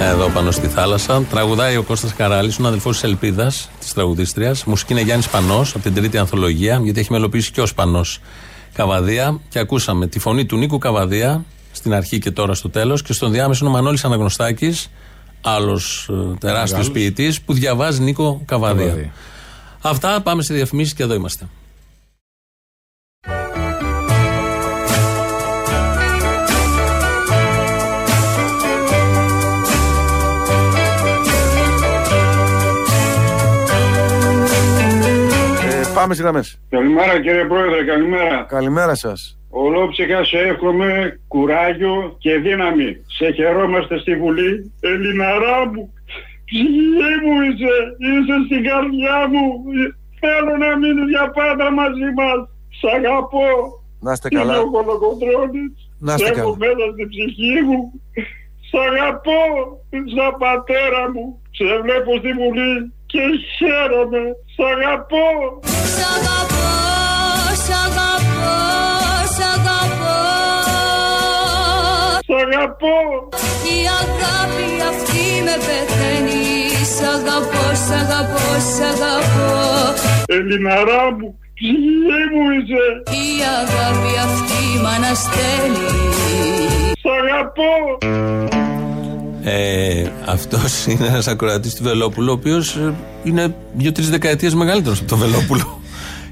Εδώ 0.00 0.28
πάνω 0.28 0.50
στη 0.50 0.66
θάλασσα 0.66 1.22
τραγουδάει 1.30 1.76
ο 1.76 1.82
Κώστας 1.82 2.14
Καράλης, 2.14 2.58
ο 2.58 2.66
αδελφός 2.66 2.92
της 2.92 3.04
Ελπίδας, 3.04 3.70
της 3.80 3.92
τραγουδίστριας. 3.92 4.64
Μουσική 4.64 4.92
είναι 4.92 5.02
Γιάννης 5.02 5.28
Πανός, 5.28 5.74
από 5.74 5.82
την 5.82 5.94
τρίτη 5.94 6.18
ανθολογία, 6.18 6.80
γιατί 6.82 7.00
έχει 7.00 7.12
μελοποιήσει 7.12 7.50
και 7.52 7.60
ο 7.60 7.66
Πανός 7.74 8.20
Καβαδία. 8.74 9.40
Και 9.48 9.58
ακούσαμε 9.58 10.06
τη 10.06 10.18
φωνή 10.18 10.44
του 10.44 10.56
Νίκου 10.56 10.78
Καβαδία, 10.78 11.44
στην 11.72 11.94
αρχή 11.94 12.18
και 12.18 12.30
τώρα 12.30 12.54
στο 12.54 12.70
τέλος, 12.70 13.02
και 13.02 13.12
στον 13.12 13.32
διάμεσο 13.32 13.66
ο 13.66 13.70
Μανώλης 13.70 14.04
Αναγνωστάκης, 14.04 14.90
άλλος 15.44 16.08
ε, 16.10 16.36
τεράστιος 16.38 16.70
Μεγάλος. 16.70 16.90
ποιητής, 16.90 17.40
που 17.40 17.52
διαβάζει 17.52 18.02
Νίκο 18.02 18.42
Καβαδία. 18.44 18.84
Καβαδία. 18.84 19.12
Αυτά, 19.82 20.20
πάμε 20.20 20.42
σε 20.42 20.54
διαφημίσεις 20.54 20.94
και 20.94 21.02
εδώ 21.02 21.14
είμαστε. 21.14 21.48
Ε, 35.66 35.82
πάμε 35.94 36.14
στις 36.14 36.20
γραμμές. 36.24 36.58
Καλημέρα 36.70 37.20
κύριε 37.20 37.44
Πρόεδρε, 37.44 37.84
καλημέρα. 37.84 38.44
Καλημέρα 38.48 38.94
σας. 38.94 39.38
Ολόψυχα 39.62 40.24
σε 40.24 40.38
εύχομαι 40.38 41.20
κουράγιο 41.28 42.16
και 42.18 42.32
δύναμη. 42.46 42.90
Σε 43.16 43.26
χαιρόμαστε 43.36 43.98
στη 43.98 44.16
Βουλή. 44.16 44.72
Ελληναρά 44.80 45.58
μου, 45.72 45.82
ψυχή 46.44 47.12
μου 47.24 47.34
είσαι, 47.46 47.74
είσαι 48.06 48.36
στην 48.46 48.60
καρδιά 48.68 49.18
μου. 49.32 49.44
Θέλω 50.22 50.52
να 50.64 50.70
μείνεις 50.80 51.08
για 51.14 51.26
πάντα 51.38 51.66
μαζί 51.80 52.08
μας. 52.18 52.38
Σ' 52.78 52.88
αγαπώ. 52.98 53.48
Να 54.04 54.12
είστε 54.12 54.28
Είμαι 54.30 54.40
καλά. 54.40 54.60
ο 54.60 54.70
Κολοκοντρώνης. 54.70 55.72
Να 56.06 56.12
είστε 56.14 56.26
Σε 56.26 56.32
έχω 56.40 56.52
καλά. 56.56 56.56
μέσα 56.64 56.84
στην 56.92 57.06
ψυχή 57.12 57.56
μου. 57.68 57.80
Σ' 58.68 58.78
αγαπώ 58.88 59.40
σαν 60.14 60.32
πατέρα 60.42 61.02
μου. 61.12 61.24
Σε 61.58 61.64
βλέπω 61.84 62.10
στη 62.20 62.30
Βουλή 62.40 62.72
και 63.10 63.22
χαίρομαι. 63.56 64.22
Σ' 64.54 64.64
αγαπώ. 64.74 65.26
Σ' 65.96 66.04
αγαπώ, 66.16 66.43
αγαπώ 72.46 72.96
Η 73.74 73.78
αγάπη 74.02 74.68
αυτή 74.92 75.24
με 75.46 75.54
πεθαίνει 75.66 76.44
Σ' 76.94 77.04
αγαπώ, 77.16 77.64
σ' 77.86 77.94
αγαπώ, 78.02 78.46
σ' 78.74 78.82
αγαπώ 78.92 79.52
Ελληναρά 80.26 81.04
μου, 81.18 81.28
ψυχή 81.54 82.20
μου 82.32 82.44
είσαι; 82.56 82.86
Η 83.22 83.26
αγάπη 83.60 84.12
αυτή 84.26 84.62
μ' 84.82 84.86
αναστέλει 84.96 85.88
Σ' 87.02 87.10
αγαπώ 87.22 87.72
Ε, 89.42 90.06
Αυτός 90.26 90.86
είναι 90.86 91.06
ένας 91.06 91.26
ακροατής 91.28 91.74
του 91.74 91.82
Βελόπουλου, 91.82 92.30
ο 92.30 92.32
οποίος 92.32 92.78
είναι 93.22 93.54
δύο-τρεις 93.74 94.10
δεκαετίες 94.10 94.54
μεγαλύτερος 94.54 94.98
από 94.98 95.08
τον 95.08 95.18
Βελόπουλο. 95.18 95.80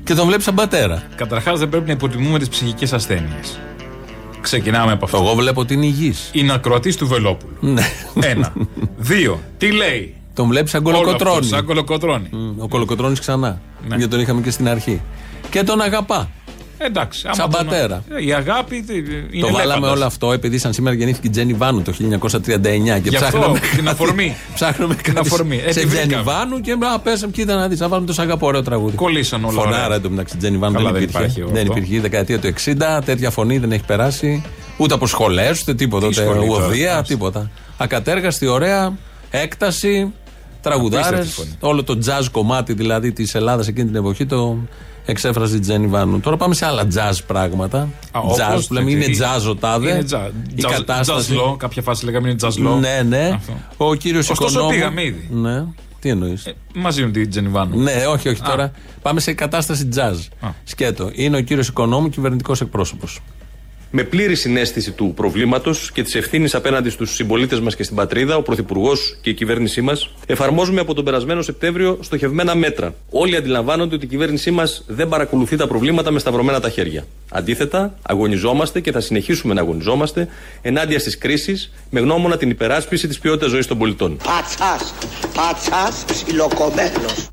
και 0.04 0.14
τον 0.14 0.26
βλέπεις 0.26 0.44
σαν 0.44 0.54
πατέρα. 0.54 1.02
Καταρχάς, 1.16 1.58
δεν 1.58 1.68
πρέπει 1.68 1.86
να 1.86 1.92
υποτιμούμε 1.92 2.38
τις 2.38 2.48
ψυχικές 2.48 2.92
ασθένειες. 2.92 3.58
Ξεκινάμε 4.42 4.92
από 4.92 5.04
αυτό. 5.04 5.16
Εγώ 5.16 5.34
βλέπω 5.34 5.60
ότι 5.60 5.74
είναι 5.74 5.86
υγιής. 5.86 6.30
Είναι 6.32 6.52
ακροατής 6.52 6.96
του 6.96 7.06
Βελόπουλου. 7.06 7.56
Ναι. 7.60 7.82
Ένα. 8.20 8.52
Δύο. 8.96 9.40
Τι 9.58 9.72
λέει; 9.72 10.14
Τον 10.34 10.48
βλέπει 10.48 10.68
σαν 10.68 10.86
Όλο 10.86 10.96
αυτό, 10.96 11.06
κολοκοτρόνη. 11.06 11.46
Σαν 11.46 11.64
κολοκοτρόνη. 11.64 12.28
Ο 12.58 12.68
κολοκοτρόνης 12.68 13.20
ξανά. 13.20 13.60
Ναι. 13.88 13.96
Γιατί 13.96 14.10
τον 14.10 14.20
είχαμε 14.20 14.40
και 14.40 14.50
στην 14.50 14.68
αρχή. 14.68 15.00
Και 15.50 15.62
τον 15.62 15.80
αγαπά. 15.80 16.30
Εντάξει. 16.86 17.22
άμα 17.26 17.34
Σαν 17.34 17.50
το- 17.50 17.56
πατέρα. 17.56 18.04
Ε, 18.18 18.24
Η 18.24 18.32
αγάπη 18.32 18.82
τι- 18.82 18.94
είναι 18.96 19.40
το 19.40 19.46
βάλαμε 19.52 19.62
ελέφαντας. 19.62 19.90
όλο 19.90 20.04
αυτό 20.04 20.32
επειδή 20.32 20.58
σαν 20.58 20.72
σήμερα 20.72 20.96
γεννήθηκε 20.96 21.26
η 21.26 21.30
Τζένι 21.30 21.52
Βάνου 21.52 21.82
το 21.82 21.92
1939 21.92 22.98
και 23.00 23.08
Γι' 23.08 23.16
αυτό, 23.16 23.28
ψάχναμε. 23.38 23.58
την 23.76 23.88
αφορμή. 23.88 24.36
ψάχνουμε 24.54 24.94
κάτι 24.94 25.18
αφορμή. 25.18 25.62
Ε, 25.66 25.72
σε 25.72 25.80
τη 25.80 25.86
Τζένι 25.86 26.04
βρήκαμε. 26.04 26.22
Βάνου 26.22 26.60
και 26.60 26.76
α, 26.94 26.98
πέσαμε 27.00 27.32
κοίτα 27.32 27.54
να 27.54 27.68
δεις. 27.68 27.80
Να 27.80 27.88
βάλουμε 27.88 28.06
το 28.06 28.12
σαγαπό 28.12 28.46
ωραίο 28.46 28.62
τραγούδι. 28.62 28.96
Κολλήσαν 28.96 29.44
όλα 29.44 29.52
Φωνάρα 29.62 29.84
ωραία. 29.84 29.96
εντωμεταξύ 29.96 30.36
Τζένι 30.36 30.56
Βάνου 30.56 30.74
Καλά, 30.74 30.84
δεν 30.92 31.00
δεν 31.00 31.02
υπήρχε. 31.02 31.24
υπάρχει 31.26 31.52
δεν 31.52 31.62
αυτό. 31.66 31.72
υπήρχε. 31.78 31.94
Η 31.94 31.98
δεκαετία 31.98 32.38
του 32.38 32.46
60 32.46 33.02
τέτοια 33.04 33.30
φωνή 33.30 33.58
δεν 33.58 33.72
έχει 33.72 33.84
περάσει 33.84 34.42
ούτε 34.76 34.94
από 34.94 35.06
σχολές 35.06 35.60
ούτε 35.60 35.74
τίποτα. 35.74 36.08
Τι 36.08 36.20
Ούτε 36.20 36.30
σχολή 36.30 36.46
τώρα, 36.48 36.66
οδεία, 36.66 36.90
εντάξει. 36.90 37.12
τίποτα. 37.12 37.50
Ακατέργαστη, 37.76 38.46
ωραία, 38.46 38.96
έκταση, 39.30 40.12
τραγουδάρες. 40.60 41.06
Απίστευτη 41.08 41.32
φωνή. 41.40 41.72
Όλο 41.72 41.84
το 41.84 41.98
jazz 42.06 42.24
κομμάτι 42.30 42.72
δηλαδή 42.72 43.12
της 43.12 43.34
Ελλάδας 43.34 43.68
εκείνη 43.68 43.86
την 43.86 43.96
εποχή 43.96 44.26
το 44.26 44.56
εξέφρασε 45.04 45.56
η 45.56 45.58
Τζένι 45.58 45.86
Βάνου. 45.86 46.20
Τώρα 46.20 46.36
πάμε 46.36 46.54
σε 46.54 46.66
άλλα 46.66 46.82
jazz 46.94 47.16
πράγματα. 47.26 47.78
Α, 48.12 48.20
όπως, 48.20 48.38
jazz 48.38 48.60
που 48.68 48.74
λέμε 48.74 48.90
είναι 48.90 49.04
τι- 49.04 49.18
jazz 49.20 49.48
ο 49.50 49.54
τάδε. 49.56 49.90
Είναι 49.90 50.04
jazz. 50.10 50.30
Η 50.56 50.62
Jazz- 50.66 50.70
κατάσταση. 50.72 51.34
jazz 51.36 51.50
law, 51.52 51.56
κάποια 51.58 51.82
φάση 51.82 52.04
λέγαμε 52.04 52.28
είναι 52.28 52.38
jazz 52.42 52.48
law. 52.68 52.78
Ναι, 52.80 53.02
ναι. 53.08 53.30
Αυτό. 53.34 53.52
Ο 53.76 53.94
κύριος 53.94 54.30
Ωστόσο 54.30 54.50
Οικονόμου. 54.52 54.72
πήγαμε 54.74 55.04
ήδη. 55.04 55.28
Ναι. 55.32 55.64
Τι 56.00 56.08
εννοείς; 56.08 56.52
Μαζί 56.74 57.02
με 57.04 57.10
την 57.10 57.30
Τζενιβάνου. 57.30 57.80
Ναι, 57.80 57.92
όχι, 58.08 58.28
όχι. 58.28 58.40
Α. 58.42 58.44
Τώρα 58.48 58.70
πάμε 59.02 59.20
σε 59.20 59.32
κατάσταση 59.32 59.88
jazz. 59.96 60.16
Α. 60.40 60.48
Σκέτο. 60.64 61.10
Είναι 61.12 61.36
ο 61.36 61.40
κύριος 61.40 61.68
Οικονόμου, 61.68 62.08
κυβερνητικός 62.08 62.60
εκπρόσωπος. 62.60 63.20
Με 63.94 64.02
πλήρη 64.02 64.34
συνέστηση 64.34 64.90
του 64.90 65.12
προβλήματος 65.16 65.92
και 65.92 66.02
της 66.02 66.14
ευθύνης 66.14 66.54
απέναντι 66.54 66.90
στους 66.90 67.14
συμπολίτες 67.14 67.60
μας 67.60 67.76
και 67.76 67.82
στην 67.82 67.96
πατρίδα, 67.96 68.36
ο 68.36 68.42
Πρωθυπουργός 68.42 69.16
και 69.20 69.30
η 69.30 69.34
κυβέρνησή 69.34 69.80
μας 69.80 70.10
εφαρμόζουμε 70.26 70.80
από 70.80 70.94
τον 70.94 71.04
περασμένο 71.04 71.42
Σεπτέμβριο 71.42 71.98
στοχευμένα 72.00 72.54
μέτρα. 72.54 72.94
Όλοι 73.10 73.36
αντιλαμβάνονται 73.36 73.94
ότι 73.94 74.04
η 74.04 74.08
κυβέρνησή 74.08 74.50
μας 74.50 74.84
δεν 74.86 75.08
παρακολουθεί 75.08 75.56
τα 75.56 75.66
προβλήματα 75.66 76.10
με 76.10 76.18
σταυρωμένα 76.18 76.60
τα 76.60 76.68
χέρια. 76.68 77.04
Αντίθετα, 77.30 77.94
αγωνιζόμαστε 78.02 78.80
και 78.80 78.92
θα 78.92 79.00
συνεχίσουμε 79.00 79.54
να 79.54 79.60
αγωνιζόμαστε 79.60 80.28
ενάντια 80.62 80.98
στις 80.98 81.18
κρίσεις 81.18 81.72
με 81.90 82.00
γνώμονα 82.00 82.36
την 82.36 82.50
υπεράσπιση 82.50 83.08
της 83.08 83.18
ποιότητας 83.18 83.50
ζωής 83.50 83.66
των 83.66 83.78
πολιτών. 83.78 84.16
Πατσάς, 84.16 84.94
πατσάς 85.34 86.04
ψιλοκομμένος. 86.06 87.28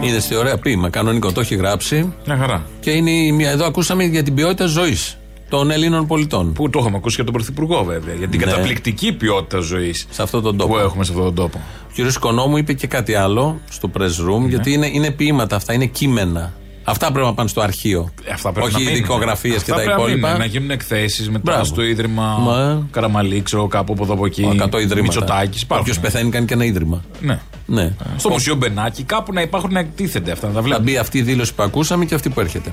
Είδες 0.00 0.26
τι 0.26 0.34
ωραία 0.34 0.58
ποίημα. 0.58 0.90
Κανονικό 0.90 1.32
το 1.32 1.40
έχει 1.40 1.54
γράψει. 1.54 2.12
Μια 2.26 2.36
χαρά. 2.36 2.66
Και 2.80 2.90
είναι 2.90 3.10
η 3.10 3.32
μία. 3.32 3.50
Εδώ 3.50 3.64
ακούσαμε 3.64 4.04
για 4.04 4.22
την 4.22 4.34
ποιότητα 4.34 4.66
ζωής 4.66 5.14
των 5.50 5.70
Ελλήνων 5.70 6.06
πολιτών. 6.06 6.52
Που 6.52 6.70
το 6.70 6.78
έχουμε 6.78 6.96
ακούσει 6.96 7.16
και 7.16 7.22
από 7.22 7.30
τον 7.32 7.40
Πρωθυπουργό 7.42 7.84
βέβαια. 7.84 8.14
Για 8.14 8.28
την 8.28 8.38
Ναι. 8.40 8.44
καταπληκτική 8.46 9.12
ποιότητα 9.12 9.58
ζωής 9.60 10.06
Σε 10.10 10.22
αυτόν 10.22 10.42
τον 10.42 10.56
τόπο. 10.56 10.72
που 10.72 10.78
έχουμε 10.78 11.04
σε 11.04 11.10
αυτόν 11.10 11.24
τον 11.26 11.34
τόπο. 11.34 11.60
Ο 11.88 11.90
κύριος 11.94 12.14
Οικονόμου 12.14 12.56
είπε 12.56 12.72
και 12.72 12.86
κάτι 12.86 13.14
άλλο 13.14 13.60
στο 13.70 13.90
press 13.98 14.02
room, 14.34 14.40
Ναι. 14.40 14.48
γιατί 14.48 14.72
είναι, 14.72 14.86
είναι 14.92 15.10
ποίηματα 15.10 15.56
αυτά, 15.56 15.72
είναι 15.72 15.86
κείμενα. 15.86 16.52
Αυτά 16.84 17.12
πρέπει 17.12 17.26
να 17.26 17.34
πάνε 17.34 17.48
στο 17.48 17.60
αρχείο. 17.60 18.10
Ε, 18.24 18.32
Αυτά 18.32 18.52
πρέπει 18.52 18.66
Όχι 18.66 18.76
να 18.76 18.80
μείνουν. 18.90 18.94
δικογραφίε 19.02 19.50
και 19.50 19.56
Αυτά 19.56 19.70
τα 19.70 19.74
πρέπει 19.74 19.88
να 19.88 19.94
υπόλοιπα. 19.94 20.26
μείνουν, 20.26 20.40
Να 20.40 20.46
γίνουν 20.46 20.70
εκθέσεις 20.70 21.26
μετά 21.30 21.40
Μπράβο. 21.44 21.64
στο 21.64 21.82
ίδρυμα 21.82 22.22
Μα. 22.38 22.86
Καραμαλή, 22.90 23.42
ξέρω 23.42 23.66
κάπου 23.66 23.92
από 23.92 24.02
εδώ 24.02 24.12
από 24.12 24.26
εκεί. 24.26 24.42
100 24.42 24.78
ιδρύματα. 24.80 25.00
Μητσοτάκης, 25.02 25.62
υπάρχουν. 25.62 25.86
Όποιος 25.86 26.00
πεθαίνει 26.00 26.30
κάνει 26.30 26.46
και 26.46 26.54
ένα 26.54 26.64
ίδρυμα. 26.64 27.02
Ναι. 27.20 27.40
Ναι. 27.66 27.92
Στο 28.16 28.28
Μουσείο 28.30 28.54
Μπενάκη, 28.54 29.02
κάπου 29.02 29.32
να 29.32 29.40
υπάρχουν 29.40 29.72
να 29.72 29.78
εκτίθενται 29.80 30.32
αυτά. 30.32 30.46
Να 30.46 30.52
τα 30.52 30.58
Θα 30.58 30.64
βλέπουμε. 30.64 30.90
μπει 30.90 30.96
αυτή 30.98 31.18
η 31.18 31.22
δήλωση 31.22 31.54
που 31.54 31.62
ακούσαμε 31.62 32.04
και 32.04 32.14
αυτή 32.14 32.28
που 32.28 32.40
έρχεται. 32.40 32.70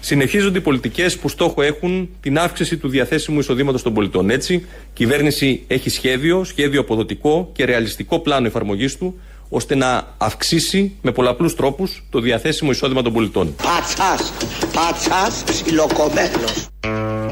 Συνεχίζονται 0.00 0.58
οι 0.58 0.60
πολιτικές 0.60 1.16
που 1.18 1.28
στόχο 1.28 1.62
έχουν 1.62 2.08
την 2.20 2.38
αύξηση 2.38 2.76
του 2.76 2.88
διαθέσιμου 2.88 3.38
εισοδήματος 3.38 3.82
των 3.82 3.94
πολιτών. 3.94 4.30
Έτσι, 4.30 4.54
η 4.54 4.66
κυβέρνηση 4.92 5.64
έχει 5.66 5.90
σχέδιο, 5.90 6.44
σχέδιο 6.44 6.80
αποδοτικό 6.80 7.50
και 7.52 7.64
ρεαλιστικό 7.64 8.18
πλάνο 8.18 8.46
εφαρμογής 8.46 8.96
του, 8.96 9.20
ώστε 9.48 9.74
να 9.74 10.14
αυξήσει 10.18 10.92
με 11.02 11.12
πολλαπλούς 11.12 11.54
τρόπους 11.54 12.04
το 12.10 12.20
διαθέσιμο 12.20 12.70
εισόδημα 12.70 13.02
των 13.02 13.12
πολιτών. 13.12 13.54
Πατσάς, 13.62 14.32
πατσάς 14.72 15.42
ψιλοκομμένος. 15.44 16.68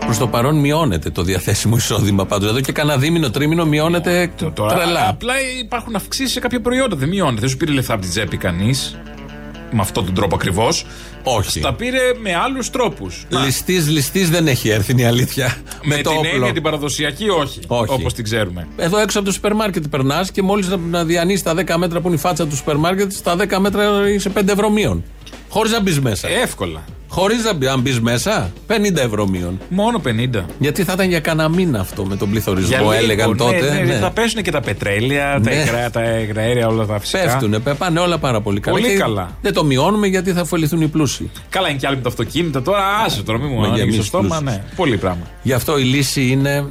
Προς 0.09 0.19
το 0.19 0.29
παρόν 0.29 0.57
μειώνεται 0.61 1.11
το 1.11 1.23
διαθέσιμο 1.23 1.77
εισόδημα 1.77 2.27
πάντως. 2.27 2.51
Εδώ 2.51 2.61
και 2.61 2.73
κανένα 2.73 2.99
δίμηνο, 2.99 3.31
τρίμηνο 3.31 3.65
μειώνεται 3.65 4.31
Τώρα, 4.55 4.75
τρελά. 4.75 5.09
Απλά 5.09 5.35
υπάρχουν 5.61 5.95
αυξήσεις 5.95 6.33
σε 6.33 6.41
κάποια 6.41 6.61
προϊόντα. 6.61 6.97
Δεν 6.97 7.09
μειώνεται. 7.09 7.41
Δεν 7.41 7.49
σου 7.49 7.57
πήρε 7.57 7.73
λεφτά 7.73 7.93
από 7.93 8.03
την 8.03 8.11
τσέπη 8.11 8.37
κανείς. 8.37 8.99
Με 9.71 9.81
αυτόν 9.81 10.05
τον 10.05 10.15
τρόπο 10.15 10.35
ακριβώς. 10.35 10.85
Όχι. 11.23 11.61
Τα 11.61 11.75
πήρε 11.75 11.99
με 12.23 12.35
άλλους 12.35 12.71
τρόπους. 12.71 13.27
Ληστής, 13.45 13.89
ληστής 13.89 14.31
δεν 14.31 14.47
έχει 14.47 14.69
έρθει 14.69 14.93
είναι 14.93 15.03
η 15.03 15.05
αλήθεια. 15.05 15.57
Με, 15.83 15.97
Με, 15.97 16.03
το 16.03 16.11
την 16.11 16.19
όπλο. 16.19 16.31
έννοια 16.35 16.53
την 16.53 16.63
παραδοσιακή, 16.63 17.29
όχι. 17.29 17.61
Όχι. 17.67 17.93
Όπως 17.93 18.15
την 18.15 18.25
ξέρουμε. 18.25 18.69
Εδώ 18.77 18.99
έξω 18.99 19.19
από 19.19 19.27
το 19.29 19.33
σούπερ 19.35 19.55
μάρκετ 19.55 19.85
περνάς 19.91 20.31
και 20.31 20.43
μόλις 20.43 20.69
να, 20.69 20.77
να 20.77 21.05
διανύσεις 21.05 21.43
τα 21.43 21.55
10 21.55 21.75
μέτρα 21.77 22.01
που 22.01 22.07
είναι 22.07 22.17
η 22.17 22.19
φάτσα 22.19 22.47
του 22.47 22.57
σούπερ 22.57 22.77
μάρκετ, 22.77 23.13
στα 23.13 23.37
10 23.37 23.59
μέτρα 23.59 24.09
είσαι 24.09 24.31
5 24.39 24.49
ευρώ 24.49 24.71
μείον. 24.71 25.05
Χωρίς 25.49 25.73
να 25.73 25.81
μπεις 25.81 26.01
μέσα. 26.01 26.29
Εύκολα. 26.29 26.85
Χωρίς 27.11 27.45
να 27.45 27.53
μπει, 27.55 27.67
αν 27.67 27.81
μπεις 27.81 28.01
μέσα, 28.01 28.51
50 28.67 28.97
ευρώ 28.97 29.27
μείον. 29.27 29.61
Μόνο 29.69 30.01
50. 30.05 30.45
Γιατί 30.59 30.85
θα 30.85 30.93
ήταν 30.93 31.09
για 31.09 31.21
κανένα 31.21 31.49
μήνα 31.49 31.81
αυτό 31.81 32.05
με 32.05 32.17
τον 32.17 32.31
πληθωρισμό, 32.31 32.69
Για 32.69 32.79
λίγο, 32.79 32.93
έλεγαν 32.93 33.31
ναι, 33.31 33.37
τότε. 33.37 33.73
ναι, 33.75 33.81
ναι. 33.93 33.99
Θα 33.99 34.11
πέσουν 34.11 34.43
και 34.43 34.51
τα 34.51 34.61
πετρέλαια, 34.61 35.33
τα, 35.33 35.39
Ναι. 35.51 35.55
υγρα, 35.55 35.91
τα 35.91 36.03
υγραέρια, 36.03 36.67
όλα 36.69 36.87
τα 36.87 36.99
φυσικά. 37.01 37.23
Πέφτουνε, 37.23 37.59
πε- 37.59 37.75
πάνε 37.75 38.01
όλα 38.01 38.19
πάρα 38.19 38.41
πολύ 38.41 38.61
καλά. 38.61 38.77
Πολύ 38.79 38.89
Και 38.91 38.97
καλά. 38.99 39.37
Δεν 39.43 39.53
το 39.53 39.65
μειώνουμε 39.65 40.07
γιατί 40.07 40.33
θα 40.33 40.41
ωφεληθούν 40.41 40.81
οι 40.81 40.89
πλούσιοι. 40.89 41.31
Καλά 41.49 41.69
είναι 41.69 41.79
και 41.79 41.87
άλλοι 41.87 41.97
με 41.97 42.03
τα 42.03 42.09
αυτοκίνητα 42.09 42.63
τώρα. 42.63 42.83
Άσε 43.07 43.23
τώρα, 43.23 43.39
μην 43.39 43.49
μου 43.51 43.61
Μα 43.61 43.67
ανοίγεις 43.67 43.81
το 43.81 43.85
γεμίσει 43.91 44.07
στόμα. 44.09 44.27
πλούσιους. 44.29 44.51
Ναι, 44.51 44.63
πολύ 44.77 44.97
πράγμα. 44.97 45.27
Γι' 45.43 45.53
αυτό 45.53 45.79
η 45.79 45.83
λύση 45.83 46.27
είναι 46.27 46.67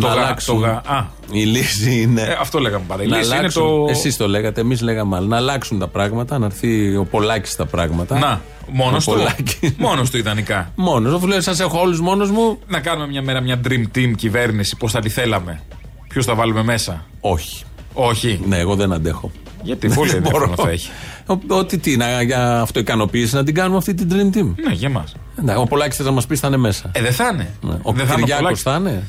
Το 0.00 0.06
να 0.08 0.14
γα- 0.14 0.20
αλλάξουν. 0.22 0.54
το 0.54 0.60
γα- 0.60 0.82
α. 0.86 1.06
Η 1.30 1.42
λύση 1.44 2.00
είναι. 2.00 2.20
Ε, 2.20 2.36
αυτό 2.40 2.58
λέγαμε 2.58 2.84
πάντα. 2.88 3.02
Η 3.02 3.06
να 3.06 3.16
λύση 3.16 3.28
είναι 3.28 3.38
αλλάξουν. 3.38 3.62
το. 3.62 3.86
Εσείς 3.88 4.16
το 4.16 4.28
λέγατε, 4.28 4.60
εμείς 4.60 4.80
λέγαμε 4.80 5.16
άλλο. 5.16 5.26
Να 5.26 5.36
αλλάξουν 5.36 5.78
τα 5.78 5.88
πράγματα, 5.88 6.38
να 6.38 6.46
έρθει 6.46 6.96
ο 6.96 7.04
Πολάκης 7.04 7.50
στα 7.52 7.66
πράγματα. 7.66 8.18
Να, 8.18 8.40
μόνος 8.72 9.06
Ο 9.06 9.10
του. 9.12 9.16
Πολάκης. 9.18 9.74
Μόνος 9.76 10.10
του 10.10 10.16
ιδανικά. 10.16 10.70
Μόνος. 10.74 11.14
Αφού 11.14 11.26
λέει, 11.26 11.40
σας 11.40 11.60
έχω 11.60 11.80
όλους 11.80 12.00
μόνος 12.00 12.30
μου. 12.30 12.58
Να 12.68 12.80
κάνουμε 12.80 13.06
μια 13.08 13.22
μέρα 13.22 13.40
μια 13.40 13.60
dream 13.68 13.96
team 13.98 14.12
κυβέρνηση. 14.16 14.76
Πώς 14.76 14.92
θα 14.92 15.00
τη 15.00 15.08
θέλαμε. 15.08 15.60
Ποιους 16.08 16.24
θα 16.24 16.34
βάλουμε 16.34 16.62
μέσα. 16.62 17.04
Όχι. 17.20 17.64
Όχι. 17.94 18.40
Ναι, 18.46 18.58
εγώ 18.58 18.74
δεν 18.74 18.92
αντέχω. 18.92 19.30
Γιατί 19.62 19.88
πολύ 19.88 20.08
Δεν 20.10 20.16
ενδιαφέρον 20.16 20.48
μπορώ. 20.48 20.62
θα 20.64 20.70
έχει. 20.70 20.88
Ο- 21.26 21.54
Ότι 21.54 21.78
τι, 21.78 21.96
να, 21.96 22.22
για 22.22 22.60
αυτοικανοποίηση 22.60 23.34
να 23.34 23.44
την 23.44 23.54
κάνουμε 23.54 23.76
αυτή 23.76 23.94
την 23.94 24.08
Dream 24.12 24.36
Team. 24.36 24.54
Ναι, 24.66 24.72
για 24.72 24.88
μας. 24.88 25.14
Ναι, 25.42 25.56
ο 25.56 25.64
Πολάκης 25.64 25.96
θες 25.96 26.06
να 26.06 26.12
μας 26.12 26.26
πει 26.26 26.36
θα 26.36 26.46
είναι 26.48 26.56
μέσα. 26.56 26.90
Ε, 26.94 27.00
δεν 27.02 27.12
θα 27.12 27.30
είναι. 27.32 27.50
Ναι. 27.60 27.74
Ο 27.82 27.92
Δεν 27.92 28.06
θα 28.06 28.12
είναι 28.12 28.22
ο 28.22 28.26
Κυριάκος 28.26 28.38
Πολάκης. 28.38 28.62
θα 28.62 28.74
είναι. 28.74 29.02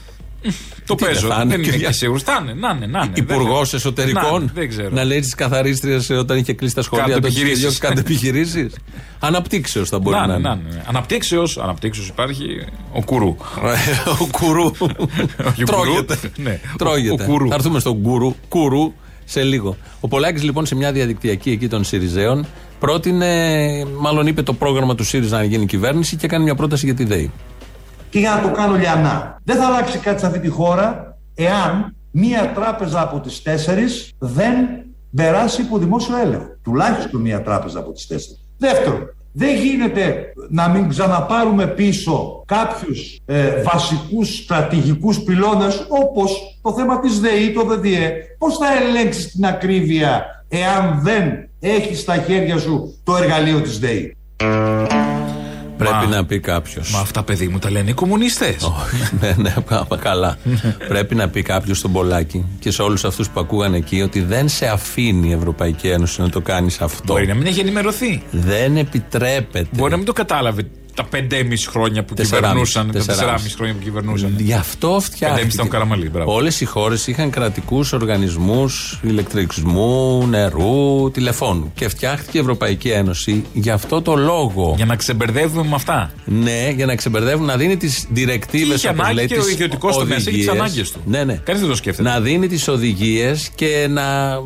Το 0.85 0.95
Τι 0.95 1.05
παίζω. 1.05 1.27
δεν 1.27 1.29
θα 1.29 1.41
είναι, 1.41 1.49
Δεν 1.51 1.59
είναι 1.59 1.71
Κυριακό. 1.71 1.87
και 1.91 1.97
σίγουρος. 1.97 2.23
Θα 2.23 2.39
είναι, 2.41 2.53
να 2.53 2.69
είναι, 2.75 2.85
να 2.85 2.99
είναι. 3.03 3.11
Υπουργός 3.13 3.69
Δεν- 3.69 3.79
Εσωτερικών. 3.79 4.43
Να, 4.43 4.51
δεν 4.53 4.69
ξέρω. 4.69 4.89
Να 4.91 5.03
λέει 5.03 5.19
τις 5.19 5.35
καθαρίστριες 5.35 6.09
όταν 6.09 6.37
είχε 6.37 6.53
κλείσει 6.53 6.75
τα 6.75 6.81
σχολεία. 6.81 7.03
Κάντε 7.05 7.19
τότε 7.19 7.27
επιχειρήσεις. 7.27 7.63
είχε 7.69 7.77
Κάντε 7.79 7.99
επιχειρήσεις. 7.99 8.73
Αναπτύξεως 9.19 9.89
θα 9.89 9.99
μπορεί 9.99 10.15
Να, 10.15 10.21
να, 10.21 10.27
ναι, 10.27 10.33
είναι. 10.33 10.47
να, 10.49 10.55
ναι. 10.55 10.83
Αναπτύξεως, 10.87 11.57
αναπτύξεως 11.57 12.07
υπάρχει 12.07 12.45
ο 12.91 13.03
Κουρού. 13.03 13.35
ο 14.23 14.27
Κουρού. 14.31 14.71
Όχι, 15.47 15.61
ο 15.61 15.65
Τρώγεται. 15.65 16.15
Κουρού. 16.15 16.31
Ναι, 16.37 16.59
Τρώγεται. 16.77 17.23
ο 17.23 17.25
Κουρού. 17.25 17.47
Θα 17.49 17.55
έρθουμε 17.55 17.79
στον 17.79 18.01
Κουρού. 18.01 18.35
Κουρού 18.49 18.93
σε 19.25 19.41
λίγο. 19.43 19.77
Ο 19.99 20.07
Πολάκης 20.07 20.43
λοιπόν 20.43 20.65
σε 20.65 20.75
μια 20.75 20.91
διαδικτυακή 20.91 21.49
εκεί 21.51 21.67
των 21.67 21.83
Σιριζέων 21.83 22.45
πρότεινε, 22.79 23.29
μάλλον 23.99 24.27
είπε 24.27 24.41
το 24.41 24.53
πρόγραμμα 24.53 24.95
του 24.95 25.03
ΣΥΡΙΖΑ 25.03 25.37
να 25.37 25.43
γίνει 25.43 25.65
κυβέρνηση 25.65 26.15
και 26.15 26.25
έκανε 26.25 26.43
μια 26.43 26.55
πρόταση 26.55 26.85
για 26.85 26.95
τη 26.95 27.03
ΔΕΗ. 27.03 27.31
Και 28.15 28.21
για 28.21 28.35
να 28.35 28.41
το 28.41 28.51
κάνω 28.51 28.75
λιανά. 28.75 29.41
Δεν 29.43 29.55
θα 29.55 29.65
αλλάξει 29.65 29.97
κάτι 29.97 30.19
σε 30.19 30.25
αυτή 30.25 30.39
τη 30.39 30.47
χώρα 30.47 31.17
εάν 31.35 31.95
μία 32.11 32.51
τράπεζα 32.55 33.01
από 33.01 33.19
τις 33.19 33.41
τέσσερις 33.41 34.11
δεν 34.19 34.55
περάσει 35.15 35.61
υπό 35.61 35.77
δημόσιο 35.77 36.17
έλεγχο. 36.17 36.47
Τουλάχιστον 36.63 37.21
μία 37.21 37.41
τράπεζα 37.41 37.79
από 37.79 37.91
τις 37.91 38.07
τέσσερις. 38.07 38.39
Δεύτερον, 38.57 39.15
δεν 39.31 39.55
γίνεται 39.55 40.33
να 40.49 40.67
μην 40.67 40.89
ξαναπάρουμε 40.89 41.67
πίσω 41.67 42.43
κάποιους 42.45 43.19
ε, 43.25 43.61
βασικούς 43.61 44.35
στρατηγικούς 44.35 45.19
πυλώνες 45.19 45.85
όπως 45.87 46.59
το 46.61 46.73
θέμα 46.73 46.99
της 46.99 47.19
ΔΕΗ, 47.19 47.53
το 47.53 47.63
ΔΔΕ. 47.63 48.11
Πώς 48.37 48.57
θα 48.57 48.65
ελέγξεις 48.81 49.31
την 49.31 49.45
ακρίβεια 49.45 50.25
εάν 50.49 50.99
δεν 51.01 51.49
έχεις 51.59 51.99
στα 51.99 52.15
χέρια 52.15 52.57
σου 52.57 52.99
το 53.03 53.15
εργαλείο 53.15 53.61
της 53.61 53.79
ΔΕΗ; 53.79 54.17
Πρέπει 55.77 56.07
να 56.09 56.25
πει 56.25 56.39
κάποιος. 56.39 56.91
Μα 56.91 56.99
αυτά, 56.99 57.23
παιδί 57.23 57.47
μου, 57.47 57.59
τα 57.59 57.71
λένε 57.71 57.89
οι 57.89 57.93
κομμουνιστές. 57.93 58.71
ναι, 59.21 59.35
ναι, 59.37 59.53
πάμε 59.69 60.01
καλά. 60.01 60.37
Πρέπει 60.87 61.15
να 61.15 61.29
πει 61.29 61.41
κάποιος 61.41 61.77
στον 61.77 61.91
Πολάκη 61.91 62.45
και 62.59 62.71
σε 62.71 62.81
όλους 62.81 63.05
αυτούς 63.05 63.29
που 63.29 63.39
ακούγαν 63.39 63.73
εκεί 63.73 64.01
ότι 64.01 64.21
δεν 64.21 64.49
σε 64.49 64.67
αφήνει 64.67 65.29
η 65.29 65.33
Ευρωπαϊκή 65.33 65.87
Ένωση 65.87 66.21
να 66.21 66.29
το 66.29 66.41
κάνεις 66.41 66.81
αυτό. 66.81 67.13
Μπορεί 67.13 67.27
να 67.27 67.33
μην 67.33 67.45
έχει 67.45 67.59
ενημερωθεί. 67.59 68.23
Δεν 68.31 68.77
επιτρέπεται. 68.77 69.67
Μπορεί 69.71 69.91
να 69.91 69.97
μην 69.97 70.05
το 70.05 70.13
κατάλαβε 70.13 70.67
τα 70.95 71.07
5,5 71.13 71.67
χρόνια 71.69 72.03
που 72.03 72.13
Τεσσεράμιση, 72.13 72.73
κυβερνούσαν. 72.73 72.91
Τα 72.91 73.05
τεσσεράμιση. 73.05 73.45
4,5 73.49 73.55
χρόνια 73.55 73.73
που 73.73 73.83
κυβερνούσαν. 73.83 74.35
Γι' 74.37 74.53
αυτό 74.53 74.95
5,5 74.95 74.99
φτιάχτηκε. 75.01 75.47
ήταν 75.53 75.65
ο 75.65 75.69
Καραμαλή, 75.69 76.09
μπράβο. 76.09 76.33
Όλες 76.33 76.61
οι 76.61 76.65
χώρες 76.65 77.07
είχαν 77.07 77.29
κρατικούς 77.29 77.93
οργανισμούς 77.93 78.99
ηλεκτρισμού, 79.03 80.27
νερού, 80.27 81.11
τηλεφώνου. 81.11 81.71
Και 81.75 81.87
φτιάχτηκε 81.87 82.37
η 82.37 82.41
Ευρωπαϊκή 82.41 82.89
Ένωση 82.89 83.43
για 83.53 83.73
αυτό 83.73 84.01
το 84.01 84.15
λόγο. 84.15 84.73
Για 84.75 84.85
να 84.85 84.95
ξεμπερδεύουμε 84.95 85.67
με 85.67 85.75
αυτά. 85.75 86.11
Ναι, 86.25 86.69
για 86.75 86.85
να 86.85 86.95
ξεμπερδεύουν, 86.95 87.45
να 87.45 87.57
δίνει 87.57 87.77
τις 87.77 88.05
διρεκτίβες 88.09 88.77
είχε 88.77 88.87
ανάγκη 88.87 89.25
και 89.25 89.39
ο 89.39 89.47
ιδιωτικός 89.47 89.97
τομέας 89.97 90.27
έχει 90.27 90.37
τις 90.37 90.47
ανάγκες 90.47 90.91
του. 90.91 90.99
Ναι, 91.05 91.23
ναι. 91.23 91.33
Κανείς 91.43 91.61
δεν 91.61 91.69
το 91.69 91.75
σκέφτεται. 91.75 92.09
Να 92.09 92.19
δίνει 92.19 92.47
τις 92.47 92.67
οδηγίες 92.67 93.49
και 93.55 93.87
να 93.89 94.37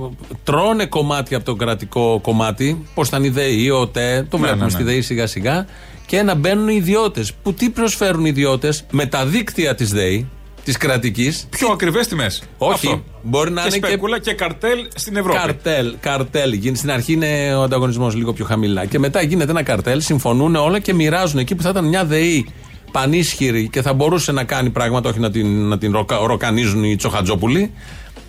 τρώνε 0.43 0.85
κομμάτια 0.85 1.37
από 1.37 1.45
το 1.45 1.55
κρατικό 1.55 2.19
κομμάτι. 2.21 2.85
Πώ 2.93 3.03
ήταν 3.05 3.23
η 3.23 3.29
ΔΕΗ, 3.29 3.69
ο 3.69 3.87
ΤΕ, 3.87 4.25
το 4.29 4.37
Ναι, 4.37 4.43
βλέπουμε 4.43 4.65
ναι, 4.65 4.71
στη 4.71 4.83
ναι. 4.83 4.91
ΔΕΗ 4.91 5.01
σιγά 5.01 5.27
σιγά. 5.27 5.65
Και 6.09 6.21
να 6.21 6.35
μπαίνουν 6.35 6.67
οι 6.67 6.75
ιδιώτες. 6.77 7.33
Που 7.43 7.53
τι 7.53 7.69
προσφέρουν 7.69 8.25
οι 8.25 8.29
ιδιώτες; 8.29 8.85
Με 8.91 9.05
τα 9.05 9.25
δίκτυα 9.25 9.75
της 9.75 9.89
ΔΕΗ, 9.89 10.27
της 10.63 10.77
κρατικής. 10.77 11.47
Πιο 11.49 11.67
ακριβές 11.71 12.07
τιμές. 12.07 12.43
Όχι. 12.57 13.03
Μπορεί 13.21 13.51
να 13.51 13.61
και 13.61 13.67
είναι 13.67 13.77
και 13.79 13.85
σπέκουλα 13.85 14.19
και 14.19 14.33
καρτέλ 14.33 14.87
στην 14.95 15.15
Ευρώπη. 15.15 15.37
Καρτέλ, 15.37 15.95
καρτέλ. 15.99 16.53
Γίνει. 16.53 16.77
Στην 16.77 16.91
αρχή 16.91 17.13
είναι 17.13 17.55
ο 17.55 17.61
ανταγωνισμός 17.61 18.15
λίγο 18.15 18.33
πιο 18.33 18.45
χαμηλά. 18.45 18.85
Και 18.85 18.99
μετά 18.99 19.21
γίνεται 19.21 19.51
ένα 19.51 19.63
καρτέλ, 19.63 20.01
συμφωνούν 20.01 20.55
όλα 20.55 20.79
και 20.79 20.93
μοιράζουν 20.93 21.39
εκεί 21.39 21.55
που 21.55 21.61
θα 21.63 21.69
ήταν 21.69 21.85
μια 21.87 22.05
ΔΕΗ 22.05 22.49
πανίσχυρη 22.91 23.69
και 23.69 23.81
θα 23.81 23.93
μπορούσε 23.93 24.31
να 24.31 24.43
κάνει 24.43 24.69
πράγματα, 24.69 25.09
όχι 25.09 25.19
να 25.19 25.31
την, 25.31 25.67
να 25.67 25.77
την 25.77 25.91
ροκα- 25.91 26.25
ροκανίζουν 26.25 26.83
οι 26.83 26.95
Τσοχατζόπουλοι. 26.95 27.71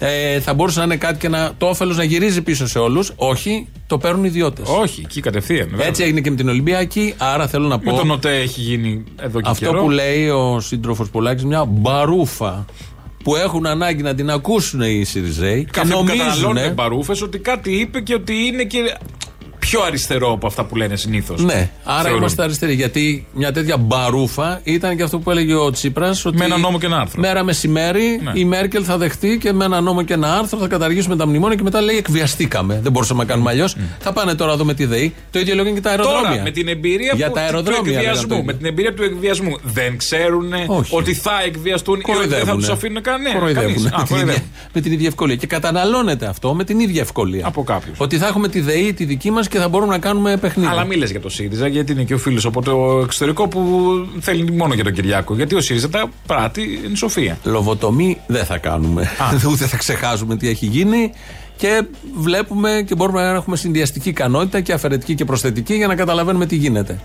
Ε, 0.02 0.40
θα 0.40 0.54
μπορούσε 0.54 0.78
να 0.78 0.84
είναι 0.84 0.96
κάτι 0.96 1.18
και 1.18 1.28
να, 1.28 1.52
το 1.58 1.66
όφελος 1.66 1.96
να 1.96 2.04
γυρίζει 2.04 2.42
πίσω 2.42 2.66
σε 2.66 2.78
όλους. 2.78 3.12
Όχι, 3.16 3.66
το 3.86 3.98
παίρνουν 3.98 4.24
οι 4.24 4.28
ιδιώτες. 4.30 4.68
Όχι, 4.68 5.00
εκεί 5.04 5.20
κατευθείαν. 5.20 5.68
βέβαια. 5.70 5.86
Έτσι 5.86 6.02
έγινε 6.02 6.20
και 6.20 6.30
με 6.30 6.36
την 6.36 6.48
Ολυμπιακή. 6.48 7.14
Άρα 7.18 7.46
θέλω 7.48 7.66
να 7.68 7.78
πω. 7.78 7.90
Με 7.90 7.96
τον 7.96 8.10
ΟΤΕ 8.10 8.36
έχει 8.36 8.60
γίνει 8.60 9.04
εδώ 9.20 9.40
και 9.40 9.48
Αυτό 9.50 9.64
καιρό. 9.64 9.82
που 9.82 9.90
λέει 9.90 10.28
ο 10.28 10.60
σύντροφος 10.60 11.10
Πολάκης, 11.10 11.44
μια 11.44 11.64
μπαρούφα 11.64 12.64
που 13.24 13.36
έχουν 13.36 13.66
ανάγκη 13.66 14.02
να 14.02 14.14
την 14.14 14.30
ακούσουν 14.30 14.80
οι 14.80 15.04
Σιριζέοι 15.04 15.64
και 15.64 15.70
Κάποιοι 15.72 15.90
που 15.90 15.96
νομίζουν. 15.96 16.18
καταναλώνουν 16.26 16.72
μπαρούφες 16.74 17.22
ότι 17.22 17.38
κάτι 17.38 17.70
είπε 17.72 18.00
και 18.00 18.14
ότι 18.14 18.34
είναι 18.46 18.64
και 18.64 18.78
πιο 19.70 19.82
αριστερό 19.82 20.32
από 20.32 20.46
αυτά 20.46 20.64
που 20.64 20.76
λένε 20.76 20.96
συνήθως. 20.96 21.42
Ναι, 21.42 21.70
άρα 21.84 22.10
είμαστε 22.10 22.42
αριστεροί. 22.42 22.74
Γιατί 22.74 23.26
μια 23.34 23.52
τέτοια 23.52 23.76
μπαρούφα 23.76 24.60
ήταν 24.64 24.96
και 24.96 25.02
αυτό 25.02 25.18
που 25.18 25.30
έλεγε 25.30 25.54
ο 25.54 25.70
Τσίπρας. 25.70 26.24
Με 26.32 26.44
ένα 26.44 26.56
νόμο 26.58 26.78
και 26.78 26.86
ένα 26.86 26.96
άρθρο. 26.98 27.20
Μέρα 27.20 27.44
μεσημέρι 27.44 28.20
Ναι. 28.22 28.30
η 28.34 28.44
Μέρκελ 28.44 28.82
θα 28.86 28.98
δεχτεί 28.98 29.38
και 29.40 29.52
με 29.52 29.64
ένα 29.64 29.80
νόμο 29.80 30.02
και 30.02 30.12
ένα 30.12 30.38
άρθρο 30.38 30.58
θα 30.58 30.66
καταργήσουμε 30.66 31.16
τα 31.16 31.26
μνημόνια 31.26 31.56
και 31.56 31.62
μετά 31.62 31.80
λέει 31.80 31.96
εκβιαστήκαμε. 31.96 32.80
Δεν 32.82 32.92
μπορούσαμε 32.92 33.22
να 33.22 33.28
κάνουμε 33.28 33.50
αλλιώς. 33.50 33.76
Θα 33.98 34.12
πάνε 34.12 34.34
τώρα 34.34 34.52
εδώ 34.52 34.64
με 34.64 34.74
τη 34.74 34.84
ΔΕΗ. 34.84 35.14
Το 35.30 35.38
ίδιο 35.38 35.54
λέγουν 35.54 35.74
και 35.74 35.80
τα 35.80 35.90
αεροδρόμια. 35.90 36.28
Τώρα, 36.30 36.42
με 36.42 36.50
την 36.50 36.68
εμπειρία 36.68 37.12
Για 37.16 37.26
που, 37.26 37.32
τα 37.34 37.40
του 37.40 37.46
αεροδρόμια. 37.46 37.82
λέγανε 37.82 38.02
το 38.04 38.08
εκβιασμού, 38.10 38.32
ίδιο. 38.32 38.44
με 38.44 38.52
την 38.52 38.66
εμπειρία 38.66 38.94
του 38.94 39.02
εκβιασμού, 39.02 39.56
δεν 39.62 39.96
ξέρουν 39.96 40.52
Όχι. 40.66 40.96
ότι 40.96 41.14
θα 41.14 41.32
εκβιαστούν 41.46 41.94
ή 41.94 41.98
ότι 41.98 42.10
δεν 42.12 42.20
θα 42.20 42.26
Κοροϊδεύουνε. 42.26 42.56
τους 42.56 42.68
αφήνουν 42.68 43.02
κανένα. 43.02 43.34
Κοροϊδεύουνε. 43.38 43.88
κανείς. 43.90 43.92
Α, 43.92 43.98
με, 43.98 44.04
την 44.04 44.16
ίδια, 44.16 44.24
κοροϊδεύουν. 44.24 44.48
με 44.72 44.80
την 44.80 44.92
ίδια 44.92 45.06
ευκολία. 45.08 45.36
Και 45.36 45.46
καταναλώνεται 45.46 46.26
αυτό 46.26 46.54
με 46.54 46.64
την 46.64 46.80
ίδια 46.80 47.00
ευκολία. 47.02 47.46
Από 47.46 47.62
κάποιους. 47.64 47.96
Ότι 48.00 48.16
θα 48.18 48.26
έχουμε 48.26 48.48
τη 48.48 48.60
ΔΕΗ 48.60 48.92
τη 48.92 49.04
δική 49.04 49.30
μας 49.30 49.48
και 49.48 49.58
θα 49.60 49.68
μπορούμε 49.68 49.92
να 49.92 49.98
κάνουμε 49.98 50.36
παιχνίδι. 50.36 50.70
Αλλά 50.70 50.84
μη 50.84 50.96
λες 50.96 51.10
για 51.10 51.20
το 51.20 51.28
ΣΥΡΙΖΑ, 51.28 51.66
γιατί 51.66 51.92
είναι 51.92 52.02
και 52.02 52.14
ο 52.14 52.18
φίλος 52.18 52.44
από 52.44 52.62
το 52.62 53.00
εξωτερικό 53.04 53.48
που 53.48 53.90
θέλει 54.20 54.52
μόνο 54.52 54.74
για 54.74 54.84
τον 54.84 54.92
Κυριάκο. 54.92 55.34
Γιατί 55.34 55.54
ο 55.54 55.60
ΣΥΡΙΖΑ 55.60 55.88
τα 55.88 56.10
πράττει 56.26 56.80
εν 56.84 56.96
σοφία. 56.96 57.38
Λοβοτομή 57.44 58.20
δεν 58.26 58.44
θα 58.44 58.58
κάνουμε. 58.58 59.10
Ούτε 59.50 59.66
θα 59.66 59.76
ξεχάσουμε 59.76 60.36
τι 60.36 60.48
έχει 60.48 60.66
γίνει. 60.66 61.12
Και 61.56 61.82
βλέπουμε 62.14 62.84
και 62.86 62.94
μπορούμε 62.94 63.22
να 63.22 63.34
έχουμε 63.34 63.56
συνδυαστική 63.56 64.08
ικανότητα 64.08 64.60
και 64.60 64.72
αφαιρετική 64.72 65.14
και 65.14 65.24
προσθετική 65.24 65.74
για 65.74 65.86
να 65.86 65.94
καταλαβαίνουμε 65.94 66.46
τι 66.46 66.56
γίνεται. 66.56 67.00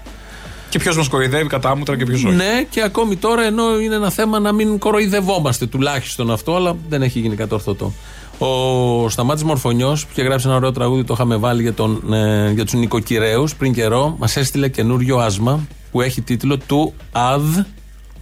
Και 0.69 0.79
ποιος 0.79 0.97
μας 0.97 1.07
κοροϊδεύει 1.07 1.47
κατά 1.47 1.69
άμμουτρα 1.69 1.97
και 1.97 2.05
ποιος 2.05 2.23
όχι. 2.23 2.35
Ναι, 2.35 2.65
και 2.69 2.81
ακόμη 2.81 3.15
τώρα 3.15 3.43
ενώ 3.43 3.79
είναι 3.79 3.95
ένα 3.95 4.09
θέμα 4.09 4.39
να 4.39 4.51
μην 4.51 4.77
κοροϊδευόμαστε 4.79 5.65
τουλάχιστον 5.65 6.31
αυτό, 6.31 6.55
αλλά 6.55 6.75
δεν 6.89 7.01
έχει 7.01 7.19
γίνει 7.19 7.35
κατόρθωτο. 7.35 7.93
Ο 8.37 9.09
Σταμάτης 9.09 9.43
Μορφωνιός 9.43 10.05
που 10.05 10.11
είχε 10.11 10.21
γράψει 10.21 10.47
ένα 10.47 10.55
ωραίο 10.55 10.71
τραγούδι, 10.71 11.03
το 11.03 11.13
είχαμε 11.13 11.35
βάλει 11.35 11.61
για, 11.61 11.73
τον, 11.73 12.13
ε, 12.13 12.51
για 12.51 12.63
τους 12.63 12.73
νοικοκυρέους 12.73 13.55
πριν 13.55 13.73
καιρό, 13.73 14.15
μας 14.19 14.37
έστειλε 14.37 14.69
καινούριο 14.69 15.17
άσμα 15.17 15.67
που 15.91 16.01
έχει 16.01 16.21
τίτλο 16.21 16.57
του 16.57 16.93
ΑΔ 17.11 17.59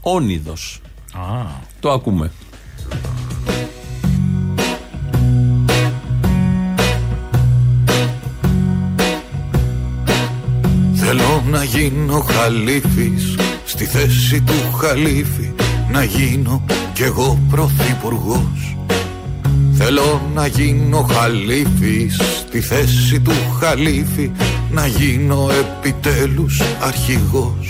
Όνιδος. 0.01 0.81
Το 1.79 1.91
ακούμε. 1.91 2.31
Θέλω 10.93 11.43
να 11.49 11.63
γίνω 11.63 12.19
χαλίφης 12.19 13.35
στη 13.65 13.85
θέση 13.85 14.41
του 14.41 14.77
χαλίφη 14.77 15.51
να 15.91 16.03
γίνω 16.03 16.63
κι 16.93 17.03
εγώ 17.03 17.39
πρωθυπουργός 17.49 18.75
Θέλω 19.85 20.21
να 20.33 20.47
γίνω 20.47 21.01
χαλίφης 21.01 22.15
στη 22.15 22.59
θέση 22.59 23.19
του 23.19 23.31
χαλίφη 23.59 24.31
να 24.71 24.87
γίνω 24.87 25.49
επιτέλους 25.59 26.61
αρχηγός. 26.81 27.67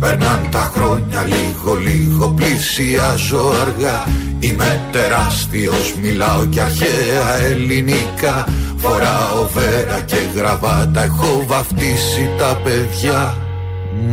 Περνάν 0.00 0.48
τα 0.50 0.72
χρόνια 0.74 1.24
λίγο 1.26 1.74
λίγο 1.74 2.28
πλησιάζω 2.28 3.52
αργά. 3.60 4.06
Είμαι 4.38 4.80
τεράστιος 4.92 5.94
μιλάω 6.02 6.46
και 6.46 6.60
αρχαία 6.60 7.40
ελληνικά. 7.42 8.48
Φοράω 8.76 9.48
βέρα 9.54 10.00
και 10.00 10.16
γραβάτα 10.34 11.02
έχω 11.02 11.44
βαφτίσει 11.46 12.30
τα 12.38 12.60
παιδιά 12.64 13.36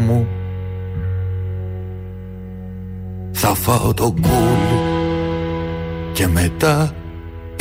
μου. 0.06 0.28
Θα 3.32 3.54
φάω 3.56 3.94
το 3.94 4.14
κούλι 4.22 4.80
και 6.12 6.28
μετά 6.28 6.96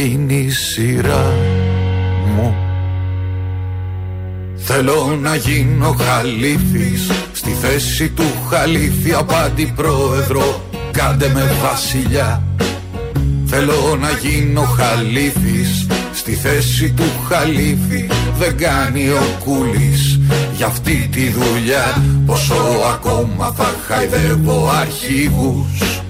είναι 0.04 0.32
η 0.32 0.50
σειρά 0.50 1.34
μου. 2.36 2.54
Θέλω 4.56 5.18
να 5.22 5.34
γίνω 5.34 5.96
χαλίφης 6.00 7.10
Στη 7.32 7.50
θέση 7.50 8.08
του 8.08 8.24
χαλίφη 8.50 9.12
απάντη 9.12 9.72
πρόεδρο. 9.76 10.64
Κάντε 10.90 11.30
με 11.34 11.52
βασιλιά. 11.62 12.42
Θέλω 13.46 13.98
να 14.00 14.10
γίνω 14.10 14.62
χαλίφης 14.62 15.86
Στη 16.14 16.32
θέση 16.32 16.92
του 16.92 17.04
χαλίφη 17.28 18.06
Δεν 18.38 18.56
κάνει 18.56 19.08
ο 19.08 19.36
κούλης. 19.44 20.20
Για 20.56 20.66
αυτή 20.66 21.08
τη 21.12 21.30
δουλειά 21.30 22.02
Πόσο 22.26 22.54
ακόμα 22.92 23.52
θα 23.56 23.74
χαϊδεύω 23.86 24.70
αρχηγούς. 24.80 26.02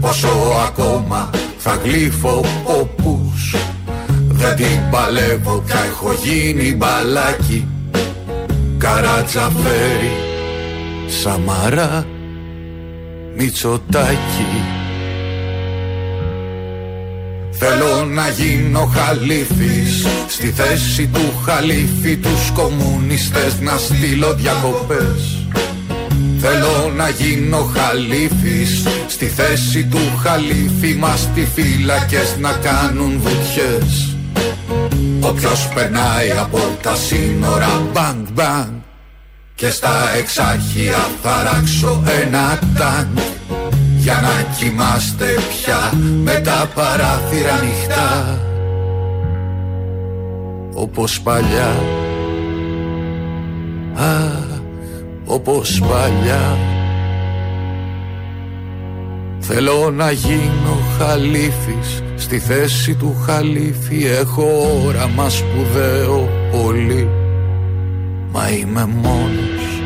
Πόσο 0.00 0.28
ακόμα 0.66 1.30
θα 1.64 1.80
γλύφω 1.84 2.44
ποπούς 2.64 3.54
Δεν 4.28 4.56
την 4.56 4.90
παλεύω 4.90 5.62
πια 5.66 5.78
έχω 5.84 6.12
γίνει 6.22 6.74
μπαλάκι. 6.74 7.66
Καρατζαφέρι 8.78 10.12
Σαμαρά 11.06 12.06
Μητσοτάκι 13.36 14.62
Θέλω 17.50 18.04
να 18.04 18.28
γίνω 18.28 18.90
χαλίφης 18.94 20.06
Στη 20.28 20.46
θέση 20.46 21.06
του 21.06 21.32
χαλίφη 21.44 22.16
Τους 22.16 22.50
κομμουνιστές 22.54 23.60
να 23.60 23.76
στείλω 23.76 24.34
διακοπές 24.34 25.41
Θέλω 26.44 26.92
να 26.96 27.08
γίνω 27.08 27.70
χαλίφης. 27.74 28.86
Στη 29.06 29.26
θέση 29.26 29.84
του 29.84 29.98
χαλίφη 30.22 30.94
Μας 30.94 31.28
τι 31.34 31.46
φύλακες 31.54 32.36
να 32.40 32.52
κάνουν 32.52 33.20
βουτιές. 33.20 34.16
Όποιος 35.20 35.68
περνάει 35.74 36.30
από 36.40 36.58
τα 36.82 36.94
σύνορα 36.94 37.82
Μπανγκ 37.92 38.26
μπανγκ 38.32 38.72
Και 39.54 39.70
στα 39.70 40.14
εξάρχεια 40.18 41.08
θα 41.22 41.42
ράξω 41.42 42.02
ένα 42.22 42.58
τάγκ. 42.78 43.18
Για 43.96 44.20
να 44.22 44.56
κοιμάστε 44.56 45.26
πια 45.48 45.92
Με 46.24 46.40
τα 46.44 46.70
παράθυρα 46.74 47.54
ανοιχτά. 47.54 48.38
Όπως 50.74 51.20
παλιά. 51.20 51.74
Αχ, 53.94 54.51
όπως 55.32 55.80
παλιά. 55.80 56.58
Θέλω 59.38 59.90
να 59.90 60.10
γίνω 60.10 60.76
χαλίφης 60.98 62.02
Στη 62.16 62.38
θέση 62.38 62.94
του 62.94 63.16
χαλίφη 63.26 64.06
Έχω 64.06 64.44
όραμα 64.86 65.28
σπουδαίο 65.28 66.28
πολύ. 66.52 67.08
Μα 68.32 68.48
είμαι 68.50 68.86
μόνος. 68.86 69.82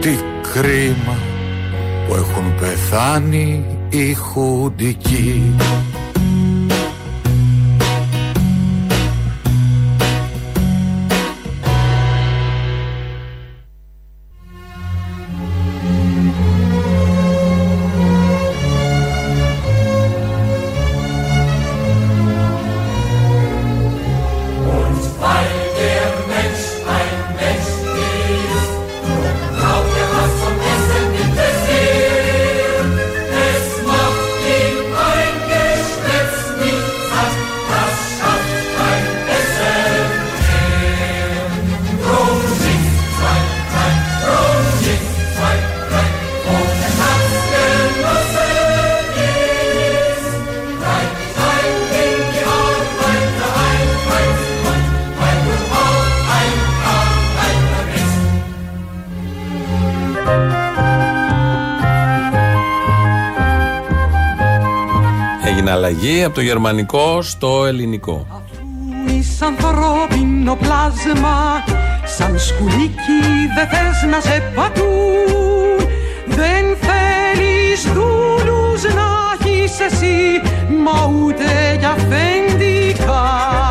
Τι 0.00 0.16
κρίμα 0.52 1.16
Που 2.08 2.14
έχουν 2.14 2.54
πεθάνει 2.60 3.64
οι 3.88 4.14
χουντικοί 4.14 5.54
αλλαγή 66.02 66.24
από 66.24 66.34
το 66.34 66.40
γερμανικό 66.40 67.22
στο 67.22 67.64
ελληνικό. 67.64 68.26
Είσαι 69.06 69.44
ανθρώπινο 69.44 70.56
πλάσμα 70.56 71.64
Σαν 72.16 72.38
σκουλίκι 72.38 73.22
δεν 73.56 73.68
θες 73.68 74.10
να 74.10 74.20
σε 74.20 74.52
πατούν 74.54 75.86
Δεν 76.26 76.64
θέλεις 76.80 77.82
δούλους 77.92 78.82
να 78.82 79.08
έχεις 79.40 79.80
εσύ 79.80 80.40
Μα 80.84 81.12
ούτε 81.24 81.76
για 81.78 81.90
αφεντικά 81.90 83.61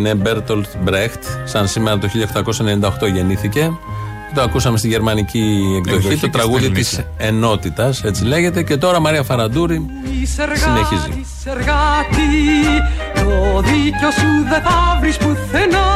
Είναι 0.00 0.14
Μπέρτολτ 0.14 0.66
Μπρέχτ, 0.82 1.22
σαν 1.44 1.68
σήμερα 1.68 1.98
το 1.98 2.08
1898 3.02 3.12
γεννήθηκε. 3.14 3.70
Το 4.34 4.40
ακούσαμε 4.42 4.78
στη 4.78 4.88
γερμανική 4.88 5.62
εκδοχή, 5.76 5.96
Εκδοχή 5.96 6.20
το 6.20 6.26
και 6.26 6.32
τραγούδι 6.32 6.62
στην 6.62 6.74
της 6.74 7.00
ενότητας, 7.16 8.04
έτσι 8.04 8.24
λέγεται. 8.24 8.62
Και 8.62 8.76
τώρα 8.76 9.00
Μαρία 9.00 9.22
Φαραντούρη 9.22 9.86
συνεχίζει. 10.34 11.20
Είσαι 11.20 11.50
εργάτη, 11.50 12.30
το 13.14 13.60
δίκιο 13.60 14.10
σου 14.10 14.48
δεν 14.48 14.62
θα 14.62 14.98
βρεις 15.00 15.16
πουθενά 15.16 15.88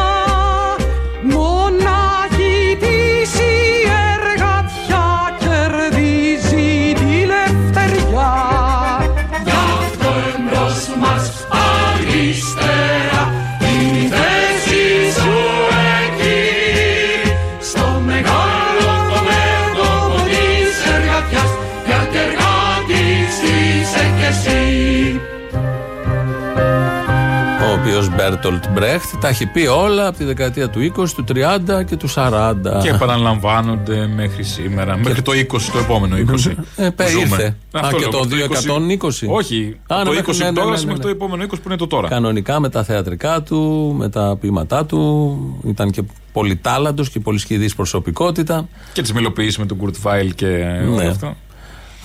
Μπέρτολτ 28.30 28.64
Μπρέχτ 28.72 29.14
τα 29.20 29.28
έχει 29.28 29.46
πει 29.46 29.66
όλα 29.66 30.06
από 30.06 30.16
τη 30.18 30.24
δεκαετία 30.24 30.68
του 30.70 30.92
20, 30.96 31.08
του 31.16 31.24
30 31.28 31.84
και 31.86 31.96
του 31.96 32.08
40. 32.14 32.54
Και 32.82 32.88
επαναλαμβάνονται 32.88 34.06
μέχρι 34.06 34.42
σήμερα. 34.42 34.96
Μέχρι 34.96 35.22
το 35.22 35.32
20, 35.32 35.44
το 35.72 35.78
επόμενο 35.78 36.16
20. 36.16 36.52
Ε, 36.76 36.90
πέ, 36.90 37.04
που 37.04 37.10
ζούμε. 37.10 37.20
ήρθε. 37.22 37.46
Α, 37.46 37.54
Αυτό 37.82 37.96
και 37.96 38.02
λέω, 38.02 38.10
το 38.10 38.18
μέχρι 38.28 38.98
220. 39.00 39.28
Όχι. 39.28 39.76
Α, 39.86 39.96
ναι, 39.98 40.04
το 40.04 40.10
20 40.10 40.14
μέχρι- 40.14 40.38
ναι, 40.38 40.44
ναι, 40.44 40.52
τώρα 40.52 40.70
ναι, 40.70 40.76
ναι, 40.80 40.84
μέχρι 40.84 41.00
το 41.00 41.06
ναι. 41.06 41.12
επόμενο 41.12 41.44
20 41.44 41.48
που 41.48 41.62
είναι 41.66 41.76
το 41.76 41.86
τώρα. 41.86 42.08
Κανονικά 42.08 42.60
με 42.60 42.68
τα 42.68 42.84
θεατρικά 42.84 43.42
του, 43.42 43.94
με 43.98 44.08
τα 44.08 44.36
ποίηματά 44.40 44.86
του. 44.86 45.38
Ήταν 45.66 45.90
και 45.90 46.02
πολύ 46.32 46.56
ταλαντούχος 46.56 47.10
και 47.10 47.20
πολύ 47.20 47.38
σχιζοειδής 47.38 47.74
προσωπικότητα. 47.74 48.68
Και 48.92 49.02
τις 49.02 49.12
μελοποιήσει 49.12 49.60
με 49.60 49.66
τον 49.66 49.76
Κουρτ 49.76 49.96
Βάιλ 50.00 50.34
και 50.34 50.46
όλο 50.86 50.94
Ναι. 50.96 51.06
αυτό. 51.06 51.36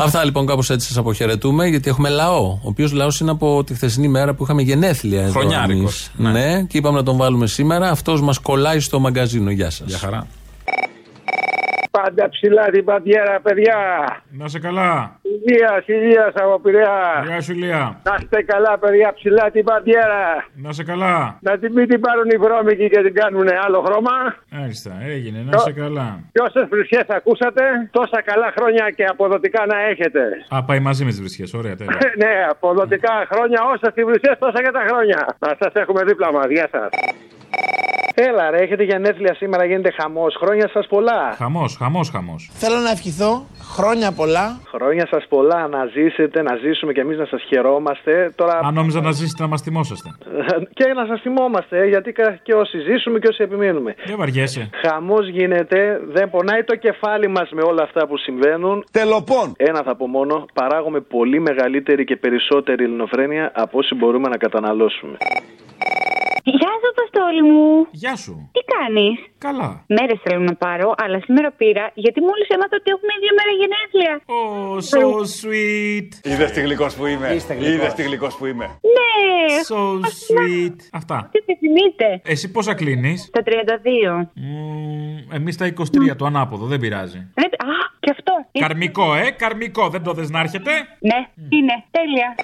Αυτά 0.04 0.24
λοιπόν 0.24 0.46
κάπως 0.46 0.70
έτσι 0.70 0.88
σας 0.88 0.98
αποχαιρετούμε, 0.98 1.68
γιατί 1.68 1.90
έχουμε 1.90 2.10
λαό. 2.10 2.48
Ο 2.48 2.60
οποίος 2.62 2.92
λαός 2.92 3.20
είναι 3.20 3.32
από 3.32 3.64
τη 3.64 3.74
χθεσινή 3.74 4.08
μέρα 4.08 4.34
που 4.34 4.44
είχαμε 4.44 4.62
γενέθλια 4.62 5.22
εδώ. 5.22 5.32
Χρονιάρικος, 5.32 6.10
εμείς. 6.20 6.34
Ναι. 6.34 6.64
και 6.64 6.78
είπαμε 6.78 6.98
να 6.98 7.04
τον 7.04 7.18
βάλουμε 7.18 7.48
σήμερα. 7.48 7.90
Αυτός 7.90 8.22
μας 8.22 8.40
κολλάει 8.40 8.80
στο 8.80 9.00
μαγκαζίνο. 9.00 9.52
Γεια 9.52 9.70
σας. 9.70 9.88
Για 9.88 9.98
χαρά. 9.98 10.28
Πάντα 12.10 12.30
ψηλά 12.30 12.66
την 12.70 12.84
παντιέρα, 12.84 13.40
παιδιά. 13.40 13.78
Να 14.30 14.48
σε 14.48 14.60
καλά. 14.60 15.20
Υγείας, 15.22 15.84
υγείας 15.86 16.34
από 16.36 16.60
Πειραιά. 16.60 17.24
Γεια 17.26 17.42
σου, 17.42 17.54
Λία. 17.54 18.00
Να 18.04 18.16
είστε 18.20 18.42
καλά, 18.42 18.78
παιδιά, 18.80 19.14
ψηλά 19.14 19.52
την 19.52 19.64
παντιέρα. 19.64 20.24
Να 20.56 20.72
σε 20.72 20.84
καλά. 20.84 21.38
Να 21.42 21.58
την 21.58 21.72
μην 21.74 21.88
την 21.88 22.00
πάρουν 22.00 22.30
οι 22.30 22.38
βρώμικοι 22.38 22.90
και 22.90 23.02
την 23.02 23.14
κάνουν 23.14 23.48
άλλο 23.66 23.82
χρώμα. 23.86 24.16
Άριστα, 24.64 24.92
έγινε. 25.02 25.40
Να 25.50 25.58
σε 25.58 25.72
καλά. 25.72 26.20
Και 26.32 26.42
όσε 26.48 26.68
βρισιές 26.72 27.08
ακούσατε, 27.08 27.64
τόσα 27.92 28.22
καλά 28.22 28.54
χρόνια 28.58 28.90
και 28.96 29.06
αποδοτικά 29.06 29.66
να 29.66 29.78
έχετε. 29.80 30.22
Α, 30.56 30.64
πάει 30.64 30.80
μαζί 30.80 31.04
με 31.04 31.10
τις 31.10 31.20
βρισιές. 31.20 31.54
Ωραία, 31.54 31.76
τέλεια. 31.76 31.98
ναι, 32.24 32.34
αποδοτικά 32.50 33.28
χρόνια, 33.32 33.60
όσα 33.74 33.92
τη 33.92 34.04
βρισιές, 34.04 34.36
τόσα 34.40 34.60
και 34.64 34.72
τα 34.72 34.84
χρόνια. 34.88 35.36
Να 35.40 35.56
σας 35.60 35.74
έχουμε 35.74 36.04
δίπλα 36.04 36.32
μας. 36.32 36.46
Γεια 36.50 36.68
σας. 36.72 36.90
Έλα, 38.28 38.50
ρε, 38.50 38.58
έχετε 38.58 38.84
γενέθλια 38.84 39.34
σήμερα, 39.36 39.66
γίνεται 39.66 39.92
χαμός. 39.92 40.36
Χρόνια 40.40 40.70
σας 40.74 40.88
πολλά. 40.88 41.34
Χαμός, 41.38 41.76
χαμός, 41.78 42.10
χαμός. 42.10 42.50
Θέλω 42.54 42.78
να 42.78 42.90
ευχηθώ 42.90 43.46
χρόνια 43.76 44.12
πολλά. 44.12 44.60
Χρόνια 44.74 45.08
σας 45.12 45.26
πολλά 45.30 45.68
να 45.68 45.86
ζήσετε, 45.86 46.42
να 46.42 46.56
ζήσουμε 46.56 46.92
και 46.92 47.02
εμείς 47.02 47.18
να 47.18 47.26
σας 47.26 47.42
χαιρόμαστε. 47.44 48.32
Τώρα... 48.36 48.60
Αν 48.64 48.74
νόμιζα 48.74 49.02
να 49.02 49.12
ζήσετε 49.12 49.42
να 49.44 49.48
μας 49.50 49.62
θυμόσαστε. 49.62 50.10
και 50.78 50.86
να 50.96 51.06
σας 51.06 51.22
θυμόμαστε, 51.22 51.88
γιατί 51.88 52.12
κα- 52.12 52.40
και 52.44 52.54
όσοι 52.54 52.78
ζήσουμε 52.80 53.20
και 53.20 53.28
όσοι 53.28 53.44
επιμείνουμε. 53.44 53.96
Δεν 54.06 54.18
βαριέσαι. 54.18 54.70
Χαμός 54.86 55.28
γίνεται, 55.30 56.02
δεν 56.12 56.30
πονάει 56.30 56.64
το 56.64 56.76
κεφάλι 56.76 57.28
μας 57.28 57.50
με 57.52 57.62
όλα 57.62 57.84
αυτά 57.84 58.08
που 58.08 58.18
συμβαίνουν. 58.18 58.86
Τελοπών. 58.92 59.54
Ένα 59.58 59.82
θα 59.84 59.96
πω 59.96 60.08
μόνο, 60.08 60.46
παράγουμε 60.54 61.00
πολύ 61.00 61.40
μεγαλύτερη 61.40 62.04
και 62.04 62.16
περισσότερη 62.16 62.84
ελληνοφρένεια 62.84 63.52
από 63.56 63.78
όσοι 63.78 63.96
μπορούμε 63.96 64.30
να 64.30 64.38
καταναλώσουμε. 64.38 65.18
Γεια 66.44 66.72
σου, 66.80 66.88
Αποστόλη 66.96 67.42
μου. 67.52 67.88
Γεια 67.92 68.16
σου. 68.16 68.50
Τι 68.56 68.62
κάνεις; 68.76 69.18
Καλά. 69.38 69.84
Μέρες 69.88 70.20
θέλω 70.24 70.40
να 70.40 70.56
πάρω, 70.56 70.94
αλλά 70.98 71.20
σήμερα 71.26 71.52
πήρα 71.52 71.92
γιατί 71.94 72.20
μόλις 72.22 72.48
έμαθα 72.56 72.76
ότι 72.82 72.90
έχουμε 72.96 73.14
δύο 73.24 73.34
μέρε 73.38 73.52
γενέθλια. 73.62 74.14
Oh, 74.38 74.78
so 74.92 75.02
sweet. 75.40 76.10
Είδες 76.32 76.52
τι 76.52 76.62
γλυκός 76.62 76.96
που 76.96 77.06
είμαι. 77.06 77.28
γλυκός. 77.28 77.68
Είδες 77.68 77.94
τι 77.94 78.04
γλυκός 78.04 78.36
που 78.38 78.46
είμαι. 78.46 78.66
Ναι. 78.96 79.10
So 79.70 79.80
sweet. 80.28 80.76
Αυτά. 80.92 81.30
Τι 81.32 81.38
επιθυμείτε. 81.38 82.22
Εσύ 82.24 82.52
πόσα 82.52 82.74
κλείνεις; 82.74 83.30
Τα 83.32 83.42
32. 83.46 84.30
Εμείς 85.34 85.58
τα 85.58 85.66
23, 85.66 86.16
το 86.18 86.26
ανάποδο, 86.26 86.66
δεν 86.66 86.80
πειράζει. 86.80 87.18
Ναι, 87.18 87.46
α, 87.46 87.76
και 88.00 88.10
αυτό. 88.12 88.34
Καρμικό, 88.60 89.16
ε, 89.16 89.30
καρμικό, 89.32 89.90
δεν 89.90 90.04
το 90.04 90.14
δες 90.14 90.30
να 90.30 90.40
έρχεται; 90.40 90.72
Ναι, 91.00 91.28
είναι. 91.50 91.84
Τέλεια. 91.92 92.36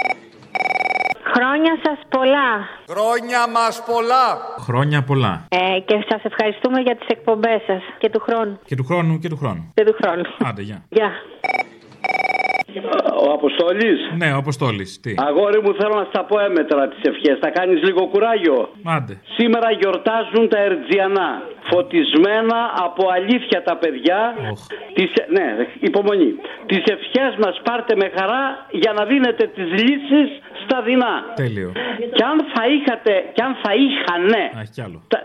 Χρόνια 1.34 1.74
σας 1.84 2.00
πολλά. 2.10 2.50
Χρόνια 2.90 3.48
μας 3.50 3.84
πολλά. 3.92 4.26
Χρόνια 4.60 5.04
πολλά. 5.04 5.46
Ε, 5.50 5.80
και 5.80 6.06
σας 6.10 6.24
ευχαριστούμε 6.24 6.80
για 6.82 6.96
τις 6.96 7.08
εκπομπές 7.08 7.62
σας 7.68 7.82
και 7.98 8.10
του 8.10 8.20
χρόνου. 8.20 8.60
Και 8.66 8.76
του 8.76 8.84
χρόνου 8.84 9.20
και 9.20 9.30
του 9.30 9.38
χρόνου. 9.38 9.72
Και 9.74 9.84
του 9.84 9.96
χρόνου. 10.02 10.24
Άντε, 10.44 10.62
γεια. 10.62 10.84
Γεια. 10.90 11.12
Ο 13.28 13.32
Αποστόλης; 13.32 14.00
Ναι, 14.18 14.32
ο 14.34 14.38
Αποστόλης. 14.38 15.00
Τι; 15.00 15.14
Αγόρι 15.18 15.62
μου, 15.62 15.74
θέλω 15.80 15.96
να 15.96 16.06
στα 16.12 16.24
πω 16.26 16.40
έμετρα 16.40 16.88
τις 16.88 17.02
ευχές. 17.12 17.38
Θα 17.42 17.50
κάνεις 17.50 17.84
λίγο 17.84 18.08
κουράγιο. 18.08 18.70
Άντε. 18.96 19.14
Σήμερα 19.38 19.72
γιορτάζουν 19.72 20.50
τα 20.50 20.58
Ερτζιανά. 20.60 21.30
Φωτισμένα 21.72 22.59
από 22.86 23.03
αλήθεια 23.18 23.63
τα 23.63 23.76
παιδιά. 23.78 24.36
Τις, 24.93 25.11
ναι, 25.28 25.68
υπομονή. 25.80 26.36
Τις 26.66 26.84
ευχές 26.95 27.36
μας 27.43 27.61
πάρτε 27.63 27.95
με 27.95 28.11
χαρά 28.18 28.66
για 28.72 28.93
να 28.93 29.05
δίνετε 29.05 29.43
τις 29.47 29.70
λύσεις 29.72 30.30
στα 30.63 30.82
δεινά. 30.82 31.24
Τέλειο. 31.36 31.72
Και 32.16 32.24
αν 32.24 32.38
θα 32.53 32.63
είχατε, 32.68 33.13
και 33.34 33.41
αν 33.41 33.55
θα 33.63 33.72
είχανε. 33.74 34.43
Α, 34.57 34.59
έχει 34.61 34.72
κι 34.72 34.82
άλλο. 34.82 35.01
Τα, 35.07 35.20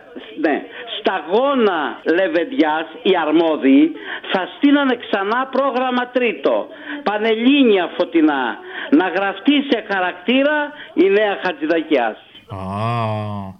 ναι, 0.45 0.63
σταγόνα 0.99 2.01
λεβεντιάς 2.19 2.87
οι 3.03 3.13
αρμόδιοι 3.25 3.93
θα 4.33 4.49
στείλανε 4.57 4.97
ξανά 4.97 5.41
πρόγραμμα 5.57 6.09
τρίτο. 6.09 6.67
Πανελλήνια 7.03 7.91
φωτεινά. 7.97 8.59
Να 8.91 9.07
γραφτεί 9.09 9.57
σε 9.71 9.85
χαρακτήρα 9.91 10.73
η 10.95 11.11
νέα 11.11 11.39
Χατζηδακιάς. 11.43 12.17
Α. 12.57 13.55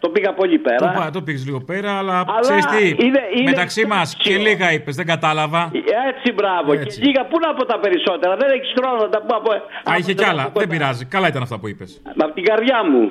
Το 0.00 0.08
πήγα 0.10 0.32
πολύ 0.34 0.58
πέρα. 0.58 0.76
Το, 0.76 0.92
πά- 1.00 1.12
το 1.12 1.22
πήγες 1.22 1.44
λίγο 1.44 1.60
πέρα, 1.60 1.98
αλλά, 1.98 2.18
Αλλά 2.18 2.40
ξέρεις 2.40 2.66
τι. 2.66 2.88
είναι- 2.88 3.28
είναι- 3.36 3.50
Μεταξύ 3.50 3.86
μας 3.86 4.14
και 4.16 4.36
λίγα 4.36 4.72
είπες, 4.72 4.96
δεν 4.96 5.06
κατάλαβα. 5.06 5.70
Έτσι, 6.08 6.32
μπράβο. 6.32 6.72
Έτσι. 6.72 7.00
Και 7.00 7.06
λίγα, 7.06 7.26
πού 7.26 7.38
να 7.38 7.54
πω 7.54 7.64
τα 7.64 7.78
περισσότερα. 7.78 8.36
Δεν 8.36 8.50
έχεις 8.50 8.72
χρόνο 8.78 8.96
να 9.02 9.08
τα 9.08 9.20
πω 9.22 9.36
από. 9.36 9.50
Α, 9.90 9.96
είχε 9.98 10.12
κι 10.14 10.24
άλλα. 10.24 10.50
Δεν 10.54 10.68
πειράζει. 10.68 11.04
Καλά 11.04 11.28
ήταν 11.28 11.42
αυτά 11.42 11.58
που 11.58 11.68
είπες. 11.68 12.02
Από 12.18 12.32
την 12.34 12.44
καρδιά 12.44 12.84
μου. 12.90 13.10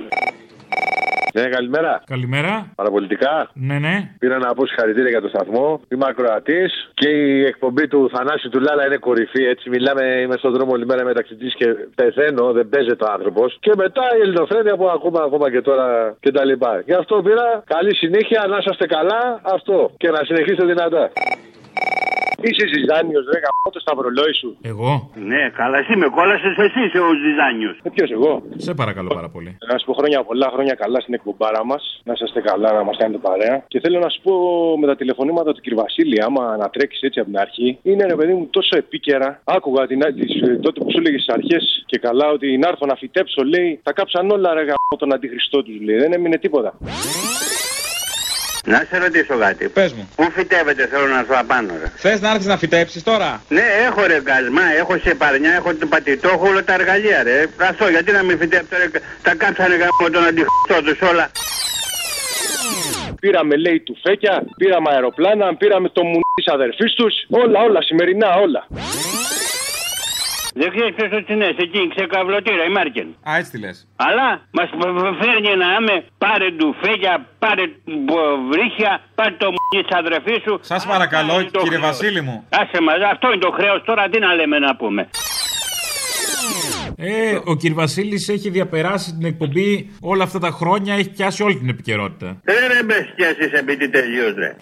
Ναι, 1.35 1.43
καλημέρα. 1.49 2.01
Καλημέρα. 2.05 2.71
Παραπολιτικά. 2.75 3.49
Ναι, 3.53 3.79
ναι. 3.79 4.09
Πήρα 4.19 4.37
να 4.37 4.53
πω 4.53 4.65
συγχαρητήρια 4.65 5.09
για 5.09 5.21
το 5.21 5.27
σταθμό. 5.27 5.81
Είμαι 5.91 6.05
ακροατής 6.09 6.91
και 6.93 7.09
η 7.09 7.45
εκπομπή 7.45 7.87
του 7.87 8.09
Θανάση 8.13 8.49
του 8.49 8.59
Λάλα 8.59 8.85
είναι 8.85 8.97
κορυφή. 8.97 9.43
Έτσι, 9.43 9.69
μιλάμε, 9.69 10.03
είμαι 10.03 10.37
στον 10.37 10.51
δρόμο 10.53 10.71
όλη 10.71 10.85
μέρα 10.85 11.03
μεταξύ 11.03 11.35
τη 11.35 11.47
και 11.47 11.67
πεθαίνω, 11.95 12.51
δεν 12.51 12.69
παίζεται 12.69 13.03
ο 13.03 13.11
άνθρωπος. 13.11 13.57
Και 13.59 13.71
μετά 13.77 14.03
η 14.17 14.21
ελληνοφρένεια 14.21 14.75
που 14.75 14.89
ακούμε 14.89 15.19
ακόμα 15.25 15.51
και 15.51 15.61
τώρα 15.61 16.15
κτλ. 16.19 16.51
Γι' 16.85 16.93
αυτό 16.93 17.21
πήρα 17.21 17.63
καλή 17.65 17.95
συνέχεια, 17.95 18.45
να 18.49 18.57
είσαστε 18.57 18.85
καλά, 18.85 19.41
αυτό. 19.43 19.91
Και 19.97 20.09
να 20.09 20.21
συνεχίσετε 20.23 20.65
δυνατά. 20.65 21.11
Είσαι 22.47 22.65
ζυζάνιος, 22.73 23.23
ρε 23.33 23.39
γαμώ 23.43 23.67
το 23.75 23.79
σταυρολόι 23.85 24.33
σου. 24.41 24.49
Εγώ. 24.71 24.91
Ναι, 25.31 25.43
καλά, 25.59 25.77
εσύ 25.81 25.93
με 26.01 26.07
κόλασες 26.17 26.55
εσύ 26.65 26.79
είσαι 26.85 26.99
ο 27.09 27.11
ζυζάνιος. 27.23 27.75
Ε, 27.83 27.89
ποιος 27.95 28.09
εγώ. 28.17 28.33
Σε 28.67 28.73
παρακαλώ 28.81 29.09
πάρα 29.17 29.29
πολύ. 29.35 29.51
Να 29.71 29.77
σου 29.77 29.85
πω 29.87 29.93
χρόνια 29.99 30.23
πολλά, 30.29 30.47
χρόνια 30.53 30.73
καλά 30.83 30.99
στην 30.99 31.13
εκπομπάρα 31.13 31.61
μας. 31.65 31.83
Να 32.03 32.13
είσαστε 32.13 32.41
καλά, 32.49 32.69
να 32.79 32.83
μας 32.83 32.97
κάνετε 32.99 33.19
παρέα. 33.27 33.55
Και 33.67 33.79
θέλω 33.83 33.99
να 33.99 34.09
σου 34.13 34.19
πω 34.25 34.33
με 34.81 34.85
τα 34.87 34.95
τηλεφωνήματα 34.95 35.53
του 35.53 35.61
κ. 35.65 35.67
Βασίλη, 35.81 36.17
άμα 36.27 36.43
να 36.57 36.67
τρέξει 36.69 36.99
έτσι 37.07 37.19
από 37.19 37.29
την 37.29 37.39
αρχή, 37.39 37.67
είναι 37.83 38.03
ρε 38.05 38.15
παιδί 38.15 38.33
μου 38.33 38.47
τόσο 38.57 38.73
επίκαιρα. 38.77 39.41
Άκουγα 39.43 39.87
την, 39.87 39.99
τις, 40.17 40.31
ε, 40.41 40.59
τότε 40.65 40.79
που 40.83 40.91
σου 40.91 40.99
έλεγε 41.01 41.17
στις 41.19 41.33
αρχές 41.37 41.83
και 41.85 41.97
καλά 41.97 42.27
ότι 42.35 42.57
να 42.57 42.67
έρθω 42.67 42.85
να 42.85 42.95
φυτέψω, 42.95 43.43
λέει, 43.43 43.79
τα 43.83 43.93
κάψαν 43.93 44.29
όλα 44.29 44.53
ρε 44.53 44.61
γαμώ 44.61 44.95
τον 44.97 45.13
αντιχριστό 45.13 45.63
τους, 45.63 45.81
λέει. 45.81 45.97
Δεν 45.97 46.13
έμεινε 46.13 46.37
τίποτα. 46.37 46.73
Να 48.65 48.85
σε 48.89 48.97
ρωτήσω 48.97 49.37
κάτι. 49.37 49.67
Πες 49.67 49.93
μου. 49.93 50.09
Πού 50.15 50.31
φυτεύεται, 50.31 50.87
θέλω 50.87 51.07
να 51.07 51.23
σου 51.27 51.37
απάνω, 51.37 51.73
ρε. 51.81 51.91
Θες 51.95 52.21
να 52.21 52.29
έρθει 52.31 52.47
να 52.47 52.57
φυτέψεις 52.57 53.03
τώρα; 53.03 53.41
Ναι, 53.49 53.65
έχω 53.87 54.01
ρε 54.05 54.21
γκασμά, 54.21 54.65
έχω 54.77 54.97
σε 54.97 55.15
παρνιά, 55.15 55.53
έχω 55.53 55.75
το 55.75 55.85
πατητό, 55.85 56.27
έχω 56.27 56.47
όλα 56.47 56.63
τα 56.63 56.73
εργαλεία, 56.73 57.23
ρε. 57.23 57.45
Αυτό, 57.69 57.87
γιατί 57.87 58.11
να 58.11 58.23
μην 58.23 58.37
φυτέψω, 58.37 58.77
ρε. 58.77 58.99
Τα 59.23 59.35
κάψανε 59.35 59.75
γάμο 59.75 60.09
τον 60.11 60.25
αντιχτό 60.25 60.81
τους 60.83 61.09
όλα. 61.09 61.31
Πήραμε, 63.19 63.55
λέει, 63.55 63.79
του 63.79 63.97
φέκια, 64.03 64.43
πήραμε 64.57 64.89
αεροπλάνα, 64.91 65.55
πήραμε 65.55 65.89
το 65.89 66.03
μουνί 66.03 66.21
της 66.33 66.47
αδερφής 66.47 66.93
τους. 66.93 67.13
Όλα, 67.29 67.59
όλα, 67.61 67.81
σημερινά, 67.81 68.35
όλα. 68.35 68.67
Δεν 70.59 70.69
ξέρεις 70.73 70.93
ποιος 70.95 71.09
το 71.09 71.23
τσινές, 71.23 71.55
εκεί, 71.65 71.81
ξεκαβλωτήρα, 71.95 72.63
η 72.69 72.71
Μάρκεν. 72.77 73.07
Α, 73.29 73.31
έτσι 73.39 73.51
τη 73.51 73.57
λες. 73.59 73.87
Αλλά 73.95 74.27
μας 74.57 74.69
φέρνει 75.21 75.51
να 75.63 75.69
είμαι, 75.77 75.95
πάρε 76.17 76.47
ντουφέκια, 76.55 77.13
πάρε 77.43 77.65
βρίχια, 78.51 78.91
πάρε 79.15 79.35
το 79.43 79.47
μουνί 79.55 79.83
της 79.85 79.95
αδερφής 80.01 80.41
σου. 80.45 80.53
Σας 80.61 80.85
παρακαλώ, 80.85 81.33
είναι 81.39 81.49
το 81.51 81.61
κύριε 81.63 81.77
χρέος. 81.77 81.91
Βασίλη 81.91 82.21
μου. 82.21 82.35
Άσε 82.49 82.79
μας, 82.81 82.99
αυτό 83.13 83.27
είναι 83.31 83.43
το 83.47 83.51
χρέος, 83.57 83.79
τώρα 83.85 84.09
τι 84.09 84.19
να 84.19 84.33
λέμε 84.33 84.59
να 84.59 84.75
πούμε. 84.75 85.09
Ε, 86.97 87.35
ο 87.43 87.55
κ. 87.55 87.61
Βασίλης 87.73 88.29
έχει 88.29 88.49
διαπεράσει 88.49 89.13
την 89.17 89.25
εκπομπή 89.25 89.89
όλα 90.01 90.23
αυτά 90.23 90.39
τα 90.39 90.49
χρόνια, 90.49 90.93
έχει 90.93 91.09
πιάσει 91.09 91.43
όλη 91.43 91.55
την 91.57 91.69
επικαιρότητα. 91.69 92.27
Ε, 92.43 92.53
ρε 92.73 92.83
μπες 92.83 93.13
κι 93.15 93.23
εσείς 93.23 93.51
επί 93.59 93.77
τι 93.77 93.89
τελείως, 93.89 94.33
ρε. 94.33 94.55